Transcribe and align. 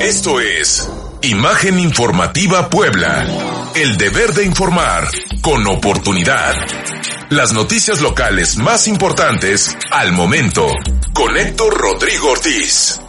Esto 0.00 0.38
es 0.38 0.88
Imagen 1.22 1.80
Informativa 1.80 2.70
Puebla. 2.70 3.26
El 3.74 3.96
deber 3.96 4.32
de 4.32 4.44
informar 4.44 5.08
con 5.42 5.66
oportunidad. 5.66 6.54
Las 7.30 7.52
noticias 7.52 8.00
locales 8.00 8.56
más 8.58 8.86
importantes 8.86 9.76
al 9.90 10.12
momento. 10.12 10.68
Con 11.12 11.36
Héctor 11.36 11.76
Rodrigo 11.76 12.30
Ortiz. 12.30 13.00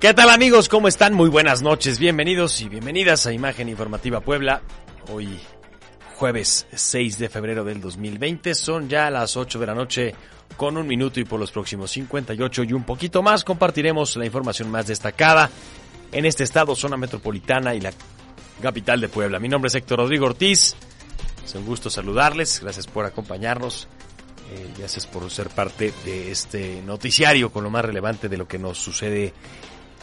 ¿Qué 0.00 0.14
tal 0.14 0.30
amigos? 0.30 0.68
¿Cómo 0.68 0.86
están? 0.86 1.12
Muy 1.12 1.28
buenas 1.28 1.60
noches, 1.60 1.98
bienvenidos 1.98 2.60
y 2.60 2.68
bienvenidas 2.68 3.26
a 3.26 3.32
Imagen 3.32 3.68
Informativa 3.68 4.20
Puebla. 4.20 4.62
Hoy 5.10 5.40
jueves 6.14 6.68
6 6.72 7.18
de 7.18 7.28
febrero 7.28 7.64
del 7.64 7.80
2020, 7.80 8.54
son 8.54 8.88
ya 8.88 9.10
las 9.10 9.36
8 9.36 9.58
de 9.58 9.66
la 9.66 9.74
noche 9.74 10.14
con 10.56 10.76
un 10.76 10.86
minuto 10.86 11.18
y 11.18 11.24
por 11.24 11.40
los 11.40 11.50
próximos 11.50 11.90
58 11.90 12.62
y 12.62 12.74
un 12.74 12.84
poquito 12.84 13.24
más 13.24 13.42
compartiremos 13.42 14.14
la 14.14 14.24
información 14.24 14.70
más 14.70 14.86
destacada 14.86 15.50
en 16.12 16.26
este 16.26 16.44
estado, 16.44 16.76
zona 16.76 16.96
metropolitana 16.96 17.74
y 17.74 17.80
la 17.80 17.92
capital 18.62 19.00
de 19.00 19.08
Puebla. 19.08 19.40
Mi 19.40 19.48
nombre 19.48 19.66
es 19.66 19.74
Héctor 19.74 19.98
Rodrigo 19.98 20.26
Ortiz, 20.26 20.76
es 21.44 21.54
un 21.56 21.66
gusto 21.66 21.90
saludarles, 21.90 22.60
gracias 22.60 22.86
por 22.86 23.04
acompañarnos. 23.04 23.88
Eh, 24.50 24.72
gracias 24.78 25.06
por 25.06 25.28
ser 25.30 25.50
parte 25.50 25.92
de 26.06 26.30
este 26.30 26.80
noticiario 26.82 27.50
con 27.50 27.64
lo 27.64 27.70
más 27.70 27.84
relevante 27.84 28.30
de 28.30 28.38
lo 28.38 28.48
que 28.48 28.58
nos 28.58 28.78
sucede 28.78 29.34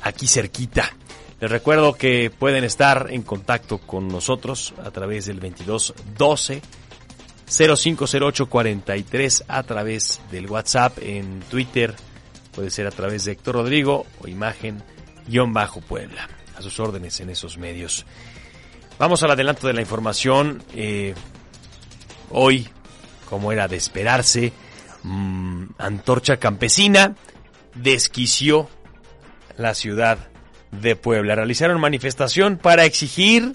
aquí 0.01 0.27
cerquita. 0.27 0.95
Les 1.39 1.51
recuerdo 1.51 1.93
que 1.93 2.31
pueden 2.31 2.63
estar 2.63 3.07
en 3.09 3.23
contacto 3.23 3.79
con 3.79 4.07
nosotros 4.07 4.73
a 4.83 4.91
través 4.91 5.25
del 5.25 5.39
2212 5.39 6.61
050843 7.47 9.43
a 9.47 9.63
través 9.63 10.19
del 10.31 10.49
WhatsApp 10.49 10.97
en 11.01 11.41
Twitter, 11.41 11.93
puede 12.53 12.69
ser 12.71 12.87
a 12.87 12.91
través 12.91 13.25
de 13.25 13.33
Héctor 13.33 13.55
Rodrigo 13.55 14.05
o 14.19 14.27
imagen 14.27 14.81
guion 15.27 15.53
bajo 15.53 15.81
Puebla. 15.81 16.27
A 16.57 16.61
sus 16.61 16.79
órdenes 16.79 17.19
en 17.19 17.29
esos 17.29 17.57
medios. 17.57 18.05
Vamos 18.97 19.21
al 19.23 19.31
adelanto 19.31 19.67
de 19.67 19.73
la 19.73 19.81
información. 19.81 20.63
Eh, 20.73 21.13
hoy, 22.31 22.69
como 23.29 23.51
era 23.51 23.67
de 23.67 23.75
esperarse, 23.75 24.53
mmm, 25.03 25.65
Antorcha 25.77 26.37
Campesina 26.37 27.13
desquició 27.73 28.69
la 29.57 29.73
ciudad 29.73 30.17
de 30.71 30.95
Puebla. 30.95 31.35
Realizaron 31.35 31.79
manifestación 31.79 32.57
para 32.57 32.85
exigir 32.85 33.53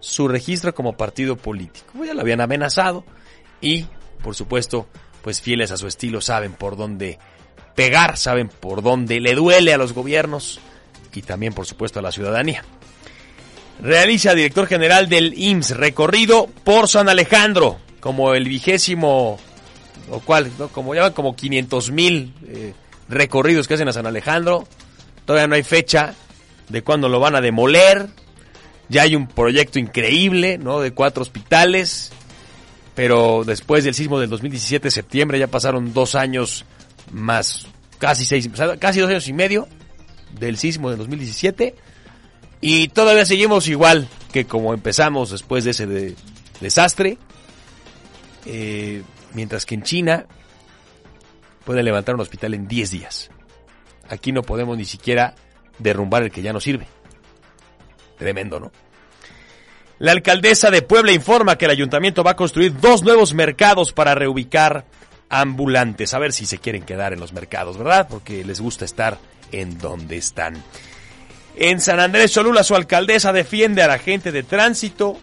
su 0.00 0.28
registro 0.28 0.74
como 0.74 0.96
partido 0.96 1.36
político. 1.36 2.04
Ya 2.04 2.14
lo 2.14 2.20
habían 2.20 2.40
amenazado 2.40 3.04
y, 3.60 3.86
por 4.22 4.34
supuesto, 4.34 4.88
pues 5.22 5.40
fieles 5.40 5.70
a 5.70 5.76
su 5.76 5.86
estilo 5.86 6.20
saben 6.20 6.52
por 6.52 6.76
dónde 6.76 7.18
pegar, 7.74 8.16
saben 8.16 8.48
por 8.48 8.82
dónde 8.82 9.20
le 9.20 9.34
duele 9.34 9.72
a 9.72 9.78
los 9.78 9.92
gobiernos 9.92 10.60
y 11.14 11.22
también, 11.22 11.52
por 11.52 11.66
supuesto, 11.66 11.98
a 11.98 12.02
la 12.02 12.12
ciudadanía. 12.12 12.64
Realiza 13.80 14.34
director 14.34 14.66
general 14.66 15.08
del 15.08 15.34
IMSS 15.36 15.76
recorrido 15.76 16.46
por 16.64 16.88
San 16.88 17.08
Alejandro, 17.08 17.78
como 18.00 18.34
el 18.34 18.48
vigésimo, 18.48 19.38
o 20.10 20.20
cual, 20.20 20.50
¿no? 20.58 20.68
como 20.68 20.94
llaman 20.94 21.12
como 21.12 21.34
500 21.34 21.90
mil 21.90 22.34
eh, 22.46 22.74
recorridos 23.08 23.66
que 23.66 23.74
hacen 23.74 23.88
a 23.88 23.92
San 23.92 24.06
Alejandro. 24.06 24.66
Todavía 25.24 25.46
no 25.46 25.54
hay 25.54 25.62
fecha 25.62 26.14
de 26.68 26.82
cuándo 26.82 27.08
lo 27.08 27.20
van 27.20 27.34
a 27.34 27.40
demoler. 27.40 28.08
Ya 28.88 29.02
hay 29.02 29.16
un 29.16 29.26
proyecto 29.26 29.78
increíble, 29.78 30.58
¿no? 30.58 30.80
De 30.80 30.92
cuatro 30.92 31.22
hospitales. 31.22 32.12
Pero 32.94 33.42
después 33.44 33.84
del 33.84 33.94
sismo 33.94 34.20
del 34.20 34.28
2017, 34.28 34.90
septiembre, 34.90 35.38
ya 35.38 35.46
pasaron 35.46 35.94
dos 35.94 36.14
años 36.14 36.66
más, 37.10 37.66
casi 37.98 38.24
seis, 38.24 38.48
casi 38.78 39.00
dos 39.00 39.08
años 39.08 39.28
y 39.28 39.32
medio 39.32 39.66
del 40.38 40.58
sismo 40.58 40.90
del 40.90 40.98
2017. 40.98 41.74
Y 42.60 42.88
todavía 42.88 43.24
seguimos 43.24 43.66
igual 43.68 44.08
que 44.32 44.44
como 44.44 44.74
empezamos 44.74 45.30
después 45.30 45.64
de 45.64 45.70
ese 45.70 45.86
de, 45.86 46.14
desastre. 46.60 47.18
Eh, 48.44 49.02
mientras 49.34 49.64
que 49.64 49.74
en 49.74 49.82
China 49.82 50.26
pueden 51.64 51.84
levantar 51.84 52.14
un 52.14 52.20
hospital 52.20 52.54
en 52.54 52.68
10 52.68 52.90
días. 52.90 53.30
Aquí 54.08 54.32
no 54.32 54.42
podemos 54.42 54.76
ni 54.76 54.84
siquiera 54.84 55.34
derrumbar 55.78 56.22
el 56.22 56.30
que 56.30 56.42
ya 56.42 56.52
no 56.52 56.60
sirve. 56.60 56.86
Tremendo, 58.18 58.60
¿no? 58.60 58.72
La 59.98 60.12
alcaldesa 60.12 60.70
de 60.70 60.82
Puebla 60.82 61.12
informa 61.12 61.56
que 61.56 61.66
el 61.66 61.70
ayuntamiento 61.70 62.24
va 62.24 62.32
a 62.32 62.36
construir 62.36 62.76
dos 62.80 63.02
nuevos 63.02 63.34
mercados 63.34 63.92
para 63.92 64.14
reubicar 64.14 64.84
ambulantes. 65.28 66.12
A 66.12 66.18
ver 66.18 66.32
si 66.32 66.44
se 66.44 66.58
quieren 66.58 66.82
quedar 66.82 67.12
en 67.12 67.20
los 67.20 67.32
mercados, 67.32 67.78
¿verdad? 67.78 68.08
Porque 68.10 68.44
les 68.44 68.60
gusta 68.60 68.84
estar 68.84 69.18
en 69.52 69.78
donde 69.78 70.16
están. 70.16 70.62
En 71.54 71.80
San 71.80 72.00
Andrés 72.00 72.32
Cholula, 72.32 72.64
su 72.64 72.74
alcaldesa 72.74 73.32
defiende 73.32 73.82
a 73.82 73.88
la 73.88 73.98
gente 73.98 74.32
de 74.32 74.42
tránsito 74.42 75.18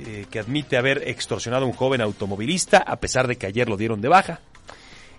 eh, 0.00 0.26
que 0.30 0.40
admite 0.40 0.76
haber 0.76 1.06
extorsionado 1.06 1.64
a 1.64 1.68
un 1.68 1.74
joven 1.74 2.00
automovilista 2.00 2.78
a 2.78 2.96
pesar 2.96 3.28
de 3.28 3.36
que 3.36 3.46
ayer 3.46 3.68
lo 3.68 3.76
dieron 3.76 4.00
de 4.00 4.08
baja. 4.08 4.40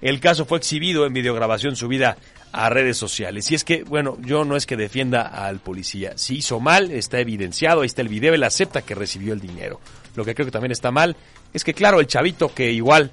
El 0.02 0.20
caso 0.20 0.46
fue 0.46 0.58
exhibido 0.58 1.06
en 1.06 1.14
videograbación 1.14 1.76
subida 1.76 2.18
a 2.52 2.70
redes 2.70 2.98
sociales. 2.98 3.52
Y 3.52 3.56
es 3.56 3.64
que, 3.64 3.84
bueno, 3.84 4.18
yo 4.22 4.46
no 4.46 4.56
es 4.56 4.66
que 4.66 4.78
defienda 4.78 5.24
al 5.24 5.60
policía. 5.60 6.14
Si 6.18 6.38
hizo 6.38 6.60
mal, 6.60 6.92
está 6.92 7.20
evidenciado, 7.20 7.82
ahí 7.82 7.88
está 7.88 8.02
el 8.02 8.08
video, 8.08 8.34
él 8.34 8.44
acepta 8.44 8.82
que 8.82 8.96
recibió 8.96 9.34
el 9.34 9.42
dinero. 9.42 9.82
Lo 10.16 10.24
que 10.24 10.34
creo 10.34 10.46
que 10.46 10.52
también 10.52 10.72
está 10.72 10.92
mal 10.92 11.16
es 11.54 11.64
que, 11.64 11.74
claro, 11.74 12.00
el 12.00 12.08
chavito 12.08 12.54
que 12.54 12.72
igual 12.72 13.12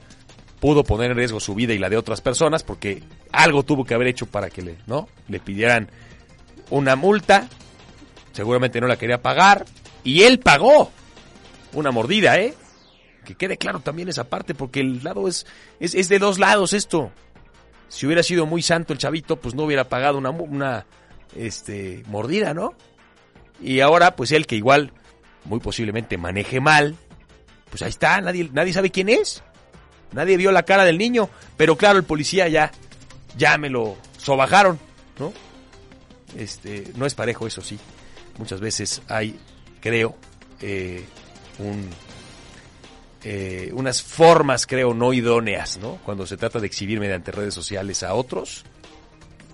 pudo 0.61 0.85
poner 0.85 1.11
en 1.11 1.17
riesgo 1.17 1.41
su 1.41 1.57
vida 1.57 1.73
y 1.73 1.79
la 1.79 1.91
de 1.91 1.97
otras 1.97 2.21
personas, 2.21 2.63
porque 2.63 3.03
algo 3.33 3.65
tuvo 3.65 3.85
que 3.85 3.95
haber 3.95 4.07
hecho 4.07 4.27
para 4.27 4.49
que 4.49 4.63
le, 4.63 4.77
¿no? 4.87 5.09
le 5.27 5.41
pidieran 5.41 5.89
una 6.71 6.95
multa, 6.95 7.49
seguramente 8.33 8.81
no 8.81 8.87
la 8.87 8.97
quería 8.97 9.21
pagar, 9.21 9.65
y 10.05 10.23
él 10.23 10.39
pagó 10.39 10.93
una 11.73 11.91
mordida, 11.91 12.39
¿eh? 12.39 12.55
Que 13.25 13.35
quede 13.35 13.57
claro 13.57 13.81
también 13.81 14.09
esa 14.09 14.25
parte, 14.25 14.55
porque 14.55 14.81
el 14.81 15.03
lado 15.05 15.29
es, 15.29 15.47
es, 15.81 15.95
es 15.95 16.09
de 16.09 16.19
dos 16.19 16.39
lados 16.39 16.73
esto. 16.73 17.13
Si 17.89 18.07
hubiera 18.07 18.23
sido 18.23 18.47
muy 18.47 18.63
santo 18.63 18.93
el 18.93 18.99
chavito, 18.99 19.37
pues 19.37 19.55
no 19.55 19.65
hubiera 19.65 19.89
pagado 19.89 20.19
una, 20.19 20.31
una 20.31 20.87
este, 21.37 22.03
mordida, 22.07 22.55
¿no? 22.55 22.75
Y 23.61 23.81
ahora, 23.81 24.17
pues 24.17 24.33
él 24.33 24.47
que 24.47 24.57
igual, 24.57 24.93
muy 25.45 25.61
posiblemente 25.61 26.17
maneje 26.17 26.61
mal, 26.61 26.97
pues 27.71 27.83
ahí 27.83 27.91
está, 27.91 28.21
nadie, 28.21 28.51
nadie 28.53 28.73
sabe 28.73 28.91
quién 28.91 29.09
es. 29.09 29.43
Nadie 30.13 30.37
vio 30.37 30.53
la 30.53 30.65
cara 30.65 30.85
del 30.85 30.99
niño, 30.99 31.31
pero 31.57 31.77
claro, 31.77 31.99
el 31.99 32.05
policía 32.05 32.49
ya, 32.49 32.71
ya 33.37 33.57
me 33.57 33.71
lo 33.71 33.97
sobajaron, 34.19 34.79
¿no? 35.19 35.33
Este, 36.37 36.93
no 36.97 37.07
es 37.07 37.15
parejo, 37.15 37.47
eso 37.47 37.63
sí. 37.63 37.79
Muchas 38.39 38.61
veces 38.61 39.03
hay, 39.09 39.39
creo, 39.81 40.15
eh, 40.61 41.05
un, 41.59 41.89
eh, 43.25 43.71
unas 43.75 44.03
formas, 44.03 44.67
creo, 44.67 44.95
no 44.95 45.13
idóneas, 45.13 45.79
¿no? 45.79 45.99
Cuando 46.05 46.27
se 46.27 46.37
trata 46.37 46.59
de 46.59 46.67
exhibir 46.67 46.99
mediante 47.01 47.33
redes 47.33 47.55
sociales 47.55 48.03
a 48.03 48.15
otros 48.15 48.65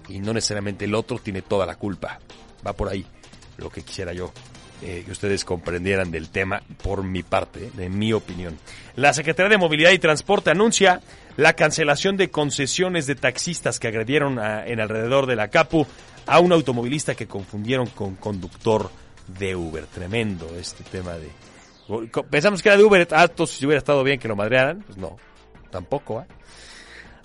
y 0.09 0.21
no 0.21 0.33
necesariamente 0.33 0.87
el 0.87 0.95
otro 0.95 1.19
tiene 1.19 1.43
toda 1.43 1.67
la 1.67 1.77
culpa. 1.77 2.19
Va 2.67 2.73
por 2.73 2.89
ahí 2.89 3.05
lo 3.59 3.71
que 3.71 3.83
quisiera 3.83 4.13
yo 4.13 4.33
eh, 4.81 5.03
que 5.05 5.11
ustedes 5.11 5.45
comprendieran 5.45 6.11
del 6.11 6.29
tema 6.31 6.63
por 6.83 7.03
mi 7.03 7.25
parte, 7.25 7.71
de 7.75 7.89
mi 7.89 8.13
opinión. 8.13 8.57
La 8.95 9.13
Secretaría 9.13 9.51
de 9.51 9.59
Movilidad 9.59 9.91
y 9.91 9.99
Transporte 9.99 10.51
anuncia 10.51 11.01
la 11.37 11.55
cancelación 11.55 12.17
de 12.17 12.31
concesiones 12.31 13.07
de 13.07 13.17
taxistas 13.17 13.81
que 13.81 13.89
agredieron 13.89 14.39
en 14.39 14.81
alrededor 14.81 15.27
de 15.27 15.37
la 15.37 15.49
CAPU 15.49 15.85
a 16.27 16.39
un 16.39 16.53
automovilista 16.53 17.15
que 17.17 17.27
confundieron 17.27 17.89
con 17.89 18.15
conductor 18.15 18.91
de 19.27 19.57
Uber. 19.57 19.87
Tremendo 19.87 20.49
este 20.57 20.85
tema 20.85 21.15
de... 21.15 21.29
Pensamos 22.31 22.63
que 22.63 22.69
era 22.69 22.77
de 22.77 22.85
Uber, 22.85 23.09
alto, 23.13 23.47
si 23.47 23.65
hubiera 23.65 23.79
estado 23.79 24.03
bien 24.05 24.19
que 24.19 24.29
lo 24.29 24.37
madrearan, 24.37 24.83
pues 24.83 24.99
no, 24.99 25.17
tampoco. 25.71 26.21
¿eh? 26.21 26.27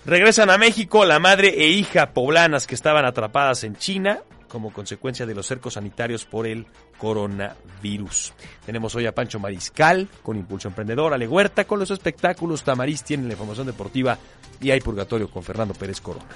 Regresan 0.06 0.50
a 0.50 0.58
México 0.58 1.04
la 1.04 1.18
madre 1.18 1.48
e 1.48 1.68
hija 1.68 2.12
poblanas 2.12 2.66
que 2.66 2.74
estaban 2.74 3.04
atrapadas 3.04 3.64
en 3.64 3.76
China 3.76 4.20
como 4.48 4.72
consecuencia 4.72 5.26
de 5.26 5.34
los 5.34 5.46
cercos 5.46 5.74
sanitarios 5.74 6.24
por 6.24 6.46
el 6.46 6.66
coronavirus. 6.98 8.32
Tenemos 8.64 8.94
hoy 8.94 9.04
a 9.04 9.12
Pancho 9.12 9.40
Mariscal 9.40 10.08
con 10.22 10.36
Impulso 10.36 10.68
Emprendedor, 10.68 11.12
Ale 11.12 11.26
Huerta 11.26 11.64
con 11.64 11.80
los 11.80 11.90
espectáculos, 11.90 12.62
Tamariz 12.62 13.02
tiene 13.02 13.26
la 13.26 13.32
información 13.32 13.66
deportiva 13.66 14.16
y 14.60 14.70
hay 14.70 14.80
Purgatorio 14.80 15.28
con 15.28 15.42
Fernando 15.42 15.74
Pérez 15.74 16.00
Corona. 16.00 16.28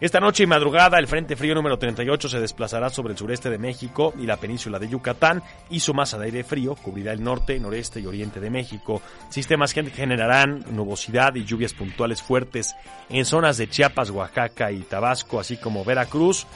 Esta 0.00 0.18
noche 0.18 0.44
y 0.44 0.46
madrugada 0.46 0.98
el 0.98 1.06
Frente 1.06 1.36
Frío 1.36 1.54
número 1.54 1.78
38 1.78 2.30
se 2.30 2.40
desplazará 2.40 2.88
sobre 2.88 3.12
el 3.12 3.18
sureste 3.18 3.50
de 3.50 3.58
México 3.58 4.14
y 4.18 4.24
la 4.24 4.38
península 4.38 4.78
de 4.78 4.88
Yucatán 4.88 5.42
y 5.68 5.80
su 5.80 5.92
masa 5.92 6.16
de 6.16 6.24
aire 6.24 6.42
frío 6.42 6.74
cubrirá 6.74 7.12
el 7.12 7.22
norte, 7.22 7.60
noreste 7.60 8.00
y 8.00 8.06
oriente 8.06 8.40
de 8.40 8.48
México. 8.48 9.02
Sistemas 9.28 9.74
que 9.74 9.84
generarán 9.90 10.64
nubosidad 10.70 11.34
y 11.34 11.44
lluvias 11.44 11.74
puntuales 11.74 12.22
fuertes 12.22 12.74
en 13.10 13.26
zonas 13.26 13.58
de 13.58 13.68
Chiapas, 13.68 14.08
Oaxaca 14.08 14.72
y 14.72 14.80
Tabasco, 14.80 15.38
así 15.38 15.58
como 15.58 15.84
Veracruz. 15.84 16.46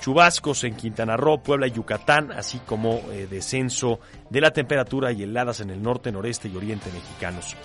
Chubascos 0.00 0.64
en 0.64 0.74
Quintana 0.74 1.16
Roo, 1.16 1.40
Puebla 1.40 1.68
y 1.68 1.72
Yucatán, 1.72 2.32
así 2.32 2.58
como 2.66 3.00
eh, 3.12 3.28
descenso 3.28 4.00
de 4.28 4.40
la 4.40 4.52
temperatura 4.52 5.12
y 5.12 5.22
heladas 5.22 5.60
en 5.60 5.70
el 5.70 5.80
norte, 5.82 6.10
noreste 6.10 6.48
y 6.48 6.56
oriente 6.56 6.90
mexicanos. 6.92 7.56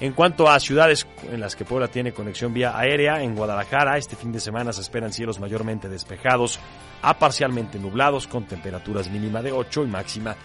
En 0.00 0.14
cuanto 0.14 0.48
a 0.48 0.58
ciudades 0.58 1.06
en 1.30 1.40
las 1.40 1.54
que 1.54 1.66
Puebla 1.66 1.88
tiene 1.88 2.12
conexión 2.12 2.54
vía 2.54 2.76
aérea, 2.76 3.22
en 3.22 3.34
Guadalajara 3.34 3.98
este 3.98 4.16
fin 4.16 4.32
de 4.32 4.40
semana 4.40 4.72
se 4.72 4.80
esperan 4.80 5.12
cielos 5.12 5.38
mayormente 5.38 5.90
despejados 5.90 6.58
a 7.02 7.18
parcialmente 7.18 7.78
nublados 7.78 8.26
con 8.26 8.46
temperaturas 8.46 9.10
mínima 9.10 9.42
de 9.42 9.52
8 9.52 9.84
y 9.84 9.86
máxima 9.88 10.36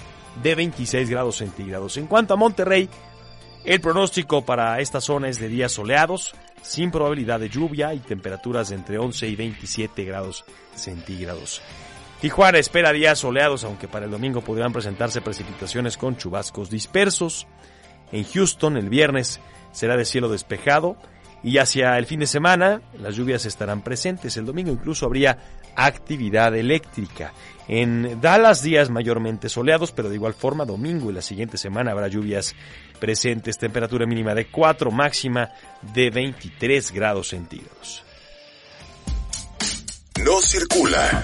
de 0.44 0.56
26 0.56 1.10
grados 1.10 1.38
centígrados. 1.38 1.96
En 1.96 2.08
cuanto 2.08 2.34
a 2.34 2.38
Monterrey, 2.38 2.90
el 3.64 3.80
pronóstico 3.80 4.44
para 4.44 4.80
esta 4.82 5.00
zona 5.00 5.30
es 5.30 5.40
de 5.40 5.48
días 5.48 5.72
soleados, 5.72 6.36
sin 6.62 6.92
probabilidad 6.92 7.40
de 7.40 7.50
lluvia 7.50 7.94
y 7.94 8.00
temperaturas 8.00 8.72
entre 8.72 8.98
11 8.98 9.28
y 9.28 9.36
27 9.38 10.04
grados 10.04 10.44
centígrados. 10.76 11.62
Tijuana 12.20 12.58
espera 12.58 12.92
días 12.92 13.20
soleados, 13.20 13.64
aunque 13.64 13.88
para 13.88 14.06
el 14.06 14.12
domingo 14.12 14.42
podrían 14.42 14.74
presentarse 14.74 15.22
precipitaciones 15.22 15.96
con 15.96 16.18
chubascos 16.18 16.70
dispersos. 16.70 17.48
En 18.12 18.24
Houston 18.24 18.78
el 18.78 18.90
viernes 18.90 19.40
será 19.72 19.98
de 19.98 20.06
cielo 20.06 20.30
despejado 20.30 20.98
y 21.44 21.60
hacia 21.60 21.98
el 21.98 22.06
fin 22.06 22.22
de 22.22 22.28
semana 22.28 22.82
las 23.00 23.16
lluvias 23.16 23.46
estarán 23.46 23.82
presentes. 23.82 24.36
El 24.38 24.46
domingo 24.46 24.72
incluso 24.72 25.06
habría 25.06 25.38
actividad 25.76 26.56
eléctrica. 26.56 27.34
En 27.68 28.20
Dallas 28.22 28.64
días 28.64 28.90
mayormente 28.90 29.50
soleados, 29.50 29.92
pero 29.92 30.10
de 30.10 30.16
igual 30.16 30.34
forma 30.34 30.66
domingo 30.66 31.10
y 31.10 31.14
la 31.14 31.22
siguiente 31.22 31.58
semana 31.58 31.92
habrá 31.92 32.08
lluvias 32.08 32.56
presentes. 33.00 33.58
Temperatura 33.58 34.06
mínima 34.06 34.34
de 34.34 34.48
4, 34.48 34.90
máxima 34.92 35.52
de 35.94 36.10
23 36.10 36.92
grados 36.92 37.30
centígrados. 37.30 38.04
No 40.24 40.42
circula. 40.42 41.24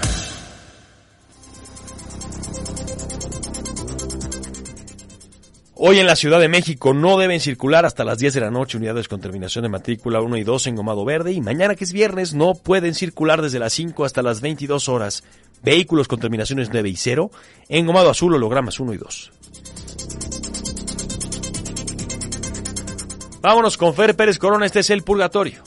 Hoy 5.84 5.98
en 5.98 6.06
la 6.06 6.14
Ciudad 6.14 6.38
de 6.38 6.48
México 6.48 6.94
no 6.94 7.18
deben 7.18 7.40
circular 7.40 7.84
hasta 7.84 8.04
las 8.04 8.16
10 8.18 8.34
de 8.34 8.40
la 8.40 8.52
noche 8.52 8.76
unidades 8.76 9.08
con 9.08 9.20
terminación 9.20 9.64
de 9.64 9.68
matrícula 9.68 10.20
1 10.20 10.36
y 10.36 10.44
2 10.44 10.68
en 10.68 10.76
Gomado 10.76 11.04
Verde 11.04 11.32
y 11.32 11.40
mañana 11.40 11.74
que 11.74 11.82
es 11.82 11.92
viernes 11.92 12.34
no 12.34 12.54
pueden 12.54 12.94
circular 12.94 13.42
desde 13.42 13.58
las 13.58 13.72
5 13.72 14.04
hasta 14.04 14.22
las 14.22 14.40
22 14.40 14.88
horas 14.88 15.24
vehículos 15.64 16.06
con 16.06 16.20
terminaciones 16.20 16.68
9 16.72 16.88
y 16.88 16.94
0 16.94 17.32
en 17.68 17.84
Gomado 17.84 18.10
Azul 18.10 18.32
hologramas 18.32 18.78
1 18.78 18.94
y 18.94 18.96
2. 18.96 19.32
Vámonos 23.40 23.76
con 23.76 23.92
Fer 23.92 24.14
Pérez 24.14 24.38
Corona, 24.38 24.66
este 24.66 24.78
es 24.78 24.90
El 24.90 25.02
Purgatorio. 25.02 25.64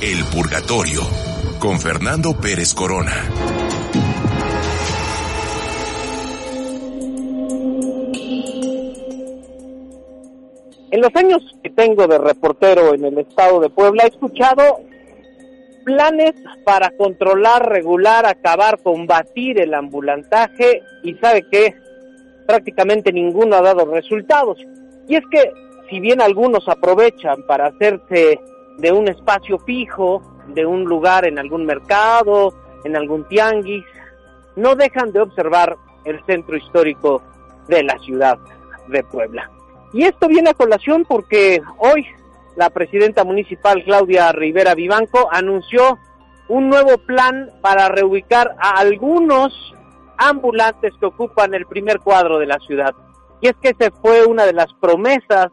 El 0.00 0.24
Purgatorio 0.24 1.02
con 1.60 1.78
Fernando 1.78 2.36
Pérez 2.40 2.74
Corona. 2.74 3.47
En 10.90 11.02
los 11.02 11.14
años 11.14 11.42
que 11.62 11.70
tengo 11.70 12.06
de 12.06 12.18
reportero 12.18 12.94
en 12.94 13.04
el 13.04 13.18
estado 13.18 13.60
de 13.60 13.68
Puebla, 13.68 14.04
he 14.04 14.08
escuchado 14.08 14.80
planes 15.84 16.34
para 16.64 16.90
controlar, 16.90 17.68
regular, 17.68 18.24
acabar, 18.26 18.78
combatir 18.82 19.60
el 19.60 19.74
ambulantaje 19.74 20.82
y 21.02 21.14
sabe 21.14 21.42
que 21.50 21.74
prácticamente 22.46 23.12
ninguno 23.12 23.56
ha 23.56 23.62
dado 23.62 23.84
resultados. 23.84 24.58
Y 25.08 25.16
es 25.16 25.24
que 25.30 25.52
si 25.90 26.00
bien 26.00 26.22
algunos 26.22 26.66
aprovechan 26.68 27.42
para 27.46 27.66
hacerse 27.66 28.40
de 28.78 28.92
un 28.92 29.08
espacio 29.08 29.58
fijo, 29.58 30.22
de 30.48 30.64
un 30.64 30.84
lugar 30.84 31.26
en 31.26 31.38
algún 31.38 31.66
mercado, 31.66 32.54
en 32.84 32.96
algún 32.96 33.28
tianguis, 33.28 33.84
no 34.56 34.74
dejan 34.74 35.12
de 35.12 35.20
observar 35.20 35.76
el 36.04 36.24
centro 36.24 36.56
histórico 36.56 37.22
de 37.68 37.82
la 37.82 37.98
ciudad 37.98 38.38
de 38.88 39.02
Puebla. 39.04 39.50
Y 39.92 40.04
esto 40.04 40.28
viene 40.28 40.50
a 40.50 40.54
colación 40.54 41.04
porque 41.08 41.62
hoy 41.78 42.06
la 42.56 42.70
presidenta 42.70 43.24
municipal 43.24 43.82
Claudia 43.84 44.32
Rivera 44.32 44.74
Vivanco 44.74 45.28
anunció 45.30 45.98
un 46.48 46.68
nuevo 46.68 46.98
plan 46.98 47.50
para 47.60 47.88
reubicar 47.88 48.56
a 48.58 48.78
algunos 48.80 49.74
ambulantes 50.16 50.92
que 50.98 51.06
ocupan 51.06 51.54
el 51.54 51.66
primer 51.66 52.00
cuadro 52.00 52.38
de 52.38 52.46
la 52.46 52.58
ciudad. 52.58 52.94
Y 53.40 53.48
es 53.48 53.54
que 53.62 53.68
esa 53.68 53.90
fue 54.02 54.26
una 54.26 54.44
de 54.44 54.52
las 54.52 54.72
promesas 54.74 55.48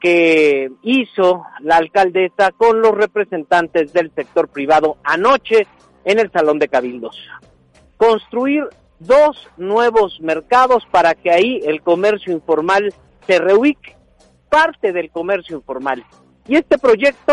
que 0.00 0.70
hizo 0.82 1.42
la 1.60 1.76
alcaldesa 1.76 2.52
con 2.52 2.80
los 2.80 2.92
representantes 2.92 3.92
del 3.92 4.12
sector 4.14 4.48
privado 4.48 4.98
anoche 5.02 5.66
en 6.04 6.20
el 6.20 6.30
Salón 6.30 6.58
de 6.58 6.68
Cabildos. 6.68 7.18
Construir 7.96 8.64
dos 9.00 9.48
nuevos 9.56 10.20
mercados 10.20 10.86
para 10.90 11.14
que 11.14 11.30
ahí 11.30 11.60
el 11.64 11.82
comercio 11.82 12.32
informal 12.32 12.94
se 13.28 13.38
parte 14.48 14.92
del 14.92 15.10
comercio 15.10 15.56
informal. 15.56 16.02
Y 16.46 16.56
este 16.56 16.78
proyecto, 16.78 17.32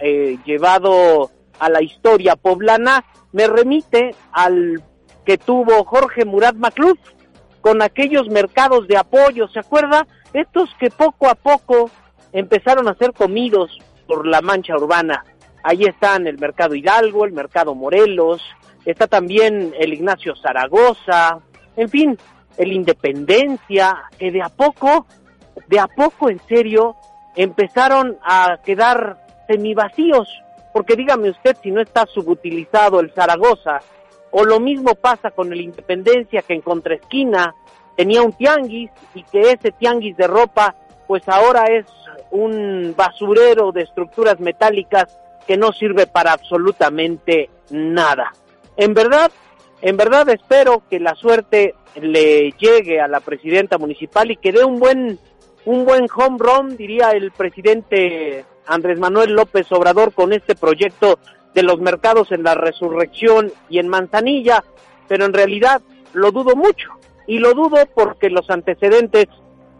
eh, 0.00 0.38
llevado 0.44 1.30
a 1.60 1.68
la 1.68 1.80
historia 1.82 2.34
poblana, 2.34 3.04
me 3.32 3.46
remite 3.46 4.14
al 4.32 4.82
que 5.24 5.38
tuvo 5.38 5.84
Jorge 5.84 6.24
Murat 6.24 6.56
Macluf 6.56 6.98
con 7.60 7.80
aquellos 7.80 8.28
mercados 8.28 8.88
de 8.88 8.96
apoyo, 8.96 9.46
¿se 9.48 9.60
acuerda? 9.60 10.06
Estos 10.32 10.68
que 10.80 10.90
poco 10.90 11.28
a 11.28 11.36
poco 11.36 11.90
empezaron 12.32 12.88
a 12.88 12.96
ser 12.96 13.12
comidos 13.12 13.78
por 14.08 14.26
la 14.26 14.40
mancha 14.40 14.74
urbana. 14.74 15.24
Ahí 15.62 15.84
están 15.84 16.26
el 16.26 16.38
Mercado 16.38 16.74
Hidalgo, 16.74 17.24
el 17.24 17.32
Mercado 17.32 17.74
Morelos, 17.74 18.42
está 18.84 19.06
también 19.06 19.72
el 19.78 19.94
Ignacio 19.94 20.34
Zaragoza, 20.36 21.38
en 21.76 21.88
fin, 21.88 22.18
el 22.56 22.72
Independencia, 22.72 24.04
que 24.18 24.30
de 24.30 24.42
a 24.42 24.48
poco, 24.48 25.06
de 25.68 25.78
a 25.78 25.86
poco 25.86 26.30
en 26.30 26.40
serio, 26.48 26.96
empezaron 27.36 28.18
a 28.22 28.58
quedar 28.64 29.18
semivacíos, 29.46 30.28
porque 30.72 30.96
dígame 30.96 31.30
usted 31.30 31.56
si 31.62 31.70
no 31.70 31.80
está 31.80 32.06
subutilizado 32.06 33.00
el 33.00 33.12
Zaragoza, 33.12 33.80
o 34.30 34.44
lo 34.44 34.58
mismo 34.60 34.94
pasa 34.94 35.30
con 35.30 35.52
el 35.52 35.60
Independencia 35.60 36.42
que 36.42 36.54
en 36.54 36.60
contraesquina 36.60 37.54
tenía 37.96 38.22
un 38.22 38.32
tianguis 38.32 38.90
y 39.14 39.22
que 39.22 39.52
ese 39.52 39.70
tianguis 39.70 40.16
de 40.16 40.26
ropa 40.26 40.74
pues 41.06 41.28
ahora 41.28 41.66
es 41.66 41.86
un 42.30 42.94
basurero 42.96 43.70
de 43.72 43.82
estructuras 43.82 44.40
metálicas 44.40 45.06
que 45.46 45.56
no 45.56 45.72
sirve 45.72 46.06
para 46.06 46.32
absolutamente 46.32 47.50
nada. 47.70 48.32
En 48.76 48.94
verdad, 48.94 49.30
en 49.84 49.98
verdad 49.98 50.26
espero 50.30 50.82
que 50.88 50.98
la 50.98 51.14
suerte 51.14 51.74
le 52.00 52.52
llegue 52.52 53.02
a 53.02 53.06
la 53.06 53.20
presidenta 53.20 53.76
municipal 53.76 54.30
y 54.30 54.38
que 54.38 54.50
dé 54.50 54.64
un 54.64 54.80
buen 54.80 55.18
un 55.66 55.84
buen 55.84 56.06
home 56.14 56.38
run, 56.38 56.76
diría 56.76 57.10
el 57.10 57.32
presidente 57.32 58.46
Andrés 58.66 58.98
Manuel 58.98 59.34
López 59.34 59.70
Obrador 59.72 60.14
con 60.14 60.32
este 60.32 60.54
proyecto 60.54 61.18
de 61.52 61.62
los 61.62 61.80
mercados 61.80 62.32
en 62.32 62.42
la 62.42 62.54
Resurrección 62.54 63.52
y 63.68 63.78
en 63.78 63.88
Manzanilla, 63.88 64.64
pero 65.06 65.26
en 65.26 65.34
realidad 65.34 65.82
lo 66.14 66.32
dudo 66.32 66.56
mucho. 66.56 66.88
Y 67.26 67.38
lo 67.38 67.52
dudo 67.52 67.76
porque 67.94 68.30
los 68.30 68.48
antecedentes 68.48 69.26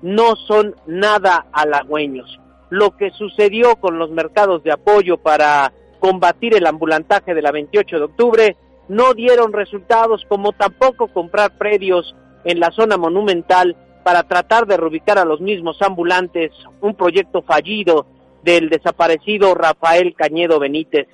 no 0.03 0.37
son 0.37 0.75
nada 0.87 1.47
halagüeños. 1.53 2.39
Lo 2.69 2.97
que 2.97 3.11
sucedió 3.11 3.77
con 3.77 3.99
los 3.99 4.11
mercados 4.11 4.63
de 4.65 4.73
apoyo 4.73 5.17
para 5.17 5.73
combatir 5.99 6.55
el 6.55 6.67
ambulantaje 6.67 7.35
de 7.35 7.43
la 7.43 7.53
28 7.53 7.97
de 7.97 8.05
octubre 8.05 8.57
no 8.89 9.15
dieron 9.15 9.53
resultados 9.53 10.25
como 10.29 10.53
tampoco 10.53 11.09
comprar 11.09 11.57
predios 11.57 12.15
en 12.45 12.61
la 12.61 12.71
zona 12.71 12.97
monumental 12.97 13.77
para 14.03 14.23
tratar 14.25 14.67
de 14.67 14.77
reubicar 14.77 15.19
a 15.19 15.25
los 15.25 15.41
mismos 15.41 15.81
ambulantes, 15.81 16.53
un 16.81 16.95
proyecto 16.95 17.43
fallido 17.43 18.07
del 18.43 18.69
desaparecido 18.69 19.55
Rafael 19.55 20.15
Cañedo 20.15 20.61
Benítez. 20.61 21.09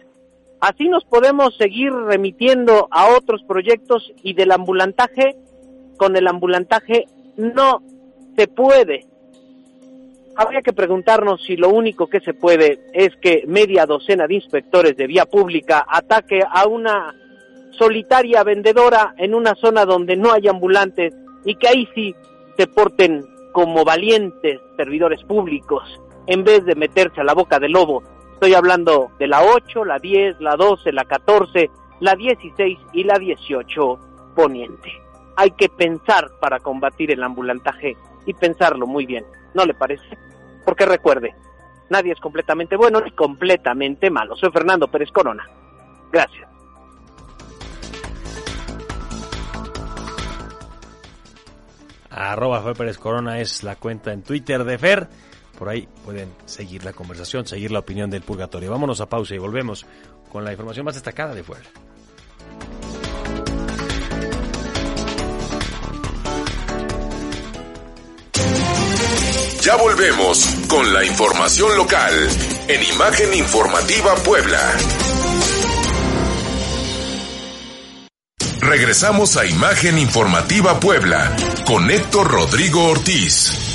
Así 0.60 0.88
nos 0.88 1.04
podemos 1.04 1.56
seguir 1.56 1.92
remitiendo 1.92 2.88
a 2.90 3.16
otros 3.16 3.42
proyectos 3.44 4.12
y 4.22 4.34
del 4.34 4.50
ambulantaje, 4.50 5.36
con 5.96 6.16
el 6.16 6.26
ambulantaje 6.26 7.06
no 7.36 7.82
se 8.36 8.48
puede. 8.48 9.06
Habría 10.36 10.62
que 10.62 10.72
preguntarnos 10.72 11.42
si 11.44 11.56
lo 11.56 11.70
único 11.70 12.08
que 12.08 12.20
se 12.20 12.34
puede 12.34 12.80
es 12.92 13.14
que 13.16 13.44
media 13.46 13.86
docena 13.86 14.26
de 14.26 14.34
inspectores 14.34 14.96
de 14.96 15.06
vía 15.06 15.26
pública 15.26 15.84
ataque 15.88 16.40
a 16.48 16.66
una 16.66 17.14
solitaria 17.72 18.42
vendedora 18.44 19.14
en 19.18 19.34
una 19.34 19.54
zona 19.54 19.84
donde 19.84 20.16
no 20.16 20.32
hay 20.32 20.48
ambulantes 20.48 21.14
y 21.44 21.54
que 21.56 21.68
ahí 21.68 21.88
sí 21.94 22.14
se 22.56 22.66
porten 22.66 23.26
como 23.52 23.84
valientes 23.84 24.60
servidores 24.76 25.22
públicos 25.24 25.82
en 26.26 26.44
vez 26.44 26.64
de 26.64 26.74
meterse 26.74 27.20
a 27.20 27.24
la 27.24 27.34
boca 27.34 27.58
del 27.58 27.72
lobo. 27.72 28.02
Estoy 28.34 28.54
hablando 28.54 29.10
de 29.18 29.26
la 29.26 29.42
8, 29.42 29.84
la 29.84 29.98
10, 29.98 30.40
la 30.40 30.56
12, 30.56 30.92
la 30.92 31.04
14, 31.04 31.70
la 32.00 32.14
16 32.14 32.78
y 32.92 33.04
la 33.04 33.18
18 33.18 33.98
poniente. 34.34 34.92
Hay 35.36 35.50
que 35.52 35.68
pensar 35.68 36.30
para 36.40 36.60
combatir 36.60 37.10
el 37.10 37.22
ambulantaje 37.22 37.96
y 38.26 38.34
pensarlo 38.34 38.86
muy 38.86 39.06
bien, 39.06 39.24
¿no 39.54 39.64
le 39.64 39.74
parece? 39.74 40.18
Porque 40.64 40.86
recuerde, 40.86 41.34
nadie 41.88 42.12
es 42.12 42.20
completamente 42.20 42.76
bueno 42.76 43.00
ni 43.00 43.10
completamente 43.10 44.10
malo. 44.10 44.36
Soy 44.36 44.50
Fernando 44.50 44.88
Pérez 44.88 45.10
Corona. 45.10 45.48
Gracias. 46.12 46.49
Arroba 52.10 52.62
Fer 52.62 52.74
Pérez 52.74 52.98
Corona 52.98 53.40
es 53.40 53.62
la 53.62 53.76
cuenta 53.76 54.12
en 54.12 54.22
Twitter 54.22 54.64
de 54.64 54.78
Fer. 54.78 55.08
Por 55.58 55.68
ahí 55.68 55.88
pueden 56.04 56.32
seguir 56.46 56.84
la 56.84 56.92
conversación, 56.92 57.46
seguir 57.46 57.70
la 57.70 57.80
opinión 57.80 58.10
del 58.10 58.22
purgatorio. 58.22 58.70
Vámonos 58.70 59.00
a 59.00 59.08
pausa 59.08 59.34
y 59.34 59.38
volvemos 59.38 59.86
con 60.30 60.44
la 60.44 60.52
información 60.52 60.84
más 60.84 60.94
destacada 60.94 61.34
de 61.34 61.42
Fuera. 61.42 61.68
Ya 69.62 69.76
volvemos 69.76 70.56
con 70.68 70.92
la 70.94 71.04
información 71.04 71.76
local 71.76 72.14
en 72.66 72.82
Imagen 72.94 73.34
Informativa 73.34 74.14
Puebla. 74.24 74.58
Regresamos 78.70 79.36
a 79.36 79.44
Imagen 79.46 79.98
Informativa 79.98 80.78
Puebla 80.78 81.34
con 81.66 81.90
Héctor 81.90 82.30
Rodrigo 82.30 82.84
Ortiz. 82.84 83.69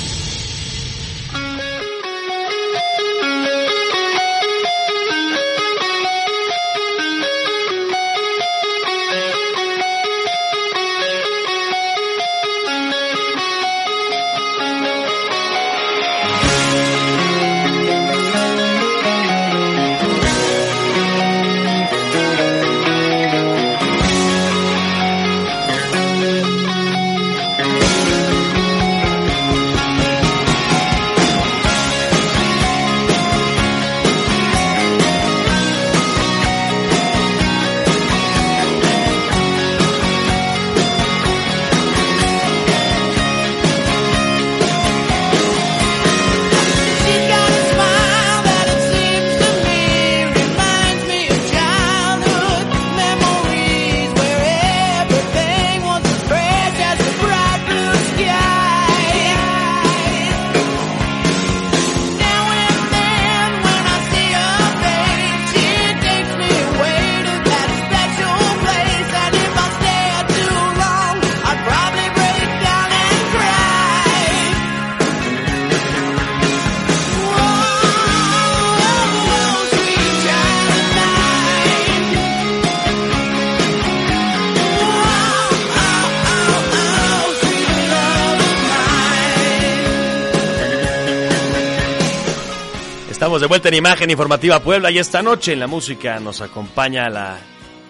De 93.40 93.46
vuelta 93.46 93.68
en 93.68 93.74
Imagen 93.74 94.10
Informativa 94.10 94.60
Puebla 94.60 94.90
y 94.90 94.98
esta 94.98 95.20
noche 95.20 95.52
en 95.52 95.60
la 95.60 95.66
música 95.66 96.18
nos 96.20 96.40
acompaña 96.40 97.10
la 97.10 97.38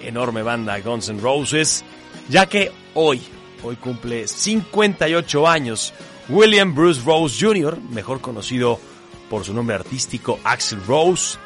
enorme 0.01 0.43
banda 0.43 0.81
Guns 0.81 1.09
N' 1.09 1.21
Roses, 1.21 1.85
ya 2.29 2.47
que 2.47 2.73
hoy, 2.95 3.23
hoy 3.63 3.77
cumple 3.77 4.27
58 4.27 5.47
años 5.47 5.95
William 6.29 6.75
Bruce 6.75 7.01
Rose 7.05 7.39
Jr., 7.39 7.79
mejor 7.81 8.21
conocido 8.21 8.81
por 9.31 9.45
su 9.45 9.55
nombre 9.55 9.77
artístico 9.77 10.41
Axel 10.43 10.85
Rose, 10.85 11.39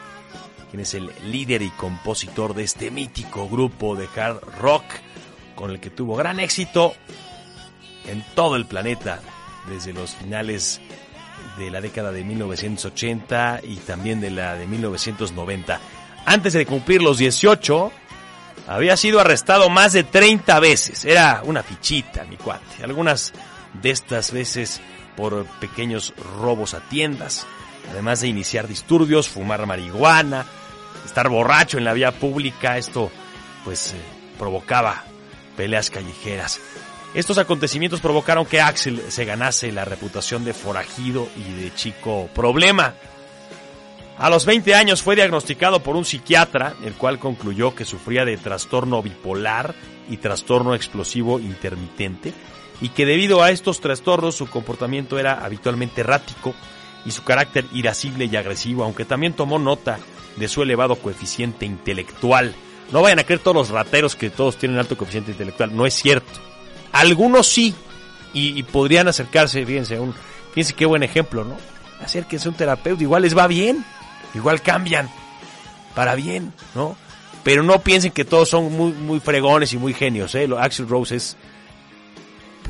quien 0.70 0.80
es 0.80 0.94
el 0.94 1.10
líder 1.30 1.60
y 1.60 1.68
compositor 1.68 2.54
de 2.54 2.62
este 2.62 2.90
mítico 2.90 3.50
grupo 3.50 3.96
de 3.96 4.08
hard 4.16 4.40
rock 4.60 4.84
con 5.54 5.72
el 5.72 5.78
que 5.78 5.90
tuvo 5.90 6.16
gran 6.16 6.40
éxito 6.40 6.94
en 8.06 8.24
todo 8.34 8.56
el 8.56 8.64
planeta 8.64 9.20
desde 9.68 9.92
los 9.92 10.14
finales 10.14 10.80
de 10.80 10.99
la 11.68 11.80
década 11.80 12.12
de 12.12 12.24
1980 12.24 13.60
y 13.64 13.76
también 13.76 14.20
de 14.20 14.30
la 14.30 14.54
de 14.54 14.66
1990. 14.66 15.80
Antes 16.24 16.52
de 16.54 16.64
cumplir 16.64 17.02
los 17.02 17.18
18, 17.18 17.92
había 18.66 18.96
sido 18.96 19.20
arrestado 19.20 19.68
más 19.68 19.92
de 19.92 20.04
30 20.04 20.60
veces. 20.60 21.04
Era 21.04 21.42
una 21.44 21.62
fichita, 21.62 22.24
mi 22.24 22.36
cuate. 22.36 22.84
Algunas 22.84 23.32
de 23.82 23.90
estas 23.90 24.32
veces 24.32 24.80
por 25.16 25.44
pequeños 25.60 26.14
robos 26.40 26.74
a 26.74 26.80
tiendas, 26.80 27.46
además 27.90 28.20
de 28.20 28.28
iniciar 28.28 28.68
disturbios, 28.68 29.28
fumar 29.28 29.66
marihuana, 29.66 30.46
estar 31.04 31.28
borracho 31.28 31.78
en 31.78 31.84
la 31.84 31.92
vía 31.92 32.12
pública. 32.12 32.78
Esto, 32.78 33.10
pues, 33.64 33.92
eh, 33.92 33.96
provocaba 34.38 35.04
peleas 35.56 35.90
callejeras. 35.90 36.60
Estos 37.12 37.38
acontecimientos 37.38 38.00
provocaron 38.00 38.46
que 38.46 38.60
Axel 38.60 39.02
se 39.08 39.24
ganase 39.24 39.72
la 39.72 39.84
reputación 39.84 40.44
de 40.44 40.54
forajido 40.54 41.28
y 41.36 41.60
de 41.60 41.74
chico 41.74 42.28
problema. 42.32 42.94
A 44.16 44.30
los 44.30 44.44
20 44.44 44.74
años 44.74 45.02
fue 45.02 45.16
diagnosticado 45.16 45.82
por 45.82 45.96
un 45.96 46.04
psiquiatra, 46.04 46.74
el 46.84 46.92
cual 46.92 47.18
concluyó 47.18 47.74
que 47.74 47.84
sufría 47.84 48.24
de 48.24 48.36
trastorno 48.36 49.02
bipolar 49.02 49.74
y 50.08 50.18
trastorno 50.18 50.74
explosivo 50.74 51.40
intermitente, 51.40 52.32
y 52.80 52.90
que 52.90 53.06
debido 53.06 53.42
a 53.42 53.50
estos 53.50 53.80
trastornos 53.80 54.36
su 54.36 54.46
comportamiento 54.46 55.18
era 55.18 55.44
habitualmente 55.44 56.02
errático 56.02 56.54
y 57.04 57.10
su 57.10 57.24
carácter 57.24 57.64
irascible 57.72 58.26
y 58.26 58.36
agresivo, 58.36 58.84
aunque 58.84 59.04
también 59.04 59.32
tomó 59.32 59.58
nota 59.58 59.98
de 60.36 60.48
su 60.48 60.62
elevado 60.62 60.94
coeficiente 60.96 61.66
intelectual. 61.66 62.54
No 62.92 63.02
vayan 63.02 63.18
a 63.18 63.24
creer 63.24 63.40
todos 63.40 63.56
los 63.56 63.70
rateros 63.70 64.14
que 64.14 64.30
todos 64.30 64.56
tienen 64.56 64.78
alto 64.78 64.96
coeficiente 64.96 65.32
intelectual, 65.32 65.74
no 65.74 65.86
es 65.86 65.94
cierto. 65.94 66.49
Algunos 66.92 67.46
sí, 67.46 67.74
y, 68.32 68.62
podrían 68.64 69.08
acercarse, 69.08 69.64
fíjense, 69.64 69.98
un, 69.98 70.14
fíjense 70.50 70.74
qué 70.74 70.86
buen 70.86 71.02
ejemplo, 71.02 71.44
¿no? 71.44 71.56
Acérquense 72.00 72.48
a 72.48 72.50
un 72.50 72.56
terapeuta, 72.56 73.02
igual 73.02 73.22
les 73.22 73.36
va 73.36 73.46
bien, 73.46 73.84
igual 74.34 74.62
cambian 74.62 75.10
para 75.94 76.14
bien, 76.14 76.52
¿no? 76.74 76.96
pero 77.42 77.62
no 77.62 77.80
piensen 77.80 78.12
que 78.12 78.24
todos 78.24 78.48
son 78.48 78.72
muy, 78.72 78.92
muy 78.92 79.20
fregones 79.20 79.72
y 79.72 79.78
muy 79.78 79.94
genios, 79.94 80.34
¿eh? 80.34 80.48
Axel 80.58 80.88
Rose 80.88 81.16
es 81.16 81.36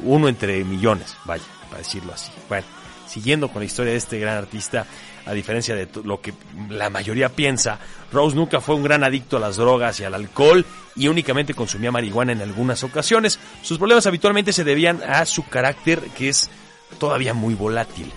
uno 0.03 0.29
entre 0.29 0.65
millones, 0.65 1.17
vaya, 1.25 1.45
para 1.69 1.79
decirlo 1.79 2.13
así. 2.15 2.31
Bueno, 2.49 2.67
siguiendo 3.07 3.49
con 3.49 3.61
la 3.61 3.67
historia 3.67 3.93
de 3.93 3.99
este 3.99 4.19
gran 4.19 4.37
artista, 4.37 4.87
a 5.27 5.33
diferencia 5.33 5.75
de 5.75 5.89
lo 6.05 6.21
que 6.21 6.33
la 6.69 6.91
mayoría 6.91 7.29
piensa, 7.29 7.79
Rose 8.13 8.37
nunca 8.37 8.61
fue 8.61 8.75
un 8.75 8.83
gran 8.83 9.05
adicto 9.05 9.37
a 9.37 9.41
las 9.41 9.57
drogas 9.57 10.01
y 10.01 10.05
al 10.05 10.15
alcohol 10.15 10.65
y 10.97 11.09
únicamente 11.09 11.55
consumía 11.55 11.93
marihuana 11.93 12.33
en 12.33 12.43
algunas 12.43 12.83
ocasiones. 12.85 13.39
Sus 13.63 13.79
problemas 13.79 14.07
habitualmente 14.07 14.53
se 14.53 14.65
debían 14.65 15.03
a 15.03 15.25
su 15.27 15.47
carácter 15.47 16.01
que 16.17 16.29
es 16.29 16.51
todavía 16.99 17.35
muy 17.35 17.55
volátil. 17.55 18.11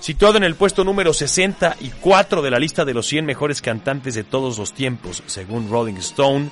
Situado 0.00 0.36
en 0.36 0.44
el 0.44 0.54
puesto 0.54 0.84
número 0.84 1.12
64 1.12 2.42
de 2.42 2.50
la 2.50 2.58
lista 2.58 2.84
de 2.84 2.94
los 2.94 3.06
100 3.06 3.26
mejores 3.26 3.60
cantantes 3.60 4.14
de 4.14 4.24
todos 4.24 4.56
los 4.58 4.72
tiempos, 4.72 5.22
según 5.26 5.68
Rolling 5.68 5.96
Stone, 5.96 6.50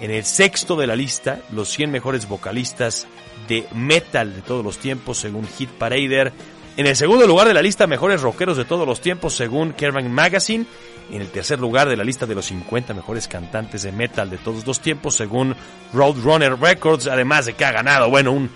en 0.00 0.10
el 0.10 0.24
sexto 0.24 0.76
de 0.76 0.86
la 0.86 0.96
lista, 0.96 1.40
los 1.52 1.68
100 1.70 1.90
mejores 1.90 2.28
vocalistas 2.28 3.06
de 3.48 3.66
metal 3.74 4.34
de 4.34 4.42
todos 4.42 4.64
los 4.64 4.78
tiempos, 4.78 5.18
según 5.18 5.46
Hit 5.46 5.70
Parader, 5.70 6.32
en 6.76 6.86
el 6.86 6.96
segundo 6.96 7.26
lugar 7.26 7.48
de 7.48 7.54
la 7.54 7.62
lista 7.62 7.86
mejores 7.86 8.22
rockeros 8.22 8.56
de 8.56 8.64
todos 8.64 8.86
los 8.86 9.00
tiempos, 9.00 9.34
según 9.34 9.72
Kerrang 9.72 10.08
Magazine, 10.08 10.66
en 11.10 11.20
el 11.20 11.28
tercer 11.28 11.60
lugar 11.60 11.88
de 11.88 11.96
la 11.96 12.04
lista 12.04 12.26
de 12.26 12.34
los 12.34 12.46
50 12.46 12.94
mejores 12.94 13.28
cantantes 13.28 13.82
de 13.82 13.92
metal 13.92 14.30
de 14.30 14.38
todos 14.38 14.66
los 14.66 14.80
tiempos, 14.80 15.16
según 15.16 15.54
Roadrunner 15.92 16.58
Records, 16.58 17.06
además 17.06 17.46
de 17.46 17.54
que 17.54 17.64
ha 17.64 17.72
ganado, 17.72 18.08
bueno, 18.08 18.32
un 18.32 18.50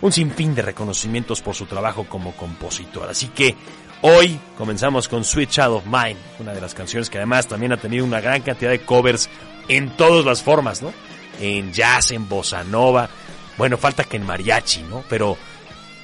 un 0.00 0.12
sinfín 0.12 0.54
de 0.54 0.62
reconocimientos 0.62 1.42
por 1.42 1.54
su 1.54 1.66
trabajo 1.66 2.04
como 2.04 2.32
compositor. 2.32 3.08
Así 3.08 3.28
que 3.28 3.56
hoy 4.02 4.38
comenzamos 4.56 5.08
con 5.08 5.24
Sweet 5.24 5.50
Child 5.50 5.68
of 5.68 5.86
Mine, 5.86 6.16
una 6.38 6.52
de 6.52 6.60
las 6.60 6.74
canciones 6.74 7.10
que 7.10 7.18
además 7.18 7.48
también 7.48 7.72
ha 7.72 7.76
tenido 7.76 8.04
una 8.04 8.20
gran 8.20 8.42
cantidad 8.42 8.70
de 8.70 8.80
covers 8.80 9.28
en 9.68 9.90
todas 9.96 10.24
las 10.24 10.42
formas, 10.42 10.82
¿no? 10.82 10.92
En 11.40 11.72
jazz, 11.72 12.10
en 12.12 12.28
bossa 12.28 12.64
nova, 12.64 13.08
bueno, 13.56 13.76
falta 13.76 14.04
que 14.04 14.16
en 14.16 14.26
mariachi, 14.26 14.82
¿no? 14.82 15.04
Pero 15.08 15.36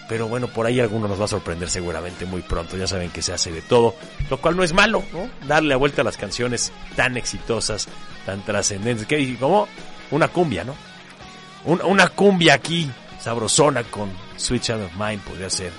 pero 0.08 0.28
bueno, 0.28 0.48
por 0.48 0.66
ahí 0.66 0.80
alguno 0.80 1.08
nos 1.08 1.20
va 1.20 1.24
a 1.24 1.28
sorprender 1.28 1.70
seguramente 1.70 2.26
muy 2.26 2.42
pronto. 2.42 2.76
Ya 2.76 2.86
saben 2.86 3.10
que 3.10 3.22
se 3.22 3.32
hace 3.32 3.50
de 3.50 3.62
todo, 3.62 3.94
lo 4.30 4.38
cual 4.38 4.56
no 4.56 4.62
es 4.62 4.72
malo, 4.72 5.02
¿no? 5.12 5.30
Darle 5.46 5.70
la 5.70 5.76
vuelta 5.76 6.02
a 6.02 6.04
las 6.04 6.16
canciones 6.16 6.72
tan 6.96 7.16
exitosas, 7.16 7.88
tan 8.26 8.44
trascendentes, 8.44 9.06
que 9.06 9.36
como 9.36 9.68
una 10.10 10.28
cumbia, 10.28 10.64
¿no? 10.64 10.74
una 11.64 12.08
cumbia 12.08 12.52
aquí 12.52 12.90
sabrosona 13.18 13.84
con 13.84 14.12
Switch 14.36 14.68
Out 14.68 14.82
of 14.82 14.92
Mind 14.98 15.22
podría 15.22 15.48
ser 15.48 15.72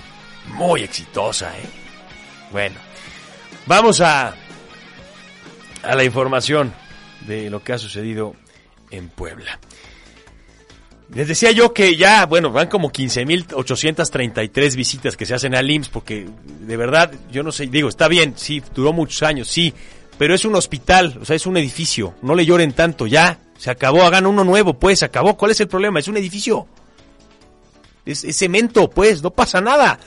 muy 0.47 0.81
exitosa, 0.81 1.55
¿eh? 1.55 1.69
Bueno, 2.51 2.75
vamos 3.67 4.01
a, 4.01 4.33
a 5.83 5.95
la 5.95 6.03
información 6.03 6.73
de 7.21 7.51
lo 7.51 7.63
que 7.63 7.73
ha 7.73 7.77
sucedido 7.77 8.35
en 8.89 9.09
Puebla. 9.09 9.59
Les 11.13 11.27
decía 11.27 11.51
yo 11.51 11.73
que 11.73 11.95
ya, 11.95 12.25
bueno, 12.25 12.51
van 12.51 12.67
como 12.67 12.91
15.833 12.91 14.75
visitas 14.75 15.15
que 15.15 15.25
se 15.25 15.35
hacen 15.35 15.55
al 15.55 15.69
IMSS, 15.69 15.89
porque 15.89 16.27
de 16.61 16.77
verdad, 16.77 17.11
yo 17.31 17.43
no 17.43 17.51
sé, 17.51 17.67
digo, 17.67 17.89
está 17.89 18.07
bien, 18.07 18.33
sí, 18.35 18.63
duró 18.73 18.91
muchos 18.91 19.21
años, 19.23 19.47
sí, 19.47 19.73
pero 20.17 20.33
es 20.33 20.45
un 20.45 20.55
hospital, 20.55 21.17
o 21.21 21.25
sea, 21.25 21.35
es 21.35 21.45
un 21.45 21.57
edificio, 21.57 22.15
no 22.21 22.33
le 22.33 22.45
lloren 22.45 22.73
tanto, 22.73 23.05
ya, 23.05 23.39
se 23.57 23.69
acabó, 23.69 24.03
hagan 24.03 24.25
uno 24.25 24.43
nuevo, 24.43 24.73
pues, 24.73 24.99
se 24.99 25.05
acabó, 25.05 25.37
¿cuál 25.37 25.51
es 25.51 25.59
el 25.59 25.67
problema? 25.67 25.99
Es 25.99 26.07
un 26.07 26.17
edificio 26.17 26.67
es, 28.05 28.25
cemento, 28.37 28.89
pues, 28.89 29.21
no 29.21 29.31
pasa 29.31 29.61
nada. 29.61 29.99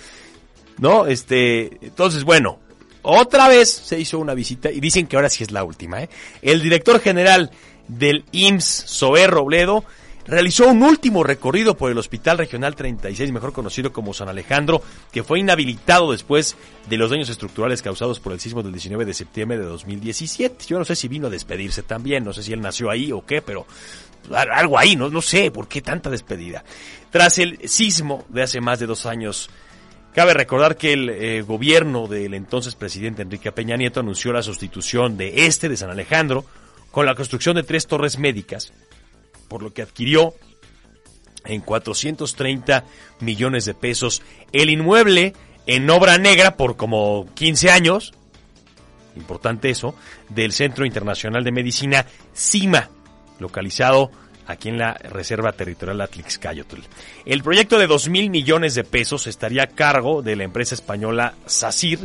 ¿No? 0.78 1.06
Este, 1.06 1.78
entonces, 1.84 2.22
bueno, 2.22 2.60
otra 3.02 3.48
vez 3.48 3.68
se 3.68 3.98
hizo 3.98 4.18
una 4.18 4.34
visita 4.34 4.70
y 4.70 4.78
dicen 4.78 5.08
que 5.08 5.16
ahora 5.16 5.28
sí 5.28 5.42
es 5.42 5.50
la 5.50 5.64
última. 5.64 6.02
¿eh? 6.02 6.08
El 6.40 6.62
director 6.62 7.00
general 7.00 7.50
del 7.88 8.24
IMSS, 8.30 8.84
Zoé 8.86 9.26
Robledo, 9.26 9.84
realizó 10.28 10.68
un 10.68 10.82
último 10.82 11.24
recorrido 11.24 11.76
por 11.76 11.90
el 11.90 11.98
Hospital 11.98 12.38
Regional 12.38 12.76
36, 12.76 13.32
mejor 13.32 13.52
conocido 13.52 13.92
como 13.92 14.12
San 14.12 14.28
Alejandro, 14.28 14.82
que 15.10 15.22
fue 15.22 15.40
inhabilitado 15.40 16.12
después 16.12 16.56
de 16.88 16.98
los 16.98 17.10
daños 17.10 17.30
estructurales 17.30 17.82
causados 17.82 18.20
por 18.20 18.34
el 18.34 18.40
sismo 18.40 18.62
del 18.62 18.72
19 18.72 19.06
de 19.06 19.14
septiembre 19.14 19.58
de 19.58 19.64
2017. 19.64 20.66
Yo 20.66 20.78
no 20.78 20.84
sé 20.84 20.94
si 20.94 21.08
vino 21.08 21.28
a 21.28 21.30
despedirse 21.30 21.82
también, 21.82 22.24
no 22.24 22.32
sé 22.32 22.42
si 22.42 22.52
él 22.52 22.60
nació 22.60 22.90
ahí 22.90 23.10
o 23.10 23.24
qué, 23.24 23.40
pero 23.40 23.66
algo 24.34 24.78
ahí, 24.78 24.96
no, 24.96 25.08
no 25.08 25.22
sé 25.22 25.50
por 25.50 25.66
qué 25.66 25.80
tanta 25.80 26.10
despedida. 26.10 26.62
Tras 27.10 27.38
el 27.38 27.66
sismo 27.66 28.24
de 28.28 28.42
hace 28.42 28.60
más 28.60 28.78
de 28.78 28.86
dos 28.86 29.06
años, 29.06 29.48
cabe 30.14 30.34
recordar 30.34 30.76
que 30.76 30.92
el 30.92 31.08
eh, 31.08 31.42
gobierno 31.42 32.06
del 32.06 32.34
entonces 32.34 32.74
presidente 32.74 33.22
Enrique 33.22 33.50
Peña 33.50 33.76
Nieto 33.76 34.00
anunció 34.00 34.32
la 34.32 34.42
sustitución 34.42 35.16
de 35.16 35.46
este, 35.46 35.70
de 35.70 35.76
San 35.78 35.90
Alejandro, 35.90 36.44
con 36.90 37.06
la 37.06 37.14
construcción 37.14 37.56
de 37.56 37.62
tres 37.62 37.86
torres 37.86 38.18
médicas, 38.18 38.72
por 39.48 39.62
lo 39.62 39.72
que 39.72 39.82
adquirió 39.82 40.34
en 41.44 41.60
430 41.60 42.84
millones 43.20 43.64
de 43.64 43.74
pesos 43.74 44.22
el 44.52 44.70
inmueble 44.70 45.34
en 45.66 45.88
obra 45.90 46.18
negra 46.18 46.56
por 46.56 46.76
como 46.76 47.26
15 47.34 47.70
años, 47.70 48.12
importante 49.16 49.70
eso, 49.70 49.94
del 50.28 50.52
Centro 50.52 50.86
Internacional 50.86 51.44
de 51.44 51.52
Medicina 51.52 52.06
CIMA, 52.34 52.88
localizado 53.38 54.10
aquí 54.46 54.70
en 54.70 54.78
la 54.78 54.94
Reserva 54.94 55.52
Territorial 55.52 56.00
Atlixcayotl. 56.00 56.80
El 57.26 57.42
proyecto 57.42 57.78
de 57.78 57.86
2 57.86 58.08
mil 58.08 58.30
millones 58.30 58.74
de 58.74 58.84
pesos 58.84 59.26
estaría 59.26 59.64
a 59.64 59.68
cargo 59.68 60.22
de 60.22 60.36
la 60.36 60.44
empresa 60.44 60.74
española 60.74 61.34
SACIR, 61.44 62.00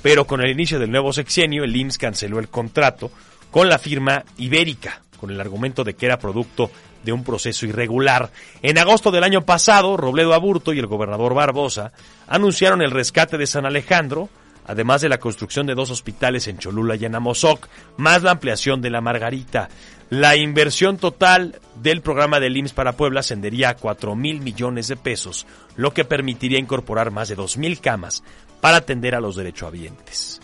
pero 0.00 0.26
con 0.26 0.40
el 0.40 0.50
inicio 0.50 0.78
del 0.78 0.92
nuevo 0.92 1.12
sexenio, 1.12 1.64
el 1.64 1.74
IMSS 1.74 1.98
canceló 1.98 2.38
el 2.38 2.48
contrato 2.48 3.10
con 3.50 3.68
la 3.68 3.78
firma 3.78 4.24
Ibérica, 4.36 5.02
con 5.18 5.30
el 5.30 5.40
argumento 5.40 5.82
de 5.82 5.94
que 5.94 6.06
era 6.06 6.20
producto 6.20 6.70
de 7.02 7.12
un 7.12 7.24
proceso 7.24 7.66
irregular. 7.66 8.30
En 8.62 8.78
agosto 8.78 9.10
del 9.10 9.24
año 9.24 9.44
pasado, 9.44 9.96
Robledo 9.96 10.34
Aburto 10.34 10.72
y 10.72 10.78
el 10.78 10.86
gobernador 10.86 11.34
Barbosa 11.34 11.92
anunciaron 12.26 12.82
el 12.82 12.90
rescate 12.90 13.38
de 13.38 13.46
San 13.46 13.66
Alejandro, 13.66 14.28
además 14.66 15.00
de 15.00 15.08
la 15.08 15.18
construcción 15.18 15.66
de 15.66 15.74
dos 15.74 15.90
hospitales 15.90 16.46
en 16.48 16.58
Cholula 16.58 16.96
y 16.96 17.04
en 17.04 17.14
Amozoc, 17.14 17.68
más 17.96 18.22
la 18.22 18.32
ampliación 18.32 18.80
de 18.80 18.90
la 18.90 19.00
Margarita. 19.00 19.68
La 20.10 20.36
inversión 20.36 20.96
total 20.96 21.60
del 21.82 22.00
programa 22.00 22.40
del 22.40 22.56
IMSS 22.56 22.72
para 22.72 22.92
Puebla 22.92 23.20
ascendería 23.20 23.70
a 23.70 23.76
4 23.76 24.14
mil 24.14 24.40
millones 24.40 24.88
de 24.88 24.96
pesos, 24.96 25.46
lo 25.76 25.92
que 25.92 26.04
permitiría 26.04 26.58
incorporar 26.58 27.10
más 27.10 27.28
de 27.28 27.34
2 27.34 27.58
mil 27.58 27.80
camas 27.80 28.22
para 28.60 28.78
atender 28.78 29.14
a 29.14 29.20
los 29.20 29.36
derechohabientes. 29.36 30.40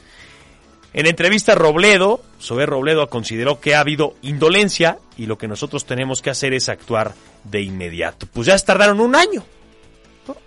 En 0.95 1.07
entrevista 1.07 1.57
Robledo, 1.57 2.23
Sober 2.39 2.69
Robledo 2.69 3.09
consideró 3.09 3.61
que 3.61 3.75
ha 3.75 3.81
habido 3.81 4.15
indolencia 4.23 4.99
y 5.17 5.27
lo 5.27 5.37
que 5.37 5.49
nosotros 5.49 5.85
tenemos 5.85 6.23
que 6.23 6.31
hacer 6.31 6.55
es 6.55 6.69
actuar 6.69 7.15
de 7.43 7.63
inmediato. 7.63 8.27
Pues 8.33 8.47
ya 8.47 8.57
tardaron 8.59 9.01
un 9.01 9.17
año. 9.17 9.45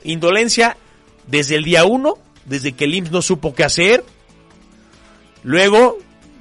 Indolencia 0.04 0.78
desde 1.28 1.56
el 1.56 1.66
día 1.66 1.84
uno, 1.84 2.18
desde 2.46 2.72
que 2.72 2.86
el 2.86 2.96
IMSS 2.96 3.12
no 3.12 3.22
supo 3.22 3.54
qué 3.54 3.66
hacer. 3.66 4.06
Luego 5.44 5.98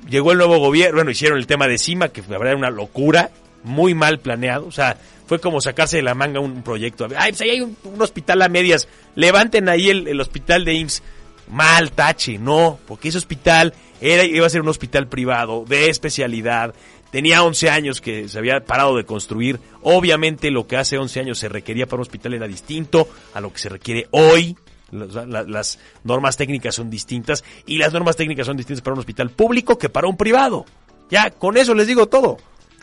llegó 0.08 0.32
el 0.32 0.38
nuevo 0.38 0.58
gobierno, 0.58 0.96
bueno, 0.96 1.10
hicieron 1.10 1.38
el 1.38 1.46
tema 1.48 1.66
de 1.66 1.78
CIMA, 1.78 2.08
que 2.08 2.22
la 2.28 2.56
una 2.56 2.70
locura, 2.70 3.30
muy 3.64 3.94
mal 3.94 4.20
planeado, 4.20 4.66
o 4.66 4.72
sea, 4.72 4.96
fue 5.26 5.40
como 5.40 5.60
sacarse 5.60 5.96
de 5.96 6.02
la 6.02 6.14
manga 6.14 6.38
un 6.38 6.62
proyecto. 6.62 7.08
Ay, 7.16 7.32
pues 7.32 7.40
ahí 7.40 7.50
hay 7.50 7.60
un, 7.60 7.76
hospital 7.98 8.42
a 8.42 8.48
medias, 8.48 8.88
levanten 9.16 9.68
ahí 9.68 9.90
el, 9.90 10.20
hospital 10.20 10.64
de 10.64 10.74
IMSS. 10.74 11.02
Mal, 11.48 11.92
tache, 11.92 12.38
no, 12.38 12.78
porque 12.86 13.08
ese 13.08 13.18
hospital 13.18 13.74
era, 14.00 14.24
iba 14.24 14.46
a 14.46 14.50
ser 14.50 14.62
un 14.62 14.68
hospital 14.68 15.08
privado, 15.08 15.64
de 15.66 15.88
especialidad, 15.88 16.74
tenía 17.10 17.42
11 17.42 17.70
años 17.70 18.00
que 18.00 18.28
se 18.28 18.38
había 18.38 18.60
parado 18.64 18.96
de 18.96 19.04
construir, 19.04 19.60
obviamente 19.82 20.50
lo 20.50 20.66
que 20.66 20.76
hace 20.76 20.98
11 20.98 21.20
años 21.20 21.38
se 21.38 21.48
requería 21.48 21.86
para 21.86 21.96
un 21.96 22.02
hospital 22.02 22.34
era 22.34 22.48
distinto 22.48 23.08
a 23.32 23.40
lo 23.40 23.52
que 23.52 23.58
se 23.58 23.68
requiere 23.68 24.08
hoy, 24.10 24.56
las, 24.92 25.78
normas 26.04 26.36
técnicas 26.36 26.74
son 26.74 26.90
distintas 26.90 27.44
y 27.66 27.78
las 27.78 27.92
normas 27.92 28.16
técnicas 28.16 28.46
son 28.46 28.56
distintas 28.56 28.82
para 28.82 28.94
un 28.94 29.00
hospital 29.00 29.30
público 29.30 29.78
que 29.78 29.88
para 29.88 30.06
un 30.06 30.16
privado. 30.16 30.64
Ya, 31.10 31.30
con 31.30 31.56
eso 31.56 31.74
les 31.74 31.86
digo 31.86 32.06
todo. 32.06 32.36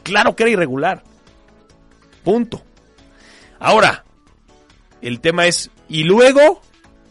Claro 0.03 0.35
que 0.35 0.43
era 0.43 0.51
irregular. 0.51 1.03
Punto. 2.23 2.61
Ahora, 3.59 4.03
el 5.01 5.19
tema 5.21 5.45
es, 5.45 5.71
y 5.87 6.03
luego, 6.03 6.61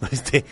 este, 0.11 0.45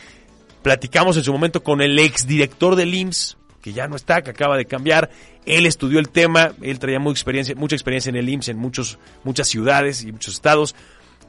platicamos 0.62 1.16
en 1.16 1.24
su 1.24 1.32
momento 1.32 1.62
con 1.62 1.80
el 1.80 1.98
exdirector 1.98 2.76
del 2.76 2.94
IMSS, 2.94 3.36
que 3.62 3.72
ya 3.72 3.88
no 3.88 3.96
está, 3.96 4.22
que 4.22 4.30
acaba 4.30 4.56
de 4.56 4.64
cambiar. 4.64 5.10
Él 5.44 5.66
estudió 5.66 5.98
el 5.98 6.08
tema, 6.08 6.52
él 6.62 6.78
traía 6.78 6.98
mucha 6.98 7.18
experiencia, 7.18 7.54
mucha 7.54 7.76
experiencia 7.76 8.10
en 8.10 8.16
el 8.16 8.28
IMSS 8.28 8.48
en 8.48 8.58
muchos, 8.58 8.98
muchas 9.24 9.48
ciudades 9.48 10.02
y 10.02 10.12
muchos 10.12 10.34
estados. 10.34 10.74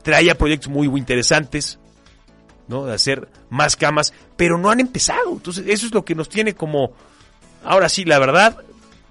Traía 0.04 0.38
proyectos 0.38 0.70
muy, 0.70 0.88
interesantes. 0.98 1.80
¿no? 2.67 2.86
De 2.86 2.94
hacer 2.94 3.28
más 3.50 3.76
camas, 3.76 4.13
pero 4.38 4.58
no 4.58 4.70
han 4.70 4.80
empezado. 4.80 5.34
Entonces, 5.34 5.65
eso 5.67 5.86
es 5.86 5.94
lo 5.94 6.06
que 6.06 6.15
nos 6.15 6.30
tiene 6.30 6.54
como, 6.54 6.94
ahora 7.65 7.89
sí, 7.89 8.06
la 8.06 8.17
verdad, 8.17 8.60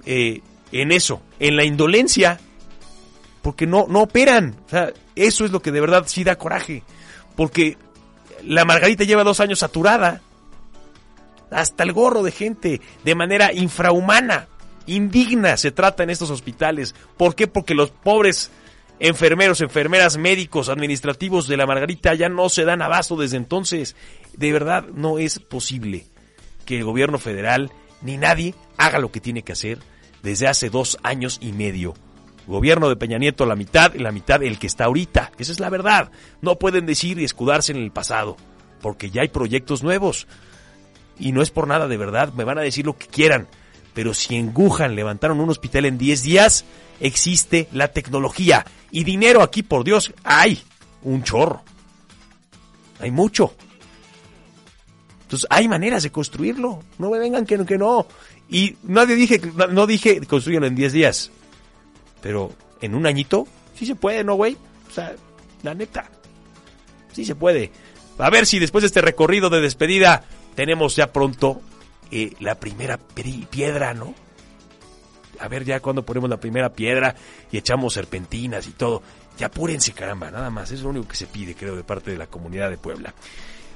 eh, 0.06 0.40
en 0.72 0.92
eso, 0.92 1.20
en 1.38 1.56
la 1.56 1.64
indolencia, 1.64 2.40
porque 3.42 3.66
no, 3.66 3.86
no 3.88 4.00
operan. 4.00 4.56
O 4.66 4.70
sea, 4.70 4.92
eso 5.14 5.44
es 5.44 5.50
lo 5.50 5.60
que 5.60 5.72
de 5.72 5.80
verdad 5.80 6.04
sí 6.06 6.24
da 6.24 6.36
coraje, 6.36 6.82
porque 7.36 7.76
la 8.44 8.64
Margarita 8.64 9.04
lleva 9.04 9.24
dos 9.24 9.40
años 9.40 9.58
saturada, 9.58 10.20
hasta 11.50 11.82
el 11.82 11.92
gorro 11.92 12.22
de 12.22 12.32
gente, 12.32 12.80
de 13.04 13.14
manera 13.14 13.52
infrahumana. 13.52 14.48
indigna 14.86 15.56
se 15.56 15.70
trata 15.70 16.02
en 16.02 16.10
estos 16.10 16.30
hospitales. 16.30 16.94
¿Por 17.16 17.34
qué? 17.34 17.46
Porque 17.46 17.74
los 17.74 17.90
pobres 17.90 18.50
enfermeros, 18.98 19.60
enfermeras, 19.60 20.16
médicos, 20.16 20.68
administrativos 20.68 21.48
de 21.48 21.56
la 21.56 21.66
Margarita 21.66 22.14
ya 22.14 22.28
no 22.28 22.48
se 22.48 22.64
dan 22.64 22.82
abasto 22.82 23.16
desde 23.16 23.36
entonces. 23.36 23.96
De 24.36 24.52
verdad 24.52 24.84
no 24.94 25.18
es 25.18 25.38
posible 25.38 26.06
que 26.64 26.78
el 26.78 26.84
gobierno 26.84 27.18
federal 27.18 27.70
ni 28.02 28.16
nadie 28.16 28.54
haga 28.76 28.98
lo 28.98 29.10
que 29.10 29.20
tiene 29.20 29.42
que 29.42 29.52
hacer 29.52 29.78
desde 30.22 30.48
hace 30.48 30.70
dos 30.70 30.98
años 31.02 31.38
y 31.40 31.52
medio. 31.52 31.94
Gobierno 32.46 32.88
de 32.88 32.96
Peña 32.96 33.18
Nieto 33.18 33.46
la 33.46 33.56
mitad 33.56 33.94
y 33.94 33.98
la 33.98 34.12
mitad 34.12 34.42
el 34.42 34.58
que 34.58 34.66
está 34.66 34.84
ahorita. 34.84 35.32
Esa 35.38 35.52
es 35.52 35.60
la 35.60 35.70
verdad. 35.70 36.10
No 36.40 36.58
pueden 36.58 36.86
decir 36.86 37.18
y 37.18 37.24
escudarse 37.24 37.72
en 37.72 37.78
el 37.78 37.90
pasado, 37.90 38.36
porque 38.80 39.10
ya 39.10 39.22
hay 39.22 39.28
proyectos 39.28 39.82
nuevos. 39.82 40.26
Y 41.18 41.32
no 41.32 41.42
es 41.42 41.50
por 41.50 41.68
nada 41.68 41.86
de 41.86 41.96
verdad, 41.96 42.32
me 42.32 42.44
van 42.44 42.58
a 42.58 42.62
decir 42.62 42.86
lo 42.86 42.96
que 42.96 43.06
quieran. 43.06 43.46
Pero 43.94 44.14
si 44.14 44.36
en 44.36 44.54
levantaron 44.94 45.40
un 45.40 45.50
hospital 45.50 45.84
en 45.84 45.98
10 45.98 46.22
días, 46.22 46.64
existe 47.00 47.68
la 47.72 47.88
tecnología. 47.88 48.64
Y 48.90 49.04
dinero 49.04 49.42
aquí, 49.42 49.62
por 49.62 49.84
Dios, 49.84 50.12
hay 50.24 50.62
un 51.02 51.22
chorro. 51.22 51.62
Hay 53.00 53.10
mucho. 53.10 53.54
Entonces 55.22 55.46
hay 55.50 55.68
maneras 55.68 56.02
de 56.02 56.10
construirlo. 56.10 56.82
No 56.98 57.10
me 57.10 57.18
vengan 57.18 57.46
que, 57.46 57.64
que 57.64 57.78
no. 57.78 58.06
Y 58.48 58.76
nadie 58.82 59.14
dije, 59.14 59.40
no 59.70 59.86
dije 59.86 60.20
construyanlo 60.26 60.66
en 60.66 60.74
10 60.74 60.92
días. 60.92 61.30
Pero 62.20 62.52
en 62.80 62.94
un 62.94 63.06
añito, 63.06 63.46
sí 63.74 63.86
se 63.86 63.94
puede, 63.94 64.24
¿no, 64.24 64.34
güey? 64.34 64.56
O 64.88 64.92
sea, 64.92 65.14
la 65.62 65.74
neta. 65.74 66.10
Sí 67.12 67.24
se 67.24 67.34
puede. 67.34 67.70
A 68.18 68.30
ver 68.30 68.46
si 68.46 68.58
después 68.58 68.82
de 68.82 68.86
este 68.86 69.00
recorrido 69.00 69.50
de 69.50 69.60
despedida 69.60 70.24
tenemos 70.54 70.96
ya 70.96 71.12
pronto 71.12 71.60
eh, 72.10 72.34
la 72.40 72.56
primera 72.56 72.98
piedra, 72.98 73.94
¿no? 73.94 74.14
A 75.38 75.48
ver 75.48 75.64
ya 75.64 75.80
cuando 75.80 76.04
ponemos 76.04 76.28
la 76.28 76.36
primera 76.36 76.70
piedra 76.70 77.14
y 77.50 77.56
echamos 77.56 77.94
serpentinas 77.94 78.66
y 78.66 78.72
todo. 78.72 79.02
Ya 79.38 79.46
apúrense, 79.46 79.92
caramba, 79.92 80.30
nada 80.30 80.50
más. 80.50 80.70
Es 80.70 80.82
lo 80.82 80.90
único 80.90 81.08
que 81.08 81.16
se 81.16 81.26
pide, 81.26 81.54
creo, 81.54 81.74
de 81.74 81.84
parte 81.84 82.10
de 82.10 82.18
la 82.18 82.26
comunidad 82.26 82.68
de 82.68 82.76
Puebla. 82.76 83.14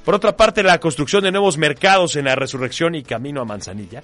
Por 0.05 0.15
otra 0.15 0.37
parte, 0.37 0.63
la 0.63 0.79
construcción 0.79 1.25
de 1.25 1.33
nuevos 1.33 1.57
mercados 1.57 2.17
en 2.17 2.27
la 2.27 2.35
resurrección 2.35 2.95
y 2.95 3.03
camino 3.03 3.41
a 3.41 3.47
Manzanilla 3.47 4.03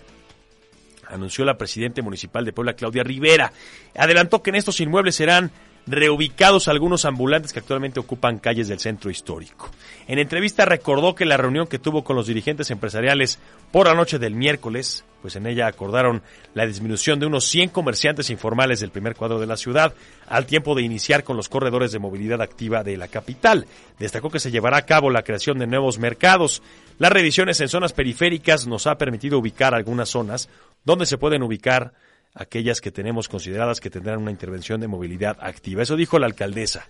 anunció 1.11 1.45
la 1.45 1.59
presidenta 1.59 2.03
municipal 2.03 2.45
de 2.45 2.53
Puebla, 2.53 2.75
Claudia 2.75 3.03
Rivera. 3.03 3.53
Adelantó 3.97 4.43
que 4.43 4.51
en 4.51 4.57
estos 4.57 4.81
inmuebles 4.81 5.15
serán 5.17 5.51
reubicados 5.87 6.69
algunos 6.69 7.05
ambulantes 7.05 7.53
que 7.53 7.59
actualmente 7.59 8.01
ocupan 8.01 8.39
calles 8.39 8.69
del 8.69 8.79
centro 8.79 9.11
histórico. 9.11 9.71
En 10.07 10.19
entrevista 10.19 10.65
recordó 10.65 11.15
que 11.15 11.25
la 11.25 11.37
reunión 11.37 11.67
que 11.67 11.79
tuvo 11.79 12.05
con 12.05 12.17
los 12.17 12.27
dirigentes 12.27 12.71
empresariales 12.71 13.39
por 13.73 13.87
la 13.87 13.95
noche 13.95 14.19
del 14.19 14.35
miércoles, 14.35 15.05
pues 15.23 15.37
en 15.37 15.47
ella 15.47 15.67
acordaron 15.67 16.23
la 16.55 16.67
disminución 16.67 17.19
de 17.19 17.27
unos 17.27 17.45
100 17.45 17.71
comerciantes 17.71 18.31
informales 18.31 18.81
del 18.81 18.91
primer 18.91 19.15
cuadro 19.15 19.39
de 19.39 19.47
la 19.47 19.57
ciudad, 19.57 19.95
al 20.29 20.47
tiempo 20.47 20.75
de 20.75 20.83
iniciar 20.83 21.25
con 21.25 21.37
los 21.37 21.49
corredores 21.49 21.93
de 21.93 21.99
movilidad 21.99 22.43
activa 22.43 22.83
de 22.83 22.97
la 22.97 23.09
capital. 23.09 23.67
Destacó 23.99 24.31
que 24.31 24.41
se 24.41 24.51
llevará 24.51 24.79
a 24.79 24.87
cabo 24.87 25.11
la 25.11 25.23
creación 25.23 25.59
de 25.59 25.67
nuevos 25.67 25.99
mercados. 25.99 26.63
Las 26.99 27.13
revisiones 27.13 27.61
en 27.61 27.69
zonas 27.69 27.93
periféricas 27.93 28.67
nos 28.67 28.87
ha 28.87 28.97
permitido 28.97 29.39
ubicar 29.39 29.75
algunas 29.75 30.09
zonas 30.09 30.49
donde 30.85 31.07
se 31.07 31.19
pueden 31.19 31.43
ubicar 31.43 31.93
aquellas 32.35 32.81
que 32.81 32.91
tenemos 32.91 33.29
consideradas 33.29 33.81
que 33.81 33.91
tendrán 33.91 34.21
una 34.21 34.31
intervención 34.31 34.81
de 34.81 34.89
movilidad 34.89 35.37
activa. 35.41 35.83
Eso 35.83 35.97
dijo 35.97 36.19
la 36.19 36.27
alcaldesa. 36.27 36.89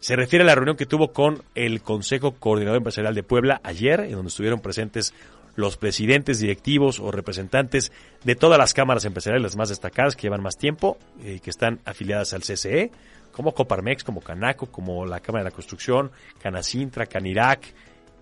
Se 0.00 0.16
refiere 0.16 0.42
a 0.42 0.46
la 0.46 0.54
reunión 0.54 0.76
que 0.76 0.86
tuvo 0.86 1.12
con 1.12 1.42
el 1.54 1.80
Consejo 1.80 2.32
Coordinador 2.32 2.78
Empresarial 2.78 3.14
de 3.14 3.22
Puebla 3.22 3.60
ayer, 3.62 4.00
en 4.00 4.12
donde 4.12 4.28
estuvieron 4.28 4.60
presentes 4.60 5.14
los 5.54 5.76
presidentes, 5.76 6.40
directivos 6.40 6.98
o 6.98 7.10
representantes 7.10 7.92
de 8.24 8.34
todas 8.34 8.58
las 8.58 8.74
cámaras 8.74 9.04
empresariales 9.04 9.42
las 9.42 9.56
más 9.56 9.68
destacadas 9.68 10.16
que 10.16 10.22
llevan 10.22 10.42
más 10.42 10.56
tiempo, 10.56 10.98
y 11.22 11.34
eh, 11.34 11.40
que 11.40 11.50
están 11.50 11.80
afiliadas 11.84 12.32
al 12.32 12.42
CCE, 12.42 12.90
como 13.32 13.54
Coparmex, 13.54 14.02
como 14.02 14.20
Canaco, 14.20 14.66
como 14.66 15.06
la 15.06 15.20
Cámara 15.20 15.44
de 15.44 15.50
la 15.50 15.54
Construcción, 15.54 16.10
Canacintra, 16.40 17.06
Canirac, 17.06 17.72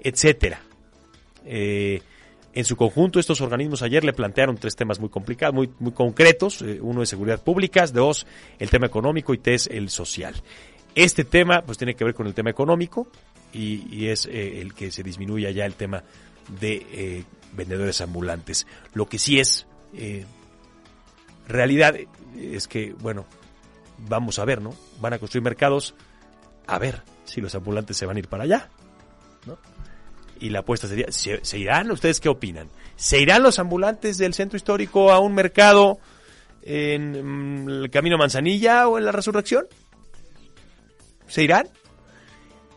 etcétera. 0.00 0.60
Eh, 1.44 2.02
en 2.52 2.64
su 2.64 2.76
conjunto, 2.76 3.20
estos 3.20 3.40
organismos 3.40 3.82
ayer 3.82 4.04
le 4.04 4.12
plantearon 4.12 4.56
tres 4.56 4.74
temas 4.74 4.98
muy 4.98 5.08
complicados, 5.08 5.54
muy, 5.54 5.70
muy 5.78 5.92
concretos. 5.92 6.62
Eh, 6.62 6.78
uno 6.80 7.02
es 7.02 7.08
seguridad 7.08 7.42
pública, 7.42 7.86
dos, 7.86 8.26
el 8.58 8.70
tema 8.70 8.86
económico 8.86 9.32
y 9.34 9.38
tres, 9.38 9.68
el 9.70 9.88
social. 9.88 10.34
Este 10.94 11.24
tema, 11.24 11.62
pues 11.62 11.78
tiene 11.78 11.94
que 11.94 12.04
ver 12.04 12.14
con 12.14 12.26
el 12.26 12.34
tema 12.34 12.50
económico 12.50 13.06
y, 13.52 14.06
es 14.06 14.26
eh, 14.26 14.60
el 14.60 14.74
que 14.74 14.90
se 14.90 15.04
disminuya 15.04 15.50
ya 15.50 15.64
el 15.64 15.74
tema 15.74 16.02
de 16.60 16.86
eh, 16.90 17.24
vendedores 17.52 18.00
ambulantes. 18.00 18.66
Lo 18.94 19.06
que 19.06 19.18
sí 19.18 19.38
es 19.38 19.66
realidad 21.46 21.96
es 22.36 22.66
que, 22.66 22.94
bueno, 22.94 23.26
vamos 24.08 24.38
a 24.40 24.44
ver, 24.44 24.60
¿no? 24.60 24.74
Van 25.00 25.12
a 25.12 25.18
construir 25.18 25.44
mercados, 25.44 25.94
a 26.66 26.78
ver 26.78 27.02
si 27.24 27.40
los 27.40 27.54
ambulantes 27.54 27.96
se 27.96 28.06
van 28.06 28.16
a 28.16 28.18
ir 28.20 28.28
para 28.28 28.44
allá, 28.44 28.70
¿no? 29.46 29.58
Y 30.40 30.50
la 30.50 30.60
apuesta 30.60 30.88
sería, 30.88 31.06
¿se, 31.10 31.58
irán? 31.58 31.90
¿Ustedes 31.90 32.20
qué 32.20 32.28
opinan? 32.28 32.68
¿Se 32.96 33.20
irán 33.20 33.42
los 33.42 33.58
ambulantes 33.58 34.18
del 34.18 34.34
centro 34.34 34.56
histórico 34.56 35.12
a 35.12 35.20
un 35.20 35.34
mercado 35.34 35.98
en 36.62 37.64
mm, 37.64 37.68
el 37.68 37.90
Camino 37.90 38.18
Manzanilla 38.18 38.88
o 38.88 38.98
en 38.98 39.04
la 39.04 39.12
Resurrección? 39.12 39.66
¿Se 41.28 41.44
irán? 41.44 41.68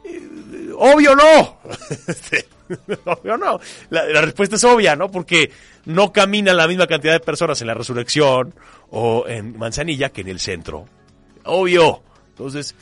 Eh, 0.06 0.69
obvio 0.78 1.15
no. 1.15 1.60
obvio 3.06 3.38
no. 3.38 3.60
La, 3.89 4.21
respuesta 4.21 4.56
es 4.56 4.63
obvia, 4.63 4.95
¿no? 4.95 5.10
Porque 5.10 5.52
no 5.86 6.12
camina 6.12 6.54
la 6.54 6.67
misma 6.67 6.88
cantidad 6.88 7.13
de 7.13 7.19
personas 7.19 7.60
en 7.62 7.67
la 7.67 7.73
Resurrección 7.73 8.54
o 8.89 9.26
en 9.28 9.58
Manzanilla 9.58 10.10
que 10.10 10.21
en 10.21 10.30
el 10.30 10.39
centro. 10.39 10.86
Obvio. 11.45 12.04
Entonces, 12.30 12.76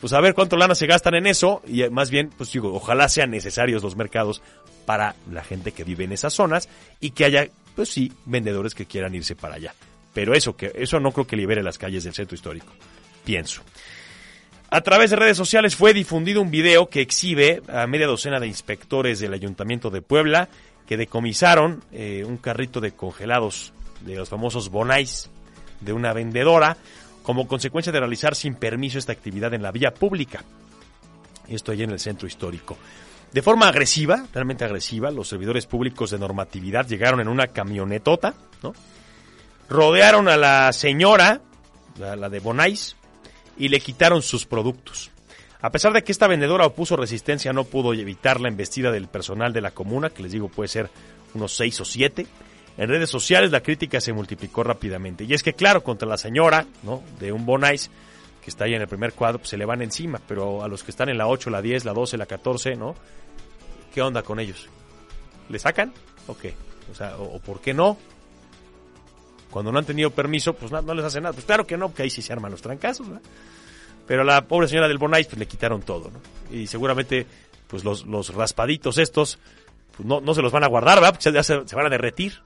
pues 0.00 0.12
a 0.12 0.20
ver 0.20 0.34
cuánto 0.34 0.56
lana 0.56 0.74
se 0.74 0.86
gastan 0.86 1.14
en 1.14 1.26
eso 1.26 1.62
y 1.66 1.82
eh, 1.82 1.90
más 1.90 2.10
bien, 2.10 2.30
pues 2.36 2.52
digo, 2.52 2.74
ojalá 2.74 3.08
sean 3.08 3.30
necesarios 3.30 3.82
los 3.82 3.96
mercados 3.96 4.42
para 4.84 5.16
la 5.30 5.42
gente 5.42 5.72
que 5.72 5.84
vive 5.84 6.04
en 6.04 6.12
esas 6.12 6.34
zonas 6.34 6.68
y 7.00 7.10
que 7.10 7.24
haya, 7.24 7.48
pues 7.74 7.88
sí, 7.88 8.12
vendedores 8.24 8.74
que 8.74 8.86
quieran 8.86 9.14
irse 9.14 9.34
para 9.34 9.56
allá. 9.56 9.74
Pero 10.14 10.34
eso, 10.34 10.56
que, 10.56 10.72
eso 10.74 11.00
no 11.00 11.12
creo 11.12 11.26
que 11.26 11.36
libere 11.36 11.62
las 11.62 11.78
calles 11.78 12.04
del 12.04 12.14
centro 12.14 12.34
histórico, 12.34 12.72
pienso. 13.24 13.62
A 14.70 14.80
través 14.80 15.10
de 15.10 15.16
redes 15.16 15.36
sociales 15.36 15.76
fue 15.76 15.92
difundido 15.92 16.42
un 16.42 16.50
video 16.50 16.88
que 16.88 17.00
exhibe 17.00 17.62
a 17.68 17.86
media 17.86 18.06
docena 18.06 18.40
de 18.40 18.48
inspectores 18.48 19.20
del 19.20 19.32
Ayuntamiento 19.32 19.90
de 19.90 20.02
Puebla 20.02 20.48
que 20.86 20.96
decomisaron 20.96 21.82
eh, 21.92 22.24
un 22.26 22.36
carrito 22.36 22.80
de 22.80 22.92
congelados 22.92 23.72
de 24.00 24.16
los 24.16 24.28
famosos 24.28 24.70
bonais 24.70 25.30
de 25.80 25.92
una 25.92 26.12
vendedora 26.12 26.76
como 27.26 27.48
consecuencia 27.48 27.90
de 27.90 27.98
realizar 27.98 28.36
sin 28.36 28.54
permiso 28.54 29.00
esta 29.00 29.10
actividad 29.10 29.52
en 29.52 29.60
la 29.60 29.72
vía 29.72 29.92
pública. 29.92 30.44
Esto 31.48 31.72
allí 31.72 31.82
en 31.82 31.90
el 31.90 31.98
centro 31.98 32.28
histórico. 32.28 32.78
De 33.32 33.42
forma 33.42 33.66
agresiva, 33.66 34.26
realmente 34.32 34.64
agresiva, 34.64 35.10
los 35.10 35.26
servidores 35.26 35.66
públicos 35.66 36.12
de 36.12 36.20
normatividad 36.20 36.86
llegaron 36.86 37.18
en 37.18 37.26
una 37.26 37.48
camionetota, 37.48 38.34
¿no? 38.62 38.74
Rodearon 39.68 40.28
a 40.28 40.36
la 40.36 40.72
señora, 40.72 41.40
la, 41.98 42.28
de 42.28 42.38
Bonais, 42.38 42.94
y 43.58 43.70
le 43.70 43.80
quitaron 43.80 44.22
sus 44.22 44.46
productos. 44.46 45.10
A 45.60 45.72
pesar 45.72 45.92
de 45.92 46.04
que 46.04 46.12
esta 46.12 46.28
vendedora 46.28 46.66
opuso 46.66 46.94
resistencia, 46.94 47.52
no 47.52 47.64
pudo 47.64 47.92
evitar 47.92 48.40
la 48.40 48.46
embestida 48.46 48.92
del 48.92 49.08
personal 49.08 49.52
de 49.52 49.62
la 49.62 49.72
comuna, 49.72 50.10
que 50.10 50.22
les 50.22 50.30
digo 50.30 50.48
puede 50.48 50.68
ser 50.68 50.90
unos 51.34 51.56
seis 51.56 51.80
o 51.80 51.84
siete, 51.84 52.28
en 52.78 52.88
redes 52.88 53.08
sociales 53.08 53.50
la 53.50 53.62
crítica 53.62 54.00
se 54.00 54.12
multiplicó 54.12 54.62
rápidamente. 54.62 55.24
Y 55.24 55.32
es 55.32 55.42
que, 55.42 55.54
claro, 55.54 55.82
contra 55.82 56.06
la 56.06 56.18
señora, 56.18 56.66
¿no? 56.82 57.02
De 57.18 57.32
un 57.32 57.46
Bonais, 57.46 57.90
que 58.42 58.50
está 58.50 58.64
ahí 58.64 58.74
en 58.74 58.82
el 58.82 58.88
primer 58.88 59.14
cuadro, 59.14 59.38
pues 59.38 59.50
se 59.50 59.56
le 59.56 59.64
van 59.64 59.80
encima. 59.80 60.20
Pero 60.28 60.62
a 60.62 60.68
los 60.68 60.82
que 60.84 60.90
están 60.90 61.08
en 61.08 61.16
la 61.16 61.26
8, 61.26 61.48
la 61.48 61.62
10, 61.62 61.86
la 61.86 61.94
12, 61.94 62.18
la 62.18 62.26
14, 62.26 62.76
¿no? 62.76 62.94
¿Qué 63.94 64.02
onda 64.02 64.22
con 64.22 64.40
ellos? 64.40 64.68
¿Le 65.48 65.58
sacan? 65.58 65.92
¿O 66.26 66.36
qué? 66.36 66.54
O 66.92 66.94
sea, 66.94 67.16
o, 67.16 67.38
por 67.40 67.60
qué 67.60 67.72
no? 67.72 67.96
Cuando 69.50 69.72
no 69.72 69.78
han 69.78 69.86
tenido 69.86 70.10
permiso, 70.10 70.52
pues 70.52 70.70
no, 70.70 70.94
les 70.94 71.04
hacen 71.04 71.22
nada. 71.22 71.32
Pues 71.32 71.46
claro 71.46 71.66
que 71.66 71.78
no, 71.78 71.88
porque 71.88 72.02
ahí 72.02 72.10
sí 72.10 72.20
se 72.20 72.32
arman 72.34 72.50
los 72.50 72.60
trancazos, 72.60 73.08
¿no? 73.08 73.20
Pero 74.06 74.20
a 74.20 74.24
la 74.24 74.46
pobre 74.46 74.68
señora 74.68 74.86
del 74.86 74.98
Bonais, 74.98 75.26
pues 75.26 75.38
le 75.38 75.46
quitaron 75.46 75.80
todo, 75.80 76.10
¿no? 76.10 76.20
Y 76.54 76.66
seguramente, 76.66 77.26
pues 77.68 77.84
los, 77.84 78.04
los 78.04 78.34
raspaditos 78.34 78.98
estos, 78.98 79.38
pues 79.96 80.06
no, 80.06 80.20
no 80.20 80.34
se 80.34 80.42
los 80.42 80.52
van 80.52 80.62
a 80.62 80.68
guardar, 80.68 81.00
¿verdad? 81.00 81.14
Porque 81.14 81.32
ya 81.32 81.42
se 81.42 81.74
van 81.74 81.86
a 81.86 81.90
derretir. 81.90 82.42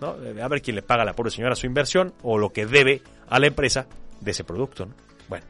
¿No? 0.00 0.16
A 0.42 0.48
ver 0.48 0.62
quién 0.62 0.76
le 0.76 0.82
paga 0.82 1.02
a 1.02 1.06
la 1.06 1.14
pobre 1.14 1.30
señora 1.30 1.54
su 1.54 1.66
inversión 1.66 2.14
o 2.22 2.38
lo 2.38 2.52
que 2.52 2.66
debe 2.66 3.02
a 3.28 3.38
la 3.38 3.46
empresa 3.46 3.86
de 4.20 4.30
ese 4.30 4.44
producto, 4.44 4.88
Bueno. 5.28 5.46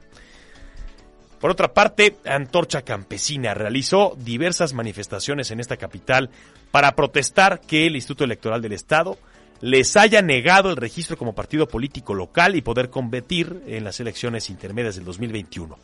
Por 1.40 1.52
otra 1.52 1.72
parte, 1.72 2.16
Antorcha 2.24 2.82
Campesina 2.82 3.54
realizó 3.54 4.16
diversas 4.18 4.72
manifestaciones 4.72 5.52
en 5.52 5.60
esta 5.60 5.76
capital 5.76 6.30
para 6.72 6.96
protestar 6.96 7.60
que 7.60 7.86
el 7.86 7.94
Instituto 7.94 8.24
Electoral 8.24 8.60
del 8.60 8.72
Estado 8.72 9.16
les 9.60 9.96
haya 9.96 10.20
negado 10.20 10.70
el 10.70 10.76
registro 10.76 11.16
como 11.16 11.34
partido 11.34 11.68
político 11.68 12.14
local 12.14 12.56
y 12.56 12.62
poder 12.62 12.90
competir 12.90 13.62
en 13.66 13.84
las 13.84 14.00
elecciones 14.00 14.50
intermedias 14.50 14.96
del 14.96 15.04
2021. 15.04 15.78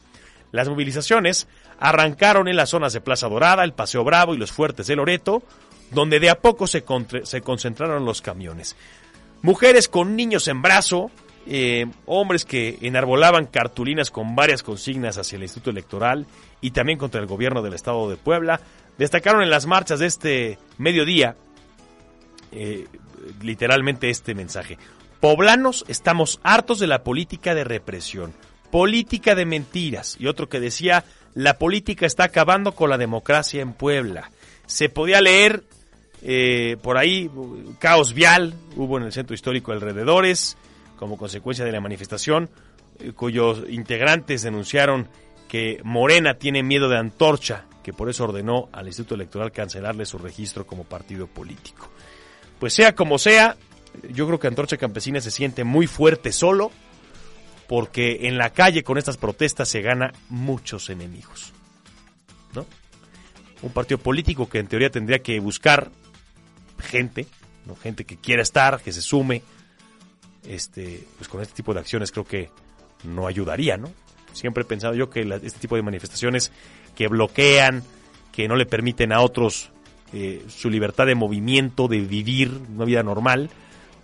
Las 0.53 0.69
movilizaciones 0.69 1.49
arrancaron 1.81 2.47
en 2.47 2.57
las 2.57 2.71
zonas 2.71 2.93
de 2.93 3.01
Plaza 3.01 3.29
Dorada, 3.29 3.65
el 3.65 3.73
Paseo 3.73 4.05
Bravo 4.05 4.35
y 4.35 4.39
los 4.39 4.53
Fuertes 4.53 4.87
de 4.87 4.95
Loreto, 4.95 5.43
donde 5.91 6.21
de 6.21 6.31
a 6.31 6.41
poco 6.41 6.67
se, 6.67 6.85
se 7.25 7.41
concentraron 7.41 8.05
los 8.05 8.23
camiones. 8.23 8.77
Mujeres 9.43 9.89
con 9.89 10.17
niños 10.17 10.49
en 10.49 10.63
brazo, 10.63 11.11
eh, 11.47 11.87
hombres 12.07 12.45
que 12.45 12.79
enarbolaban 12.81 13.47
cartulinas 13.47 14.11
con 14.11 14.35
varias 14.35 14.63
consignas 14.63 15.19
hacia 15.19 15.37
el 15.37 15.43
Instituto 15.43 15.71
Electoral 15.71 16.27
y 16.63 16.71
también 16.71 16.99
contra 16.99 17.21
el 17.21 17.27
gobierno 17.27 17.61
del 17.61 17.75
Estado 17.75 18.09
de 18.09 18.17
Puebla, 18.17 18.61
destacaron 18.97 19.43
en 19.43 19.51
las 19.51 19.67
marchas 19.67 19.99
de 19.99 20.07
este 20.07 20.59
mediodía 20.79 21.37
eh, 22.53 22.87
literalmente 23.43 24.09
este 24.09 24.35
mensaje. 24.35 24.79
Poblanos 25.21 25.85
estamos 25.89 26.41
hartos 26.43 26.79
de 26.79 26.87
la 26.87 27.03
política 27.03 27.55
de 27.55 27.65
represión, 27.65 28.33
política 28.71 29.35
de 29.35 29.47
mentiras 29.47 30.17
y 30.19 30.27
otro 30.27 30.49
que 30.49 30.61
decía, 30.61 31.05
la 31.35 31.59
política 31.59 32.07
está 32.07 32.25
acabando 32.25 32.73
con 32.73 32.91
la 32.91 32.99
democracia 32.99 33.61
en 33.61 33.73
Puebla. 33.73 34.31
Se 34.67 34.89
podía 34.89 35.21
leer 35.21 35.65
eh, 36.27 36.79
por 36.83 36.97
ahí 36.97 37.31
caos 37.79 38.15
vial, 38.15 38.55
hubo 38.77 38.97
en 38.97 39.05
el 39.05 39.13
centro 39.13 39.35
histórico 39.35 39.73
alrededores, 39.73 40.57
como 40.97 41.19
consecuencia 41.19 41.67
de 41.67 41.73
la 41.73 41.83
manifestación, 41.83 42.49
eh, 42.99 43.13
cuyos 43.13 43.63
integrantes 43.69 44.43
denunciaron 44.43 45.11
que 45.49 45.83
Morena 45.85 46.39
tiene 46.39 46.63
miedo 46.63 46.89
de 46.89 46.97
antorcha, 46.97 47.67
que 47.83 47.93
por 47.93 48.09
eso 48.09 48.25
ordenó 48.25 48.71
al 48.73 48.87
Instituto 48.87 49.17
Electoral 49.17 49.53
cancelarle 49.53 50.07
su 50.07 50.17
registro 50.17 50.67
como 50.67 50.85
partido 50.85 51.27
político. 51.27 51.91
Pues 52.59 52.73
sea 52.73 52.95
como 52.95 53.19
sea, 53.19 53.59
yo 54.11 54.27
creo 54.27 54.41
que 54.41 54.47
Antorcha 54.47 54.79
Campesina 54.79 55.21
se 55.21 55.31
siente 55.31 55.63
muy 55.63 55.87
fuerte 55.87 56.33
solo, 56.33 56.73
porque 57.69 58.21
en 58.23 58.39
la 58.39 58.49
calle 58.49 58.83
con 58.83 58.97
estas 58.97 59.19
protestas 59.19 59.69
se 59.69 59.83
gana 59.83 60.15
muchos 60.31 60.89
enemigos. 60.89 61.53
¿No? 62.55 62.65
Un 63.61 63.73
partido 63.73 63.99
político 63.99 64.49
que 64.49 64.59
en 64.59 64.69
teoría 64.69 64.89
tendría 64.89 65.19
que 65.19 65.39
buscar 65.39 65.91
gente, 66.79 67.27
¿no? 67.67 67.77
gente 67.77 68.05
que 68.05 68.17
quiera 68.17 68.43
estar, 68.43 68.81
que 68.81 68.93
se 68.93 69.03
sume, 69.03 69.43
este, 70.47 71.07
pues 71.17 71.29
con 71.29 71.41
este 71.41 71.55
tipo 71.55 71.75
de 71.75 71.81
acciones 71.81 72.13
creo 72.13 72.25
que 72.25 72.51
no 73.05 73.27
ayudaría, 73.27 73.77
¿no? 73.77 73.91
Siempre 74.33 74.63
he 74.63 74.67
pensado 74.67 74.95
yo 74.95 75.11
que 75.11 75.21
este 75.43 75.61
tipo 75.61 75.77
de 75.77 75.83
manifestaciones 75.83 76.53
que 76.97 77.09
bloquean, 77.09 77.83
que 78.33 78.49
no 78.49 78.57
le 78.57 78.67
permiten 78.67 79.13
a 79.13 79.21
otros 79.21 79.71
eh, 80.13 80.45
su 80.49 80.71
libertad 80.71 81.07
de 81.07 81.15
movimiento, 81.15 81.89
de 81.89 82.01
vivir 82.01 82.51
una 82.75 82.85
vida 82.85 83.03
normal, 83.03 83.51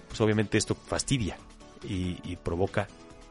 pues 0.09 0.21
obviamente 0.21 0.59
esto 0.59 0.75
fastidia 0.75 1.37
y, 1.83 2.37
provoca 2.37 2.89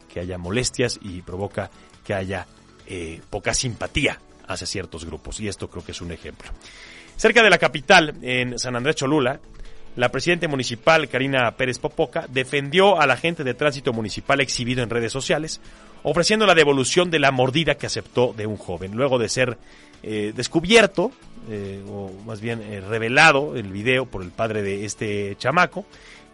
que 0.07 0.19
haya 0.19 0.37
molestias 0.37 0.99
y 1.01 1.21
provoca 1.21 1.69
que 2.03 2.13
haya 2.13 2.47
eh, 2.87 3.21
poca 3.29 3.53
simpatía 3.53 4.19
hacia 4.47 4.67
ciertos 4.67 5.05
grupos. 5.05 5.39
Y 5.39 5.47
esto 5.47 5.69
creo 5.69 5.83
que 5.83 5.91
es 5.91 6.01
un 6.01 6.11
ejemplo. 6.11 6.49
Cerca 7.19 7.43
de 7.43 7.49
la 7.49 7.57
capital, 7.57 8.15
en 8.21 8.57
San 8.57 8.77
Andrés 8.77 8.95
Cholula, 8.95 9.41
la 9.97 10.07
presidenta 10.07 10.47
municipal, 10.47 11.09
Karina 11.09 11.51
Pérez 11.51 11.77
Popoca, 11.77 12.25
defendió 12.29 12.97
a 12.97 13.05
la 13.05 13.17
gente 13.17 13.43
de 13.43 13.53
tránsito 13.53 13.91
municipal 13.91 14.39
exhibido 14.39 14.83
en 14.83 14.89
redes 14.89 15.11
sociales, 15.11 15.59
ofreciendo 16.03 16.45
la 16.45 16.55
devolución 16.55 17.11
de 17.11 17.19
la 17.19 17.31
mordida 17.31 17.75
que 17.75 17.87
aceptó 17.87 18.31
de 18.31 18.47
un 18.47 18.55
joven, 18.55 18.95
luego 18.95 19.19
de 19.19 19.27
ser 19.27 19.57
eh, 20.01 20.31
descubierto, 20.33 21.11
eh, 21.49 21.83
o 21.89 22.09
más 22.25 22.39
bien 22.39 22.61
eh, 22.61 22.79
revelado 22.79 23.57
el 23.57 23.67
video 23.67 24.05
por 24.05 24.23
el 24.23 24.31
padre 24.31 24.61
de 24.61 24.85
este 24.85 25.35
chamaco, 25.37 25.85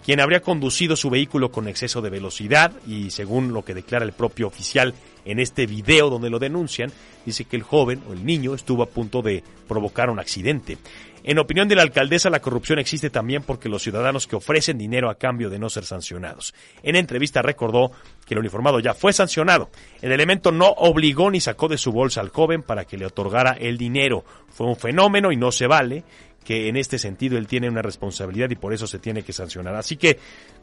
quien 0.06 0.20
habría 0.20 0.42
conducido 0.42 0.96
su 0.96 1.10
vehículo 1.10 1.52
con 1.52 1.68
exceso 1.68 2.00
de 2.00 2.12
velocidad 2.12 2.72
y 2.86 3.10
según 3.10 3.54
lo 3.54 3.66
que 3.66 3.74
declara 3.74 4.06
el 4.06 4.14
propio 4.14 4.46
oficial 4.46 4.94
en 5.26 5.40
este 5.40 5.66
video 5.66 6.12
donde 6.12 6.30
lo 6.30 6.38
denuncian, 6.38 6.92
dice 7.26 7.46
que 7.46 7.56
el 7.56 7.64
joven 7.64 8.04
o 8.08 8.14
el 8.14 8.24
niño 8.24 8.54
estuvo 8.54 8.84
a 8.84 8.90
punto 8.90 9.24
de 9.24 9.44
provocar 9.68 10.12
un 10.12 10.20
accidente. 10.20 10.78
En 11.24 11.40
opinión 11.40 11.68
de 11.68 11.76
la 11.76 11.82
alcaldesa, 11.82 12.30
la 12.30 12.40
corrupción 12.40 12.78
existe 12.78 13.10
también 13.10 13.42
porque 13.42 13.68
los 13.68 13.82
ciudadanos 13.82 14.28
que 14.28 14.36
ofrecen 14.36 14.78
dinero 14.78 15.10
a 15.10 15.16
cambio 15.16 15.50
de 15.50 15.58
no 15.58 15.72
ser 15.72 15.84
sancionados. 15.84 16.54
En 16.84 16.96
entrevista 16.96 17.42
recordó 17.42 17.92
que 18.28 18.36
el 18.36 18.40
uniformado 18.42 18.80
ya 18.80 18.94
fue 18.94 19.12
sancionado. 19.12 19.72
El 20.04 20.12
elemento 20.12 20.52
no 20.52 20.68
obligó 20.68 21.32
ni 21.32 21.42
sacó 21.42 21.68
de 21.68 21.80
su 21.80 21.92
bolsa 21.92 22.22
al 22.22 22.30
joven 22.30 22.62
para 22.62 22.86
que 22.86 23.00
le 23.00 23.08
otorgara 23.08 23.54
el 23.54 23.80
dinero. 23.80 24.24
Fue 24.50 24.68
un 24.68 24.76
fenómeno 24.76 25.32
y 25.32 25.36
no 25.36 25.52
se 25.52 25.66
vale 25.66 26.04
que 26.46 26.70
en 26.70 26.78
este 26.78 26.98
sentido 26.98 27.38
él 27.38 27.48
tiene 27.48 27.68
una 27.68 27.82
responsabilidad 27.82 28.50
y 28.52 28.56
por 28.56 28.74
eso 28.74 28.88
se 28.88 29.00
tiene 29.00 29.24
que 29.24 29.34
sancionar. 29.34 29.76
Así 29.76 29.98
que, 29.98 30.20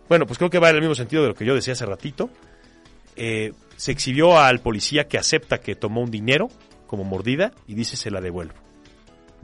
bueno, 0.09 0.27
pues 0.27 0.39
creo 0.39 0.49
que 0.49 0.59
va 0.59 0.71
en 0.71 0.77
el 0.77 0.81
mismo 0.81 0.95
sentido 0.95 1.23
de 1.23 1.29
lo 1.29 1.35
que 1.35 1.45
yo 1.45 1.55
decía 1.55 1.75
hace 1.75 1.85
ratito. 1.85 2.31
Eh, 3.17 3.53
se 3.77 3.93
exhibió 3.93 4.41
al 4.41 4.61
policía 4.61 5.09
que 5.09 5.19
acepta 5.19 5.59
que 5.59 5.75
tomó 5.75 6.01
un 6.01 6.11
dinero 6.11 6.49
como 6.87 7.05
mordida 7.05 7.53
y 7.67 7.75
dice 7.75 7.97
se 7.97 8.11
la 8.11 8.23
devuelvo. 8.23 8.55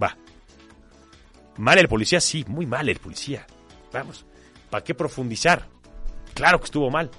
Va, 0.02 0.16
Mal 1.58 1.76
el 1.78 1.88
policía, 1.88 2.20
sí, 2.20 2.44
muy 2.46 2.66
mal 2.66 2.88
el 2.88 3.00
policía. 3.00 3.44
Vamos, 3.92 4.24
¿para 4.70 4.84
qué 4.84 4.94
profundizar? 4.94 5.66
Claro 6.32 6.60
que 6.60 6.66
estuvo 6.66 6.88
mal. 6.88 7.10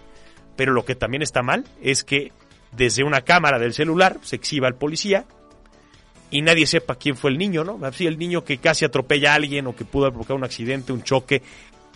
Pero 0.56 0.72
lo 0.72 0.86
que 0.86 0.96
también 0.96 1.22
está 1.22 1.42
mal 1.42 1.66
es 1.82 2.06
que 2.06 2.32
desde 2.72 3.04
una 3.04 3.22
cámara 3.22 3.60
del 3.60 3.74
celular 3.74 4.18
se 4.22 4.38
exhiba 4.38 4.68
al 4.68 4.76
policía 4.76 5.26
y 6.32 6.42
nadie 6.42 6.66
sepa 6.68 6.96
quién 6.96 7.16
fue 7.16 7.32
el 7.32 7.38
niño, 7.38 7.64
¿no? 7.64 7.80
Así 7.86 8.06
el 8.06 8.18
niño 8.18 8.44
que 8.44 8.58
casi 8.58 8.86
atropella 8.86 9.32
a 9.32 9.36
alguien 9.36 9.68
o 9.68 9.76
que 9.76 9.86
pudo 9.86 10.10
provocar 10.10 10.36
un 10.36 10.44
accidente, 10.44 10.94
un 10.94 11.04
choque, 11.04 11.42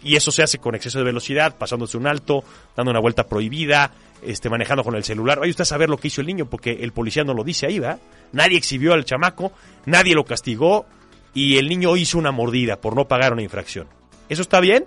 y 0.04 0.16
eso 0.16 0.32
se 0.32 0.44
hace 0.44 0.58
con 0.58 0.76
exceso 0.76 0.98
de 0.98 1.06
velocidad, 1.06 1.56
pasándose 1.58 1.98
un 1.98 2.08
alto, 2.08 2.44
dando 2.76 2.92
una 2.92 3.00
vuelta 3.00 3.26
prohibida, 3.26 3.92
este, 4.22 4.50
manejando 4.50 4.84
con 4.84 4.96
el 4.96 5.04
celular. 5.04 5.40
Vaya 5.40 5.52
usted 5.52 5.62
a 5.62 5.66
saber 5.66 5.90
lo 5.90 5.98
que 5.98 6.10
hizo 6.10 6.22
el 6.22 6.28
niño, 6.28 6.46
porque 6.46 6.72
el 6.72 6.92
policía 6.92 7.24
no 7.24 7.34
lo 7.34 7.44
dice 7.44 7.68
ahí, 7.68 7.80
¿verdad? 7.80 8.00
Nadie 8.34 8.58
exhibió 8.58 8.94
al 8.94 9.06
chamaco, 9.06 9.54
nadie 9.86 10.14
lo 10.14 10.26
castigó, 10.26 10.86
y 11.34 11.58
el 11.58 11.68
niño 11.68 11.96
hizo 11.96 12.18
una 12.18 12.32
mordida 12.32 12.80
por 12.80 12.96
no 12.96 13.08
pagar 13.08 13.34
una 13.34 13.42
infracción. 13.42 13.88
¿Eso 14.30 14.42
está 14.42 14.60
bien? 14.60 14.86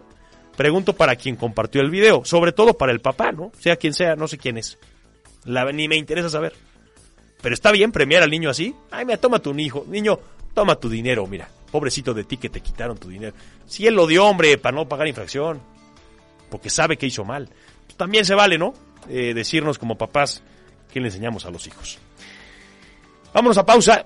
Pregunto 0.57 0.95
para 0.95 1.17
quien 1.17 1.37
compartió 1.37 1.81
el 1.81 1.91
video, 1.91 2.25
sobre 2.25 2.53
todo 2.53 2.75
para 2.75 2.93
el 2.93 3.01
papá, 3.01 3.33
¿no? 3.33 3.53
Sea 3.59 3.77
quien 3.77 3.95
sea, 3.95 4.17
no 4.17 4.29
sé 4.29 4.39
quién 4.39 4.57
es. 4.57 4.79
La, 5.45 5.71
ni 5.73 5.89
me 5.89 5.97
interesa 5.97 6.29
saber. 6.31 6.55
Pero 7.47 7.55
está 7.55 7.71
bien 7.71 7.93
premiar 7.93 8.25
al 8.25 8.31
niño 8.31 8.51
así. 8.51 8.75
Ay, 8.91 9.05
mira, 9.05 9.19
toma 9.19 9.39
tu 9.39 9.57
hijo. 9.57 9.85
Niño, 9.87 10.19
toma 10.53 10.75
tu 10.75 10.89
dinero, 10.89 11.29
mira. 11.29 11.49
Pobrecito 11.71 12.13
de 12.13 12.25
ti 12.25 12.39
que 12.39 12.49
te 12.49 12.61
quitaron 12.61 12.99
tu 12.99 13.09
dinero. 13.09 13.37
Si 13.67 13.87
él 13.87 13.95
lo 13.95 14.09
dio, 14.09 14.27
hombre, 14.27 14.59
para 14.59 14.75
no 14.75 14.89
pagar 14.89 15.07
infracción. 15.07 15.63
Porque 16.51 16.71
sabe 16.71 16.97
que 16.97 17.07
hizo 17.07 17.25
mal. 17.25 17.49
Pues 17.85 17.97
también 17.97 18.25
se 18.25 18.35
vale, 18.35 18.59
¿no? 18.59 18.75
Eh, 19.09 19.33
decirnos 19.33 19.79
como 19.79 19.97
papás 19.97 20.43
qué 20.93 20.99
le 20.99 21.07
enseñamos 21.07 21.47
a 21.47 21.53
los 21.53 21.65
hijos. 21.69 22.01
Vámonos 23.33 23.59
a 23.59 23.65
pausa 23.65 24.05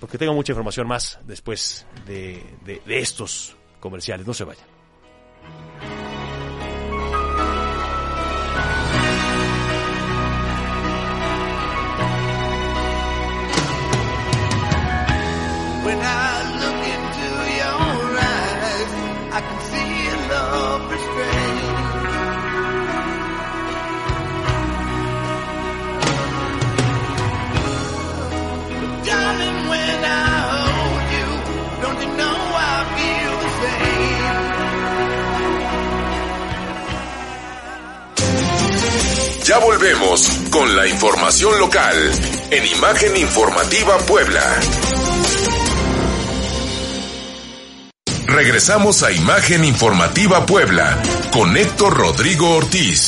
porque 0.00 0.18
tengo 0.18 0.34
mucha 0.34 0.50
información 0.50 0.88
más 0.88 1.20
después 1.26 1.86
de, 2.08 2.42
de, 2.64 2.98
estos 2.98 3.56
comerciales. 3.78 4.26
No 4.26 4.34
se 4.34 4.42
vayan. 4.42 4.66
Ya 39.48 39.58
volvemos 39.60 40.28
con 40.50 40.76
la 40.76 40.86
información 40.86 41.58
local 41.58 41.96
en 42.50 42.66
Imagen 42.66 43.16
Informativa 43.16 43.96
Puebla. 44.00 44.42
Regresamos 48.26 49.02
a 49.04 49.10
Imagen 49.10 49.64
Informativa 49.64 50.44
Puebla 50.44 51.00
con 51.32 51.56
Héctor 51.56 51.96
Rodrigo 51.96 52.56
Ortiz. 52.56 53.07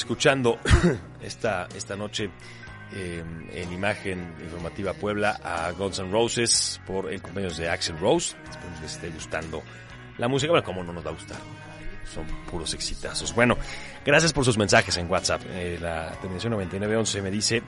Escuchando 0.00 0.58
esta, 1.22 1.68
esta 1.74 1.96
noche 1.96 2.30
eh, 2.92 3.22
en 3.52 3.72
imagen 3.72 4.34
informativa 4.42 4.92
Puebla 4.92 5.40
a 5.42 5.70
Guns 5.72 5.98
N' 5.98 6.10
Roses 6.10 6.80
por 6.86 7.12
el 7.12 7.22
cumpleaños 7.22 7.56
de 7.56 7.68
Axel 7.68 7.98
Rose. 7.98 8.36
Espero 8.50 8.74
que 8.74 8.80
les 8.82 8.92
esté 8.94 9.10
gustando 9.10 9.62
la 10.18 10.28
música. 10.28 10.50
Bueno, 10.50 10.64
¿cómo 10.64 10.84
no 10.84 10.92
nos 10.92 11.04
va 11.04 11.10
a 11.10 11.14
gustar? 11.14 11.38
son 12.12 12.26
puros 12.50 12.74
exitazos. 12.74 13.34
Bueno, 13.34 13.56
gracias 14.04 14.32
por 14.32 14.44
sus 14.44 14.58
mensajes 14.58 14.96
en 14.98 15.10
WhatsApp. 15.10 15.42
Eh, 15.48 15.78
la 15.80 16.12
terminación 16.20 16.52
9911 16.52 17.22
me 17.22 17.30
dice, 17.30 17.62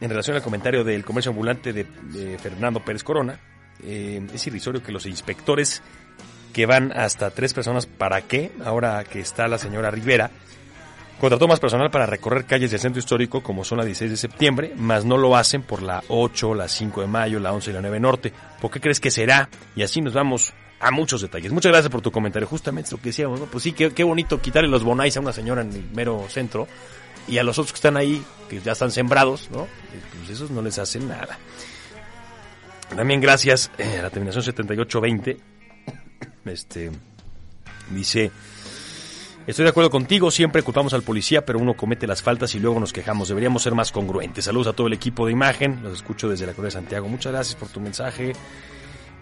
en 0.00 0.10
relación 0.10 0.36
al 0.36 0.42
comentario 0.42 0.84
del 0.84 1.04
comercio 1.04 1.30
ambulante 1.30 1.72
de, 1.72 1.84
de 1.84 2.38
Fernando 2.38 2.84
Pérez 2.84 3.02
Corona, 3.02 3.38
eh, 3.82 4.26
es 4.32 4.46
irrisorio 4.46 4.82
que 4.82 4.92
los 4.92 5.06
inspectores 5.06 5.82
que 6.52 6.66
van 6.66 6.92
hasta 6.92 7.30
tres 7.30 7.52
personas, 7.52 7.86
¿para 7.86 8.22
qué? 8.22 8.52
Ahora 8.64 9.02
que 9.04 9.20
está 9.20 9.48
la 9.48 9.58
señora 9.58 9.90
Rivera, 9.90 10.30
contrató 11.20 11.48
más 11.48 11.60
personal 11.60 11.90
para 11.90 12.06
recorrer 12.06 12.44
calles 12.44 12.70
del 12.70 12.80
centro 12.80 12.98
histórico 12.98 13.42
como 13.42 13.64
son 13.64 13.78
la 13.78 13.84
16 13.84 14.10
de 14.10 14.16
septiembre, 14.16 14.72
más 14.76 15.04
no 15.04 15.16
lo 15.16 15.36
hacen 15.36 15.62
por 15.62 15.82
la 15.82 16.02
8, 16.08 16.54
la 16.54 16.68
5 16.68 17.00
de 17.00 17.06
mayo, 17.06 17.40
la 17.40 17.52
11 17.52 17.70
y 17.70 17.74
la 17.74 17.80
9 17.80 18.00
norte. 18.00 18.32
¿Por 18.60 18.70
qué 18.70 18.80
crees 18.80 19.00
que 19.00 19.10
será? 19.10 19.48
Y 19.76 19.82
así 19.82 20.00
nos 20.00 20.14
vamos 20.14 20.52
a 20.80 20.90
muchos 20.90 21.22
detalles. 21.22 21.52
Muchas 21.52 21.72
gracias 21.72 21.90
por 21.90 22.02
tu 22.02 22.10
comentario. 22.10 22.46
Justamente 22.46 22.90
lo 22.90 22.98
que 22.98 23.10
decíamos, 23.10 23.40
¿no? 23.40 23.46
Pues 23.46 23.64
sí, 23.64 23.72
qué, 23.72 23.90
qué 23.92 24.04
bonito 24.04 24.40
quitarle 24.40 24.68
los 24.68 24.84
bonais 24.84 25.16
a 25.16 25.20
una 25.20 25.32
señora 25.32 25.62
en 25.62 25.72
el 25.72 25.90
mero 25.94 26.26
centro 26.28 26.68
y 27.26 27.38
a 27.38 27.42
los 27.42 27.58
otros 27.58 27.72
que 27.72 27.76
están 27.76 27.96
ahí, 27.96 28.22
que 28.48 28.60
ya 28.60 28.72
están 28.72 28.90
sembrados, 28.90 29.48
¿no? 29.50 29.66
Pues 30.18 30.30
esos 30.30 30.50
no 30.50 30.62
les 30.62 30.78
hacen 30.78 31.08
nada. 31.08 31.38
También 32.94 33.20
gracias 33.20 33.70
eh, 33.78 33.98
a 33.98 34.02
la 34.02 34.10
terminación 34.10 34.44
7820. 34.44 35.38
Este 36.44 36.90
dice, 37.90 38.30
estoy 39.46 39.64
de 39.64 39.70
acuerdo 39.70 39.90
contigo, 39.90 40.30
siempre 40.30 40.62
culpamos 40.62 40.94
al 40.94 41.02
policía, 41.02 41.44
pero 41.44 41.58
uno 41.58 41.74
comete 41.74 42.06
las 42.06 42.22
faltas 42.22 42.54
y 42.54 42.60
luego 42.60 42.80
nos 42.80 42.92
quejamos. 42.92 43.28
Deberíamos 43.28 43.62
ser 43.62 43.74
más 43.74 43.92
congruentes. 43.92 44.44
Saludos 44.44 44.68
a 44.68 44.72
todo 44.72 44.86
el 44.86 44.92
equipo 44.92 45.26
de 45.26 45.32
imagen. 45.32 45.80
Los 45.82 45.94
escucho 45.94 46.28
desde 46.28 46.46
la 46.46 46.52
Correa 46.52 46.68
de 46.68 46.72
Santiago. 46.72 47.08
Muchas 47.08 47.32
gracias 47.32 47.56
por 47.56 47.68
tu 47.68 47.80
mensaje. 47.80 48.32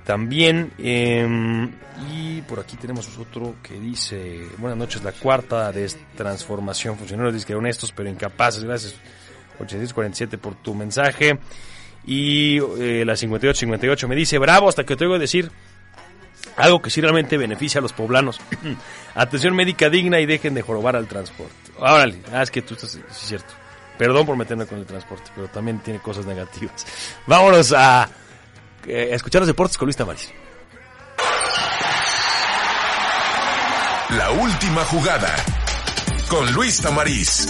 También, 0.05 0.73
eh, 0.79 1.69
y 2.13 2.41
por 2.43 2.59
aquí 2.59 2.77
tenemos 2.77 3.17
otro 3.19 3.55
que 3.63 3.79
dice, 3.79 4.49
buenas 4.59 4.77
noches, 4.77 5.05
la 5.05 5.13
cuarta 5.13 5.71
de 5.71 5.89
transformación. 6.17 6.97
Funcionarios 6.97 7.35
dice 7.35 7.47
que 7.47 7.55
honestos 7.55 7.93
pero 7.93 8.09
incapaces. 8.09 8.65
Gracias, 8.65 8.95
8647 9.61 10.39
por 10.39 10.57
tu 10.57 10.75
mensaje. 10.75 11.39
Y 12.05 12.59
eh, 12.59 13.05
la 13.07 13.15
5858 13.15 14.09
me 14.09 14.17
dice, 14.17 14.39
bravo, 14.39 14.69
hasta 14.69 14.85
que 14.85 14.97
te 14.97 15.05
oigo 15.05 15.19
decir 15.21 15.53
algo 16.57 16.83
que 16.83 16.91
sí 16.91 17.01
realmente 17.01 17.37
beneficia 17.37 17.79
a 17.79 17.83
los 17.83 17.93
poblanos. 17.93 18.41
Atención 19.15 19.55
médica 19.55 19.89
digna 19.89 20.21
y 20.21 20.27
dejen 20.27 20.55
de 20.55 20.63
jorobar 20.63 20.97
al 20.97 21.07
transporte. 21.07 21.55
Órale, 21.79 22.23
ah, 22.33 22.43
es 22.43 22.51
que 22.51 22.63
tú 22.63 22.75
estás, 22.75 22.93
sí 22.93 23.01
es 23.11 23.17
cierto. 23.17 23.55
Perdón 23.99 24.27
por 24.27 24.37
meterme 24.37 24.67
con 24.67 24.79
el 24.79 24.87
transporte, 24.87 25.31
pero 25.35 25.49
también 25.49 25.79
tiene 25.81 26.01
cosas 26.01 26.27
negativas. 26.27 26.87
Vámonos 27.27 27.73
a, 27.73 28.09
eh, 28.87 29.11
a 29.13 29.15
escuchar 29.15 29.41
los 29.41 29.49
deportes 29.49 29.77
con 29.77 29.87
Luis 29.87 29.97
Tamaris. 29.97 30.33
La 34.17 34.31
última 34.31 34.85
jugada 34.85 35.35
con 36.29 36.53
Luis 36.53 36.83
Tamariz. 36.83 37.47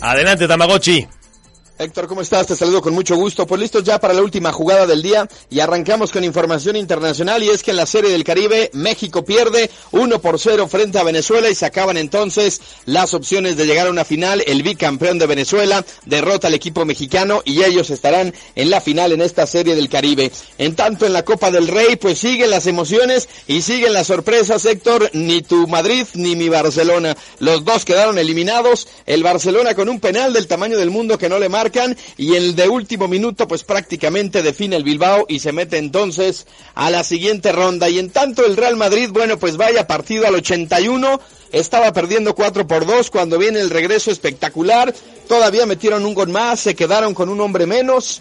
Adelante, 0.00 0.48
Tamagotchi. 0.48 1.06
Héctor, 1.80 2.08
¿cómo 2.08 2.20
estás? 2.20 2.46
Te 2.46 2.56
saludo 2.56 2.82
con 2.82 2.92
mucho 2.92 3.16
gusto. 3.16 3.46
Pues 3.46 3.58
listos 3.58 3.84
ya 3.84 3.98
para 3.98 4.12
la 4.12 4.20
última 4.20 4.52
jugada 4.52 4.86
del 4.86 5.00
día 5.00 5.26
y 5.48 5.60
arrancamos 5.60 6.12
con 6.12 6.22
información 6.24 6.76
internacional 6.76 7.42
y 7.42 7.48
es 7.48 7.62
que 7.62 7.70
en 7.70 7.78
la 7.78 7.86
Serie 7.86 8.10
del 8.10 8.22
Caribe 8.22 8.68
México 8.74 9.24
pierde 9.24 9.70
1 9.92 10.20
por 10.20 10.38
0 10.38 10.68
frente 10.68 10.98
a 10.98 11.04
Venezuela 11.04 11.48
y 11.48 11.54
se 11.54 11.64
acaban 11.64 11.96
entonces 11.96 12.60
las 12.84 13.14
opciones 13.14 13.56
de 13.56 13.64
llegar 13.64 13.86
a 13.86 13.90
una 13.90 14.04
final. 14.04 14.44
El 14.46 14.62
bicampeón 14.62 15.18
de 15.18 15.26
Venezuela 15.26 15.82
derrota 16.04 16.48
al 16.48 16.54
equipo 16.54 16.84
mexicano 16.84 17.40
y 17.46 17.64
ellos 17.64 17.88
estarán 17.88 18.34
en 18.56 18.68
la 18.68 18.82
final 18.82 19.12
en 19.12 19.22
esta 19.22 19.46
Serie 19.46 19.74
del 19.74 19.88
Caribe. 19.88 20.30
En 20.58 20.76
tanto 20.76 21.06
en 21.06 21.14
la 21.14 21.24
Copa 21.24 21.50
del 21.50 21.66
Rey 21.66 21.96
pues 21.96 22.18
siguen 22.18 22.50
las 22.50 22.66
emociones 22.66 23.26
y 23.46 23.62
siguen 23.62 23.94
las 23.94 24.08
sorpresas, 24.08 24.66
Héctor. 24.66 25.08
Ni 25.14 25.40
tu 25.40 25.66
Madrid 25.66 26.06
ni 26.12 26.36
mi 26.36 26.50
Barcelona. 26.50 27.16
Los 27.38 27.64
dos 27.64 27.86
quedaron 27.86 28.18
eliminados. 28.18 28.86
El 29.06 29.22
Barcelona 29.22 29.74
con 29.74 29.88
un 29.88 29.98
penal 29.98 30.34
del 30.34 30.46
tamaño 30.46 30.76
del 30.76 30.90
mundo 30.90 31.16
que 31.16 31.30
no 31.30 31.38
le 31.38 31.48
marca 31.48 31.69
y 32.16 32.34
el 32.34 32.56
de 32.56 32.68
último 32.68 33.08
minuto 33.08 33.46
pues 33.46 33.64
prácticamente 33.64 34.42
define 34.42 34.76
el 34.76 34.84
Bilbao 34.84 35.26
y 35.28 35.38
se 35.38 35.52
mete 35.52 35.78
entonces 35.78 36.46
a 36.74 36.90
la 36.90 37.04
siguiente 37.04 37.52
ronda. 37.52 37.88
Y 37.88 37.98
en 37.98 38.10
tanto 38.10 38.44
el 38.44 38.56
Real 38.56 38.76
Madrid, 38.76 39.10
bueno 39.12 39.38
pues 39.38 39.56
vaya 39.56 39.86
partido 39.86 40.26
al 40.26 40.34
81, 40.34 41.20
estaba 41.52 41.92
perdiendo 41.92 42.34
4 42.34 42.66
por 42.66 42.86
2 42.86 43.10
cuando 43.10 43.38
viene 43.38 43.60
el 43.60 43.70
regreso 43.70 44.10
espectacular, 44.10 44.94
todavía 45.28 45.66
metieron 45.66 46.04
un 46.04 46.14
gol 46.14 46.28
más, 46.28 46.60
se 46.60 46.74
quedaron 46.74 47.14
con 47.14 47.28
un 47.28 47.40
hombre 47.40 47.66
menos. 47.66 48.20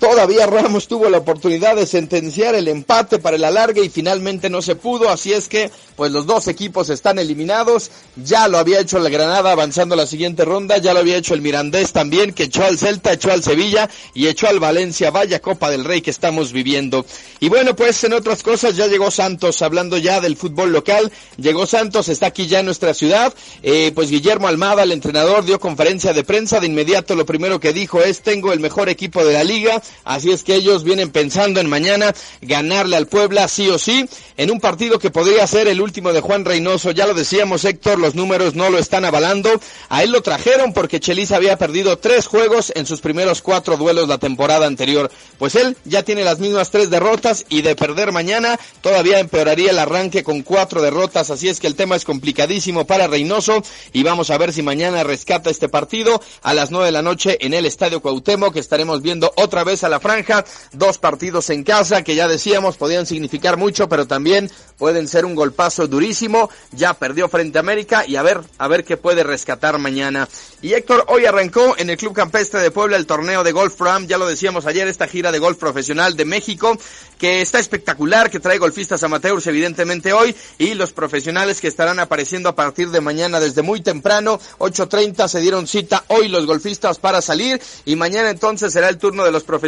Todavía 0.00 0.46
Ramos 0.46 0.88
tuvo 0.88 1.10
la 1.10 1.18
oportunidad 1.18 1.76
de 1.76 1.84
sentenciar 1.84 2.54
el 2.54 2.68
empate 2.68 3.18
para 3.18 3.36
el 3.36 3.44
alargue 3.44 3.84
y 3.84 3.90
finalmente 3.90 4.48
no 4.48 4.62
se 4.62 4.74
pudo, 4.74 5.10
así 5.10 5.34
es 5.34 5.46
que 5.46 5.70
pues 5.94 6.10
los 6.10 6.24
dos 6.24 6.48
equipos 6.48 6.88
están 6.88 7.18
eliminados. 7.18 7.90
Ya 8.16 8.48
lo 8.48 8.56
había 8.56 8.80
hecho 8.80 8.96
el 8.96 9.10
Granada 9.10 9.52
avanzando 9.52 9.94
a 9.94 9.98
la 9.98 10.06
siguiente 10.06 10.46
ronda, 10.46 10.78
ya 10.78 10.94
lo 10.94 11.00
había 11.00 11.18
hecho 11.18 11.34
el 11.34 11.42
Mirandés 11.42 11.92
también, 11.92 12.32
que 12.32 12.44
echó 12.44 12.64
al 12.64 12.78
Celta, 12.78 13.12
echó 13.12 13.30
al 13.30 13.42
Sevilla 13.42 13.90
y 14.14 14.28
echó 14.28 14.48
al 14.48 14.58
Valencia. 14.58 15.10
Vaya 15.10 15.40
Copa 15.40 15.70
del 15.70 15.84
Rey 15.84 16.00
que 16.00 16.10
estamos 16.10 16.54
viviendo. 16.54 17.04
Y 17.38 17.50
bueno, 17.50 17.76
pues 17.76 18.02
en 18.02 18.14
otras 18.14 18.42
cosas 18.42 18.76
ya 18.76 18.86
llegó 18.86 19.10
Santos, 19.10 19.60
hablando 19.60 19.98
ya 19.98 20.22
del 20.22 20.38
fútbol 20.38 20.72
local. 20.72 21.12
Llegó 21.36 21.66
Santos, 21.66 22.08
está 22.08 22.28
aquí 22.28 22.46
ya 22.46 22.60
en 22.60 22.64
nuestra 22.66 22.94
ciudad. 22.94 23.34
Eh, 23.62 23.92
pues 23.94 24.08
Guillermo 24.08 24.48
Almada, 24.48 24.84
el 24.84 24.92
entrenador, 24.92 25.44
dio 25.44 25.60
conferencia 25.60 26.14
de 26.14 26.24
prensa. 26.24 26.58
De 26.58 26.66
inmediato 26.68 27.14
lo 27.14 27.26
primero 27.26 27.60
que 27.60 27.74
dijo 27.74 28.00
es, 28.00 28.22
tengo 28.22 28.54
el 28.54 28.60
mejor 28.60 28.88
equipo 28.88 29.22
de 29.26 29.34
la 29.34 29.44
liga. 29.44 29.82
Así 30.04 30.30
es 30.30 30.44
que 30.44 30.54
ellos 30.54 30.84
vienen 30.84 31.10
pensando 31.10 31.60
en 31.60 31.68
mañana 31.68 32.14
ganarle 32.40 32.96
al 32.96 33.06
Puebla 33.06 33.48
sí 33.48 33.68
o 33.68 33.78
sí, 33.78 34.08
en 34.36 34.50
un 34.50 34.60
partido 34.60 34.98
que 34.98 35.10
podría 35.10 35.46
ser 35.46 35.68
el 35.68 35.80
último 35.80 36.12
de 36.12 36.20
Juan 36.20 36.44
Reynoso. 36.44 36.90
Ya 36.90 37.06
lo 37.06 37.14
decíamos, 37.14 37.64
Héctor, 37.64 37.98
los 37.98 38.14
números 38.14 38.54
no 38.54 38.70
lo 38.70 38.78
están 38.78 39.04
avalando. 39.04 39.50
A 39.88 40.02
él 40.02 40.12
lo 40.12 40.22
trajeron 40.22 40.72
porque 40.72 41.00
Chelis 41.00 41.32
había 41.32 41.58
perdido 41.58 41.98
tres 41.98 42.26
juegos 42.26 42.72
en 42.74 42.86
sus 42.86 43.00
primeros 43.00 43.42
cuatro 43.42 43.76
duelos 43.76 44.08
la 44.08 44.18
temporada 44.18 44.66
anterior. 44.66 45.10
Pues 45.38 45.54
él 45.54 45.76
ya 45.84 46.02
tiene 46.02 46.24
las 46.24 46.38
mismas 46.38 46.70
tres 46.70 46.90
derrotas 46.90 47.44
y 47.48 47.62
de 47.62 47.76
perder 47.76 48.12
mañana 48.12 48.58
todavía 48.80 49.18
empeoraría 49.18 49.70
el 49.70 49.78
arranque 49.78 50.22
con 50.24 50.42
cuatro 50.42 50.82
derrotas. 50.82 51.30
Así 51.30 51.48
es 51.48 51.60
que 51.60 51.66
el 51.66 51.74
tema 51.74 51.96
es 51.96 52.04
complicadísimo 52.04 52.86
para 52.86 53.06
Reynoso 53.06 53.62
y 53.92 54.02
vamos 54.02 54.30
a 54.30 54.38
ver 54.38 54.52
si 54.52 54.62
mañana 54.62 55.04
rescata 55.04 55.50
este 55.50 55.68
partido 55.68 56.20
a 56.42 56.54
las 56.54 56.70
nueve 56.70 56.86
de 56.86 56.92
la 56.92 57.02
noche 57.02 57.38
en 57.40 57.54
el 57.54 57.66
Estadio 57.66 58.00
Cuauhtémoc 58.00 58.54
que 58.54 58.60
estaremos 58.60 59.02
viendo 59.02 59.32
otra 59.36 59.64
vez 59.64 59.79
a 59.84 59.88
la 59.88 60.00
franja 60.00 60.44
dos 60.72 60.98
partidos 60.98 61.50
en 61.50 61.62
casa 61.62 62.02
que 62.02 62.14
ya 62.14 62.26
decíamos 62.26 62.76
podían 62.76 63.06
significar 63.06 63.56
mucho, 63.56 63.88
pero 63.88 64.06
también 64.06 64.50
pueden 64.78 65.06
ser 65.06 65.26
un 65.26 65.34
golpazo 65.34 65.86
durísimo. 65.86 66.50
Ya 66.72 66.94
perdió 66.94 67.28
frente 67.28 67.58
a 67.58 67.60
América 67.60 68.04
y 68.06 68.16
a 68.16 68.22
ver, 68.22 68.40
a 68.58 68.66
ver 68.66 68.84
qué 68.84 68.96
puede 68.96 69.24
rescatar 69.24 69.78
mañana. 69.78 70.28
Y 70.62 70.72
Héctor, 70.72 71.04
hoy 71.08 71.26
arrancó 71.26 71.74
en 71.78 71.90
el 71.90 71.96
Club 71.96 72.14
Campestre 72.14 72.60
de 72.60 72.70
Puebla 72.70 72.96
el 72.96 73.06
torneo 73.06 73.44
de 73.44 73.52
Golf 73.52 73.74
Pro 73.74 73.90
ya 74.06 74.18
lo 74.18 74.26
decíamos 74.26 74.66
ayer, 74.66 74.86
esta 74.86 75.08
gira 75.08 75.32
de 75.32 75.40
golf 75.40 75.58
profesional 75.58 76.16
de 76.16 76.24
México, 76.24 76.78
que 77.18 77.42
está 77.42 77.58
espectacular, 77.58 78.30
que 78.30 78.38
trae 78.38 78.58
golfistas 78.58 79.02
amateurs 79.02 79.46
evidentemente 79.48 80.12
hoy, 80.12 80.34
y 80.58 80.74
los 80.74 80.92
profesionales 80.92 81.60
que 81.60 81.66
estarán 81.68 81.98
apareciendo 81.98 82.48
a 82.48 82.54
partir 82.54 82.90
de 82.90 83.00
mañana 83.00 83.40
desde 83.40 83.62
muy 83.62 83.80
temprano, 83.80 84.38
8.30 84.58 85.28
se 85.28 85.40
dieron 85.40 85.66
cita 85.66 86.04
hoy 86.08 86.28
los 86.28 86.46
golfistas 86.46 86.98
para 86.98 87.20
salir, 87.20 87.60
y 87.84 87.96
mañana 87.96 88.30
entonces 88.30 88.72
será 88.72 88.88
el 88.88 88.98
turno 88.98 89.24
de 89.24 89.32
los 89.32 89.42
profesionales, 89.42 89.59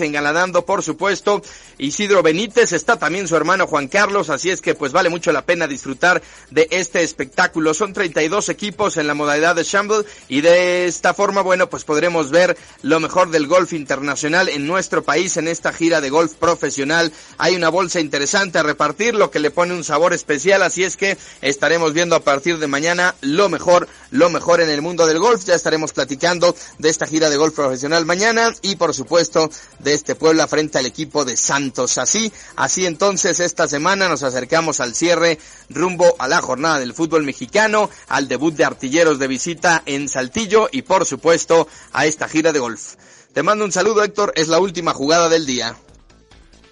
engalanando 0.00 0.64
por 0.64 0.82
supuesto 0.82 1.42
Isidro 1.78 2.22
Benítez, 2.22 2.72
está 2.72 2.96
también 2.96 3.28
su 3.28 3.36
hermano 3.36 3.66
Juan 3.66 3.88
Carlos, 3.88 4.30
así 4.30 4.50
es 4.50 4.60
que 4.60 4.74
pues 4.74 4.92
vale 4.92 5.10
mucho 5.10 5.32
la 5.32 5.44
pena 5.44 5.66
disfrutar 5.66 6.22
de 6.50 6.66
este 6.70 7.02
espectáculo. 7.02 7.74
Son 7.74 7.92
32 7.92 8.48
equipos 8.48 8.96
en 8.96 9.06
la 9.06 9.14
modalidad 9.14 9.54
de 9.54 9.62
Shamble 9.62 10.04
y 10.28 10.40
de 10.40 10.86
esta 10.86 11.14
forma, 11.14 11.42
bueno, 11.42 11.68
pues 11.68 11.84
podremos 11.84 12.30
ver 12.30 12.56
lo 12.82 12.98
mejor 13.00 13.30
del 13.30 13.46
golf 13.46 13.72
internacional 13.72 14.48
en 14.48 14.66
nuestro 14.66 15.02
país 15.02 15.36
en 15.36 15.48
esta 15.48 15.72
gira 15.72 16.00
de 16.00 16.10
golf 16.10 16.34
profesional. 16.34 17.12
Hay 17.38 17.54
una 17.54 17.68
bolsa 17.68 18.00
interesante 18.00 18.58
a 18.58 18.62
repartir, 18.62 19.14
lo 19.14 19.30
que 19.30 19.38
le 19.38 19.50
pone 19.50 19.74
un 19.74 19.84
sabor 19.84 20.12
especial, 20.12 20.62
así 20.62 20.82
es 20.84 20.96
que 20.96 21.18
estaremos 21.42 21.92
viendo 21.92 22.16
a 22.16 22.20
partir 22.20 22.58
de 22.58 22.66
mañana 22.66 23.14
lo 23.20 23.48
mejor, 23.48 23.88
lo 24.10 24.30
mejor 24.30 24.60
en 24.60 24.70
el 24.70 24.82
mundo 24.82 25.06
del 25.06 25.18
golf. 25.18 25.44
Ya 25.44 25.54
estaremos 25.54 25.92
platicando 25.92 26.56
de 26.78 26.88
esta 26.88 27.06
gira 27.06 27.28
de 27.28 27.36
golf 27.36 27.54
profesional 27.54 28.06
mañana 28.06 28.54
y 28.62 28.76
por 28.76 28.94
supuesto 28.94 29.35
de 29.78 29.92
este 29.92 30.14
Puebla 30.14 30.46
frente 30.46 30.78
al 30.78 30.86
equipo 30.86 31.24
de 31.24 31.36
San 31.36 31.72
Así, 31.98 32.32
así 32.56 32.86
entonces 32.86 33.40
esta 33.40 33.68
semana 33.68 34.08
nos 34.08 34.22
acercamos 34.22 34.80
al 34.80 34.94
cierre 34.94 35.38
rumbo 35.68 36.16
a 36.18 36.28
la 36.28 36.40
jornada 36.40 36.78
del 36.78 36.94
fútbol 36.94 37.24
mexicano, 37.24 37.90
al 38.08 38.28
debut 38.28 38.54
de 38.54 38.64
artilleros 38.64 39.18
de 39.18 39.28
visita 39.28 39.82
en 39.86 40.08
Saltillo 40.08 40.68
y 40.72 40.82
por 40.82 41.04
supuesto 41.04 41.68
a 41.92 42.06
esta 42.06 42.28
gira 42.28 42.52
de 42.52 42.58
golf. 42.58 42.94
Te 43.32 43.42
mando 43.42 43.64
un 43.64 43.72
saludo 43.72 44.02
Héctor, 44.02 44.32
es 44.36 44.48
la 44.48 44.58
última 44.58 44.94
jugada 44.94 45.28
del 45.28 45.44
día. 45.44 45.76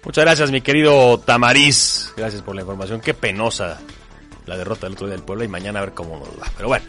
Muchas 0.03 0.23
gracias 0.23 0.51
mi 0.51 0.61
querido 0.61 1.19
Tamariz, 1.19 2.11
gracias 2.15 2.41
por 2.41 2.55
la 2.55 2.61
información, 2.61 3.01
qué 3.01 3.13
penosa 3.13 3.79
la 4.45 4.57
derrota 4.57 4.87
del 4.87 4.93
otro 4.93 5.07
del 5.07 5.23
pueblo 5.23 5.43
y 5.43 5.47
mañana 5.47 5.79
a 5.79 5.85
ver 5.85 5.93
cómo 5.93 6.17
nos 6.17 6.29
va. 6.29 6.51
Pero 6.55 6.69
bueno, 6.69 6.85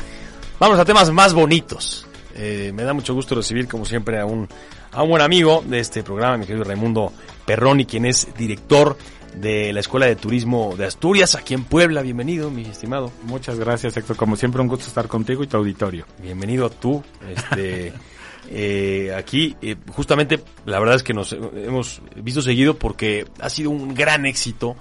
vamos 0.58 0.78
a 0.78 0.84
temas 0.84 1.10
más 1.10 1.34
bonitos. 1.34 2.06
Eh, 2.38 2.70
me 2.74 2.82
da 2.82 2.92
mucho 2.92 3.14
gusto 3.14 3.34
recibir 3.34 3.66
como 3.66 3.84
siempre 3.84 4.20
a 4.20 4.26
un, 4.26 4.48
a 4.92 5.02
un 5.02 5.08
buen 5.08 5.22
amigo 5.22 5.64
de 5.66 5.80
este 5.80 6.02
programa, 6.02 6.36
mi 6.36 6.46
querido 6.46 6.64
Raimundo 6.64 7.12
Perroni, 7.46 7.86
quien 7.86 8.04
es 8.04 8.28
director 8.36 8.96
de 9.36 9.72
la 9.72 9.80
Escuela 9.80 10.06
de 10.06 10.16
Turismo 10.16 10.74
de 10.76 10.86
Asturias, 10.86 11.34
aquí 11.34 11.54
en 11.54 11.64
Puebla. 11.64 12.02
Bienvenido, 12.02 12.50
mi 12.50 12.62
estimado. 12.62 13.12
Muchas 13.22 13.58
gracias, 13.58 13.96
Héctor. 13.96 14.16
Como 14.16 14.36
siempre, 14.36 14.60
un 14.60 14.68
gusto 14.68 14.86
estar 14.86 15.08
contigo 15.08 15.42
y 15.42 15.46
tu 15.46 15.56
auditorio. 15.56 16.06
Bienvenido 16.22 16.70
tú. 16.70 17.02
Este, 17.28 17.92
eh, 18.50 19.14
aquí, 19.16 19.56
eh, 19.60 19.76
justamente, 19.92 20.42
la 20.64 20.78
verdad 20.78 20.96
es 20.96 21.02
que 21.02 21.14
nos 21.14 21.32
hemos 21.32 22.00
visto 22.16 22.42
seguido 22.42 22.78
porque 22.78 23.26
ha 23.40 23.50
sido 23.50 23.70
un 23.70 23.94
gran 23.94 24.26
éxito 24.26 24.76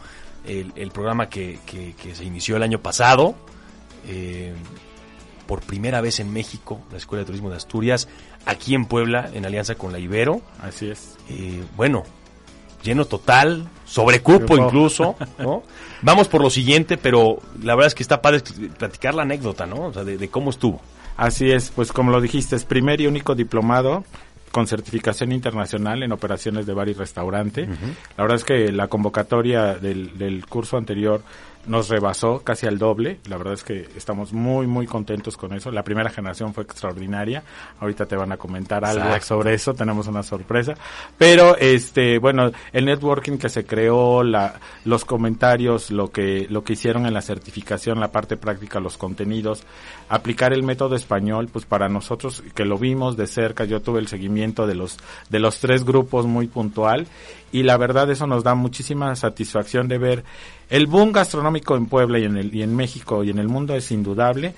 el, 0.45 0.71
el 0.75 0.91
programa 0.91 1.27
que, 1.27 1.59
que, 1.65 1.93
que, 2.01 2.15
se 2.15 2.23
inició 2.23 2.55
el 2.55 2.63
año 2.63 2.79
pasado. 2.79 3.35
Eh, 4.07 4.53
por 5.47 5.61
primera 5.61 6.01
vez 6.01 6.19
en 6.19 6.31
México, 6.31 6.81
la 6.91 6.97
Escuela 6.97 7.21
de 7.21 7.27
Turismo 7.27 7.49
de 7.49 7.57
Asturias, 7.57 8.07
aquí 8.45 8.75
en 8.75 8.85
Puebla, 8.85 9.29
en 9.33 9.45
alianza 9.45 9.75
con 9.75 9.91
la 9.91 9.99
Ibero. 9.99 10.41
Así 10.61 10.89
es. 10.89 11.17
Eh, 11.29 11.63
bueno, 11.75 12.03
lleno 12.83 13.05
total, 13.05 13.67
sobrecupo 13.85 14.57
incluso, 14.57 15.15
¿no? 15.37 15.63
Vamos 16.01 16.27
por 16.27 16.41
lo 16.41 16.49
siguiente, 16.49 16.97
pero 16.97 17.39
la 17.61 17.75
verdad 17.75 17.87
es 17.87 17.95
que 17.95 18.03
está 18.03 18.21
padre 18.21 18.41
platicar 18.77 19.15
la 19.15 19.23
anécdota, 19.23 19.65
¿no? 19.65 19.87
O 19.87 19.93
sea, 19.93 20.03
de, 20.03 20.17
de 20.17 20.27
cómo 20.29 20.51
estuvo. 20.51 20.81
Así 21.17 21.51
es, 21.51 21.71
pues 21.71 21.91
como 21.91 22.11
lo 22.11 22.21
dijiste, 22.21 22.55
es 22.55 22.65
primer 22.65 23.01
y 23.01 23.07
único 23.07 23.35
diplomado 23.35 24.03
con 24.55 24.67
certificación 24.67 25.33
internacional 25.33 26.01
en 26.01 26.13
operaciones 26.13 26.65
de 26.65 26.73
bar 26.73 26.87
y 26.87 26.93
restaurante. 26.93 27.63
Uh 27.63 27.71
-huh. 27.71 27.95
La 28.15 28.23
verdad 28.23 28.37
es 28.37 28.45
que 28.45 28.71
la 28.71 28.87
convocatoria 28.87 29.73
del, 29.73 30.17
del 30.17 30.45
curso 30.45 30.77
anterior 30.77 31.23
nos 31.67 31.89
rebasó 31.89 32.41
casi 32.43 32.67
al 32.67 32.77
doble. 32.77 33.19
La 33.27 33.37
verdad 33.37 33.53
es 33.53 33.63
que 33.63 33.87
estamos 33.95 34.33
muy, 34.33 34.67
muy 34.67 34.85
contentos 34.85 35.37
con 35.37 35.53
eso. 35.53 35.71
La 35.71 35.83
primera 35.83 36.09
generación 36.09 36.53
fue 36.53 36.63
extraordinaria. 36.63 37.43
Ahorita 37.79 38.05
te 38.05 38.15
van 38.15 38.31
a 38.31 38.37
comentar 38.37 38.85
algo 38.85 39.05
sobre 39.21 39.53
eso. 39.53 39.73
Tenemos 39.73 40.07
una 40.07 40.23
sorpresa. 40.23 40.75
Pero, 41.17 41.57
este, 41.57 42.19
bueno, 42.19 42.51
el 42.73 42.85
networking 42.85 43.37
que 43.37 43.49
se 43.49 43.65
creó, 43.65 44.23
la, 44.23 44.59
los 44.83 45.05
comentarios, 45.05 45.91
lo 45.91 46.11
que, 46.11 46.47
lo 46.49 46.63
que 46.63 46.73
hicieron 46.73 47.05
en 47.05 47.13
la 47.13 47.21
certificación, 47.21 47.99
la 47.99 48.11
parte 48.11 48.37
práctica, 48.37 48.79
los 48.79 48.97
contenidos, 48.97 49.63
aplicar 50.09 50.53
el 50.53 50.63
método 50.63 50.95
español, 50.95 51.49
pues 51.51 51.65
para 51.65 51.89
nosotros 51.89 52.43
que 52.53 52.65
lo 52.65 52.77
vimos 52.77 53.17
de 53.17 53.27
cerca, 53.27 53.65
yo 53.65 53.81
tuve 53.81 53.99
el 53.99 54.07
seguimiento 54.07 54.67
de 54.67 54.75
los, 54.75 54.97
de 55.29 55.39
los 55.39 55.59
tres 55.59 55.83
grupos 55.83 56.25
muy 56.25 56.47
puntual 56.47 57.07
y 57.51 57.63
la 57.63 57.77
verdad 57.77 58.09
eso 58.11 58.27
nos 58.27 58.43
da 58.43 58.53
muchísima 58.53 59.15
satisfacción 59.15 59.87
de 59.87 59.97
ver 59.97 60.23
el 60.69 60.87
boom 60.87 61.11
gastronómico 61.11 61.54
en 61.55 61.85
Puebla 61.87 62.19
y 62.19 62.23
en, 62.23 62.37
el, 62.37 62.53
y 62.53 62.61
en 62.61 62.75
México 62.75 63.23
y 63.23 63.29
en 63.29 63.39
el 63.39 63.47
mundo 63.47 63.75
es 63.75 63.91
indudable. 63.91 64.53